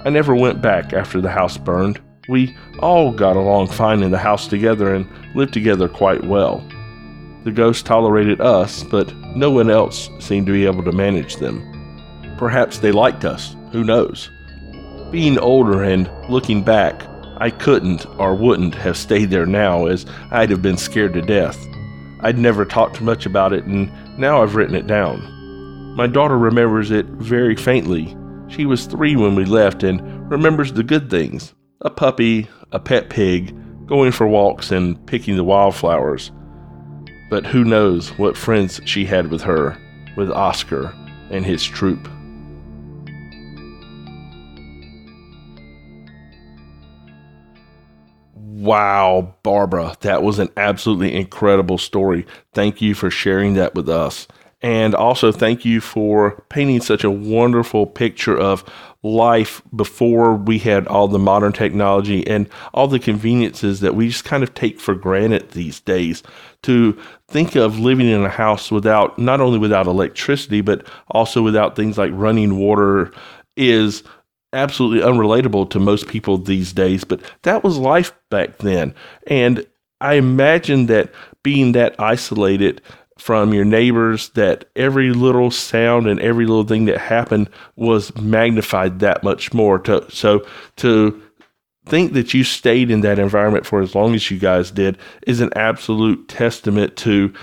I 0.05 0.09
never 0.09 0.35
went 0.35 0.61
back 0.61 0.91
after 0.91 1.21
the 1.21 1.29
house 1.29 1.57
burned. 1.57 2.01
We 2.27 2.55
all 2.79 3.11
got 3.11 3.35
along 3.35 3.67
fine 3.67 4.01
in 4.01 4.11
the 4.11 4.17
house 4.17 4.47
together 4.47 4.93
and 4.95 5.07
lived 5.35 5.53
together 5.53 5.87
quite 5.87 6.23
well. 6.23 6.67
The 7.43 7.51
ghosts 7.51 7.83
tolerated 7.83 8.41
us, 8.41 8.83
but 8.83 9.13
no 9.35 9.51
one 9.51 9.69
else 9.69 10.09
seemed 10.19 10.47
to 10.47 10.53
be 10.53 10.65
able 10.65 10.83
to 10.83 10.91
manage 10.91 11.37
them. 11.37 11.69
Perhaps 12.37 12.79
they 12.79 12.91
liked 12.91 13.25
us, 13.25 13.55
who 13.71 13.83
knows? 13.83 14.29
Being 15.11 15.37
older 15.37 15.83
and 15.83 16.09
looking 16.29 16.63
back, 16.63 17.03
I 17.37 17.49
couldn't 17.49 18.05
or 18.17 18.35
wouldn't 18.35 18.75
have 18.75 18.97
stayed 18.97 19.29
there 19.29 19.45
now 19.45 19.85
as 19.87 20.05
I'd 20.31 20.49
have 20.49 20.61
been 20.61 20.77
scared 20.77 21.13
to 21.13 21.21
death. 21.21 21.67
I'd 22.23 22.37
never 22.37 22.65
talked 22.65 23.01
much 23.01 23.25
about 23.25 23.53
it 23.53 23.65
and 23.65 23.91
now 24.17 24.41
I've 24.41 24.55
written 24.55 24.75
it 24.75 24.87
down. 24.87 25.21
My 25.95 26.07
daughter 26.07 26.37
remembers 26.37 26.89
it 26.89 27.05
very 27.05 27.55
faintly 27.55 28.15
she 28.53 28.65
was 28.65 28.85
three 28.85 29.15
when 29.15 29.35
we 29.35 29.45
left 29.45 29.81
and 29.83 30.29
remembers 30.29 30.73
the 30.73 30.83
good 30.83 31.09
things 31.09 31.53
a 31.81 31.89
puppy, 31.89 32.47
a 32.71 32.79
pet 32.79 33.09
pig, 33.09 33.53
going 33.87 34.11
for 34.11 34.27
walks, 34.27 34.71
and 34.71 35.05
picking 35.05 35.35
the 35.35 35.43
wildflowers. 35.43 36.31
But 37.29 37.45
who 37.45 37.65
knows 37.65 38.17
what 38.17 38.37
friends 38.37 38.79
she 38.85 39.05
had 39.05 39.27
with 39.27 39.41
her, 39.41 39.77
with 40.15 40.31
Oscar 40.31 40.93
and 41.29 41.45
his 41.45 41.63
troop. 41.63 42.07
Wow, 48.63 49.35
Barbara, 49.43 49.97
that 49.99 50.23
was 50.23 50.39
an 50.39 50.47
absolutely 50.55 51.13
incredible 51.13 51.77
story. 51.77 52.25
Thank 52.53 52.81
you 52.81 52.95
for 52.95 53.11
sharing 53.11 53.55
that 53.55 53.75
with 53.75 53.89
us. 53.89 54.25
And 54.61 54.95
also, 54.95 55.33
thank 55.33 55.65
you 55.65 55.81
for 55.81 56.41
painting 56.47 56.79
such 56.79 57.03
a 57.03 57.11
wonderful 57.11 57.85
picture 57.85 58.37
of 58.37 58.63
life 59.03 59.61
before 59.75 60.35
we 60.35 60.59
had 60.59 60.87
all 60.87 61.09
the 61.09 61.19
modern 61.19 61.51
technology 61.51 62.25
and 62.25 62.47
all 62.73 62.87
the 62.87 62.99
conveniences 62.99 63.81
that 63.81 63.95
we 63.95 64.07
just 64.07 64.23
kind 64.23 64.43
of 64.43 64.53
take 64.53 64.79
for 64.79 64.95
granted 64.95 65.51
these 65.51 65.81
days. 65.81 66.23
To 66.61 66.97
think 67.27 67.57
of 67.57 67.79
living 67.79 68.07
in 68.07 68.23
a 68.23 68.29
house 68.29 68.71
without, 68.71 69.19
not 69.19 69.41
only 69.41 69.59
without 69.59 69.87
electricity, 69.87 70.61
but 70.61 70.87
also 71.09 71.41
without 71.41 71.75
things 71.75 71.97
like 71.97 72.11
running 72.13 72.55
water 72.57 73.11
is 73.57 74.03
absolutely 74.53 75.01
unrelatable 75.01 75.69
to 75.71 75.79
most 75.79 76.07
people 76.07 76.37
these 76.37 76.73
days. 76.73 77.03
But 77.03 77.21
that 77.43 77.63
was 77.63 77.77
life 77.77 78.13
back 78.29 78.59
then. 78.59 78.93
And 79.27 79.65
I 79.99 80.13
imagine 80.15 80.85
that 80.87 81.11
being 81.43 81.73
that 81.73 81.99
isolated, 81.99 82.81
from 83.17 83.53
your 83.53 83.65
neighbors 83.65 84.29
that 84.29 84.65
every 84.75 85.11
little 85.11 85.51
sound 85.51 86.07
and 86.07 86.19
every 86.19 86.45
little 86.45 86.65
thing 86.65 86.85
that 86.85 86.97
happened 86.97 87.49
was 87.75 88.15
magnified 88.17 88.99
that 88.99 89.23
much 89.23 89.53
more. 89.53 89.79
To, 89.79 90.05
so 90.09 90.45
to 90.77 91.21
think 91.85 92.13
that 92.13 92.33
you 92.33 92.43
stayed 92.43 92.89
in 92.89 93.01
that 93.01 93.19
environment 93.19 93.65
for 93.65 93.81
as 93.81 93.93
long 93.93 94.15
as 94.15 94.29
you 94.31 94.39
guys 94.39 94.71
did 94.71 94.97
is 95.27 95.41
an 95.41 95.51
absolute 95.55 96.27
testament 96.27 96.95
to 96.97 97.33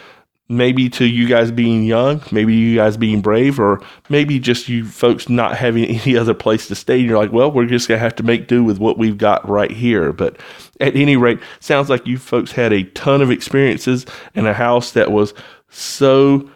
maybe 0.51 0.91
to 0.91 1.07
you 1.07 1.29
guys 1.29 1.53
being 1.53 1.85
young, 1.85 2.21
maybe 2.33 2.53
you 2.55 2.75
guys 2.75 2.97
being 2.97 3.21
brave, 3.21 3.61
or 3.61 3.81
maybe 4.09 4.41
just 4.41 4.69
you 4.69 4.85
folks 4.85 5.29
not 5.29 5.57
having 5.57 5.85
any 6.03 6.17
other 6.17 6.35
place 6.35 6.67
to 6.67 6.75
stay. 6.75 6.99
And 6.99 7.09
you're 7.09 7.19
like, 7.19 7.33
well, 7.33 7.51
we're 7.53 7.67
just 7.67 7.89
going 7.89 7.99
to 7.99 8.03
have 8.03 8.17
to 8.17 8.25
make 8.25 8.49
do 8.49 8.65
with 8.65 8.79
what 8.79 8.99
we've 8.99 9.17
got 9.17 9.49
right 9.49 9.71
here. 9.71 10.13
But 10.13 10.37
at 10.81 10.97
any 10.97 11.17
rate, 11.17 11.39
sounds 11.61 11.89
like 11.89 12.07
you 12.07 12.19
folks 12.19 12.53
had 12.53 12.73
a 12.73 12.83
ton 12.83 13.23
of 13.23 13.31
experiences 13.31 14.05
in 14.35 14.47
a 14.47 14.53
house 14.53 14.91
that 14.93 15.13
was 15.13 15.33
so 15.69 16.51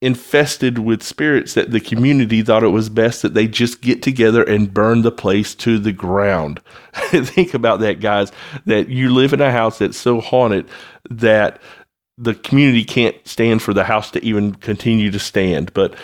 infested 0.00 0.78
with 0.78 1.02
spirits 1.02 1.54
that 1.54 1.70
the 1.70 1.80
community 1.80 2.42
thought 2.42 2.62
it 2.62 2.68
was 2.68 2.88
best 2.88 3.22
that 3.22 3.34
they 3.34 3.48
just 3.48 3.80
get 3.80 4.02
together 4.02 4.42
and 4.44 4.74
burn 4.74 5.02
the 5.02 5.12
place 5.12 5.54
to 5.54 5.78
the 5.78 5.92
ground. 5.92 6.60
Think 6.94 7.54
about 7.54 7.80
that, 7.80 8.00
guys, 8.00 8.32
that 8.66 8.88
you 8.88 9.12
live 9.12 9.32
in 9.32 9.40
a 9.40 9.50
house 9.50 9.78
that's 9.78 9.96
so 9.96 10.20
haunted 10.20 10.68
that 11.10 11.60
the 12.18 12.34
community 12.34 12.84
can't 12.84 13.16
stand 13.26 13.62
for 13.62 13.72
the 13.72 13.84
house 13.84 14.10
to 14.10 14.24
even 14.24 14.54
continue 14.54 15.10
to 15.10 15.18
stand. 15.18 15.72
But 15.72 15.94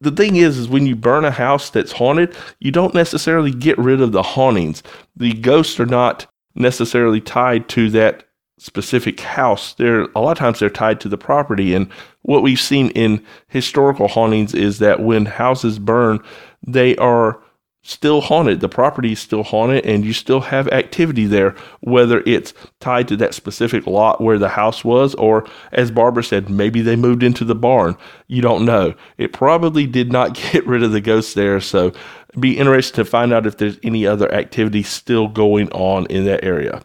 the 0.00 0.10
thing 0.10 0.36
is, 0.36 0.58
is 0.58 0.68
when 0.68 0.86
you 0.86 0.94
burn 0.94 1.24
a 1.24 1.30
house 1.30 1.70
that's 1.70 1.92
haunted, 1.92 2.36
you 2.60 2.70
don't 2.70 2.94
necessarily 2.94 3.50
get 3.50 3.78
rid 3.78 4.02
of 4.02 4.12
the 4.12 4.22
hauntings. 4.22 4.82
The 5.16 5.32
ghosts 5.32 5.80
are 5.80 5.86
not 5.86 6.26
necessarily 6.54 7.20
tied 7.20 7.68
to 7.70 7.88
that 7.90 8.24
specific 8.58 9.20
house, 9.20 9.74
they're 9.74 10.02
a 10.14 10.20
lot 10.20 10.32
of 10.32 10.38
times 10.38 10.58
they're 10.58 10.70
tied 10.70 11.00
to 11.00 11.08
the 11.08 11.18
property. 11.18 11.74
And 11.74 11.90
what 12.22 12.42
we've 12.42 12.60
seen 12.60 12.88
in 12.90 13.24
historical 13.48 14.08
hauntings 14.08 14.54
is 14.54 14.78
that 14.78 15.00
when 15.00 15.26
houses 15.26 15.78
burn, 15.78 16.20
they 16.66 16.96
are 16.96 17.38
still 17.86 18.20
haunted. 18.20 18.60
The 18.60 18.68
property 18.68 19.12
is 19.12 19.20
still 19.20 19.42
haunted, 19.42 19.86
and 19.86 20.04
you 20.04 20.12
still 20.12 20.40
have 20.40 20.68
activity 20.68 21.26
there, 21.26 21.54
whether 21.80 22.22
it's 22.26 22.52
tied 22.80 23.08
to 23.08 23.16
that 23.18 23.34
specific 23.34 23.86
lot 23.86 24.20
where 24.20 24.38
the 24.38 24.50
house 24.50 24.84
was, 24.84 25.14
or 25.14 25.46
as 25.72 25.90
Barbara 25.90 26.24
said, 26.24 26.50
maybe 26.50 26.82
they 26.82 26.96
moved 26.96 27.22
into 27.22 27.44
the 27.44 27.54
barn. 27.54 27.96
You 28.26 28.42
don't 28.42 28.64
know. 28.64 28.94
It 29.18 29.32
probably 29.32 29.86
did 29.86 30.10
not 30.10 30.34
get 30.52 30.66
rid 30.66 30.82
of 30.82 30.92
the 30.92 31.00
ghosts 31.00 31.34
there, 31.34 31.60
so 31.60 31.92
be 32.38 32.58
interested 32.58 32.96
to 32.96 33.04
find 33.04 33.32
out 33.32 33.46
if 33.46 33.56
there's 33.56 33.78
any 33.82 34.06
other 34.06 34.30
activity 34.32 34.82
still 34.82 35.28
going 35.28 35.70
on 35.70 36.06
in 36.06 36.24
that 36.26 36.44
area. 36.44 36.82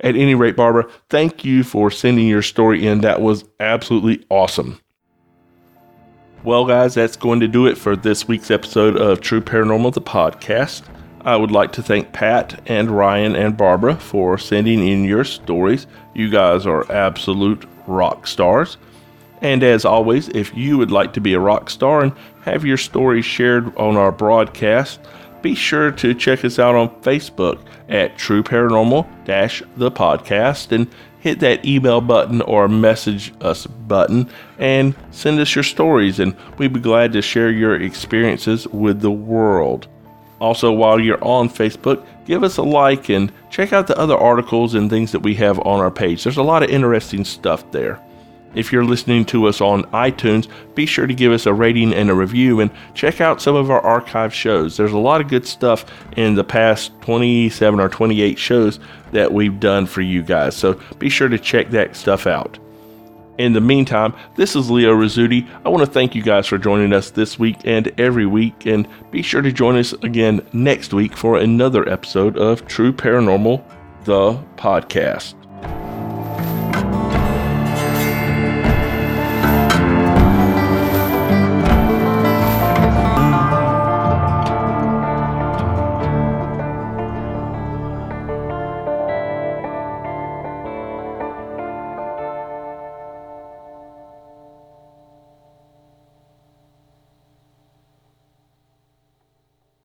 At 0.00 0.16
any 0.16 0.34
rate, 0.34 0.56
Barbara, 0.56 0.90
thank 1.08 1.44
you 1.44 1.62
for 1.62 1.90
sending 1.90 2.26
your 2.26 2.42
story 2.42 2.86
in. 2.86 3.00
That 3.00 3.22
was 3.22 3.44
absolutely 3.60 4.26
awesome. 4.28 4.80
Well, 6.44 6.66
guys, 6.66 6.92
that's 6.92 7.16
going 7.16 7.40
to 7.40 7.48
do 7.48 7.64
it 7.64 7.78
for 7.78 7.96
this 7.96 8.28
week's 8.28 8.50
episode 8.50 8.98
of 8.98 9.22
True 9.22 9.40
Paranormal, 9.40 9.94
the 9.94 10.02
podcast. 10.02 10.82
I 11.22 11.36
would 11.36 11.50
like 11.50 11.72
to 11.72 11.82
thank 11.82 12.12
Pat 12.12 12.60
and 12.66 12.90
Ryan 12.90 13.34
and 13.34 13.56
Barbara 13.56 13.96
for 13.96 14.36
sending 14.36 14.86
in 14.86 15.04
your 15.04 15.24
stories. 15.24 15.86
You 16.12 16.28
guys 16.28 16.66
are 16.66 16.92
absolute 16.92 17.64
rock 17.86 18.26
stars. 18.26 18.76
And 19.40 19.62
as 19.62 19.86
always, 19.86 20.28
if 20.28 20.54
you 20.54 20.76
would 20.76 20.90
like 20.90 21.14
to 21.14 21.20
be 21.22 21.32
a 21.32 21.40
rock 21.40 21.70
star 21.70 22.02
and 22.02 22.12
have 22.42 22.62
your 22.62 22.76
story 22.76 23.22
shared 23.22 23.74
on 23.78 23.96
our 23.96 24.12
broadcast, 24.12 25.00
be 25.40 25.54
sure 25.54 25.90
to 25.92 26.12
check 26.12 26.44
us 26.44 26.58
out 26.58 26.74
on 26.74 26.90
Facebook 27.00 27.58
at 27.88 28.18
True 28.18 28.42
Paranormal 28.42 29.06
the 29.78 29.90
podcast 29.90 30.72
and 30.72 30.88
hit 31.24 31.40
that 31.40 31.64
email 31.64 32.02
button 32.02 32.42
or 32.42 32.68
message 32.68 33.32
us 33.40 33.66
button 33.66 34.28
and 34.58 34.94
send 35.10 35.40
us 35.40 35.54
your 35.54 35.64
stories, 35.64 36.20
and 36.20 36.36
we'd 36.58 36.74
be 36.74 36.78
glad 36.78 37.14
to 37.14 37.22
share 37.22 37.50
your 37.50 37.80
experiences 37.80 38.68
with 38.68 39.00
the 39.00 39.10
world. 39.10 39.88
Also, 40.38 40.70
while 40.70 41.00
you're 41.00 41.24
on 41.24 41.48
Facebook, 41.48 42.04
give 42.26 42.42
us 42.42 42.58
a 42.58 42.62
like 42.62 43.08
and 43.08 43.32
check 43.48 43.72
out 43.72 43.86
the 43.86 43.98
other 43.98 44.14
articles 44.14 44.74
and 44.74 44.90
things 44.90 45.12
that 45.12 45.20
we 45.20 45.34
have 45.34 45.58
on 45.60 45.80
our 45.80 45.90
page. 45.90 46.22
There's 46.22 46.36
a 46.36 46.42
lot 46.42 46.62
of 46.62 46.68
interesting 46.68 47.24
stuff 47.24 47.70
there. 47.72 47.98
If 48.54 48.72
you're 48.72 48.84
listening 48.84 49.24
to 49.26 49.46
us 49.46 49.60
on 49.60 49.84
iTunes, 49.84 50.48
be 50.74 50.86
sure 50.86 51.06
to 51.06 51.14
give 51.14 51.32
us 51.32 51.46
a 51.46 51.54
rating 51.54 51.92
and 51.92 52.10
a 52.10 52.14
review 52.14 52.60
and 52.60 52.70
check 52.94 53.20
out 53.20 53.42
some 53.42 53.56
of 53.56 53.70
our 53.70 53.80
archive 53.80 54.32
shows. 54.32 54.76
There's 54.76 54.92
a 54.92 54.98
lot 54.98 55.20
of 55.20 55.28
good 55.28 55.46
stuff 55.46 55.84
in 56.16 56.34
the 56.34 56.44
past 56.44 56.92
27 57.02 57.80
or 57.80 57.88
28 57.88 58.38
shows 58.38 58.78
that 59.12 59.32
we've 59.32 59.60
done 59.60 59.86
for 59.86 60.00
you 60.00 60.22
guys, 60.22 60.56
so 60.56 60.80
be 60.98 61.08
sure 61.08 61.28
to 61.28 61.38
check 61.38 61.70
that 61.70 61.96
stuff 61.96 62.26
out. 62.26 62.58
In 63.36 63.52
the 63.52 63.60
meantime, 63.60 64.14
this 64.36 64.54
is 64.54 64.70
Leo 64.70 64.94
Rizzuti. 64.94 65.48
I 65.64 65.68
want 65.68 65.84
to 65.84 65.90
thank 65.90 66.14
you 66.14 66.22
guys 66.22 66.46
for 66.46 66.56
joining 66.56 66.92
us 66.92 67.10
this 67.10 67.36
week 67.36 67.56
and 67.64 67.92
every 67.98 68.26
week, 68.26 68.66
and 68.66 68.86
be 69.10 69.22
sure 69.22 69.42
to 69.42 69.50
join 69.50 69.76
us 69.76 69.92
again 69.92 70.46
next 70.52 70.94
week 70.94 71.16
for 71.16 71.38
another 71.38 71.88
episode 71.88 72.36
of 72.36 72.66
True 72.68 72.92
Paranormal, 72.92 73.64
the 74.04 74.34
podcast. 74.56 75.43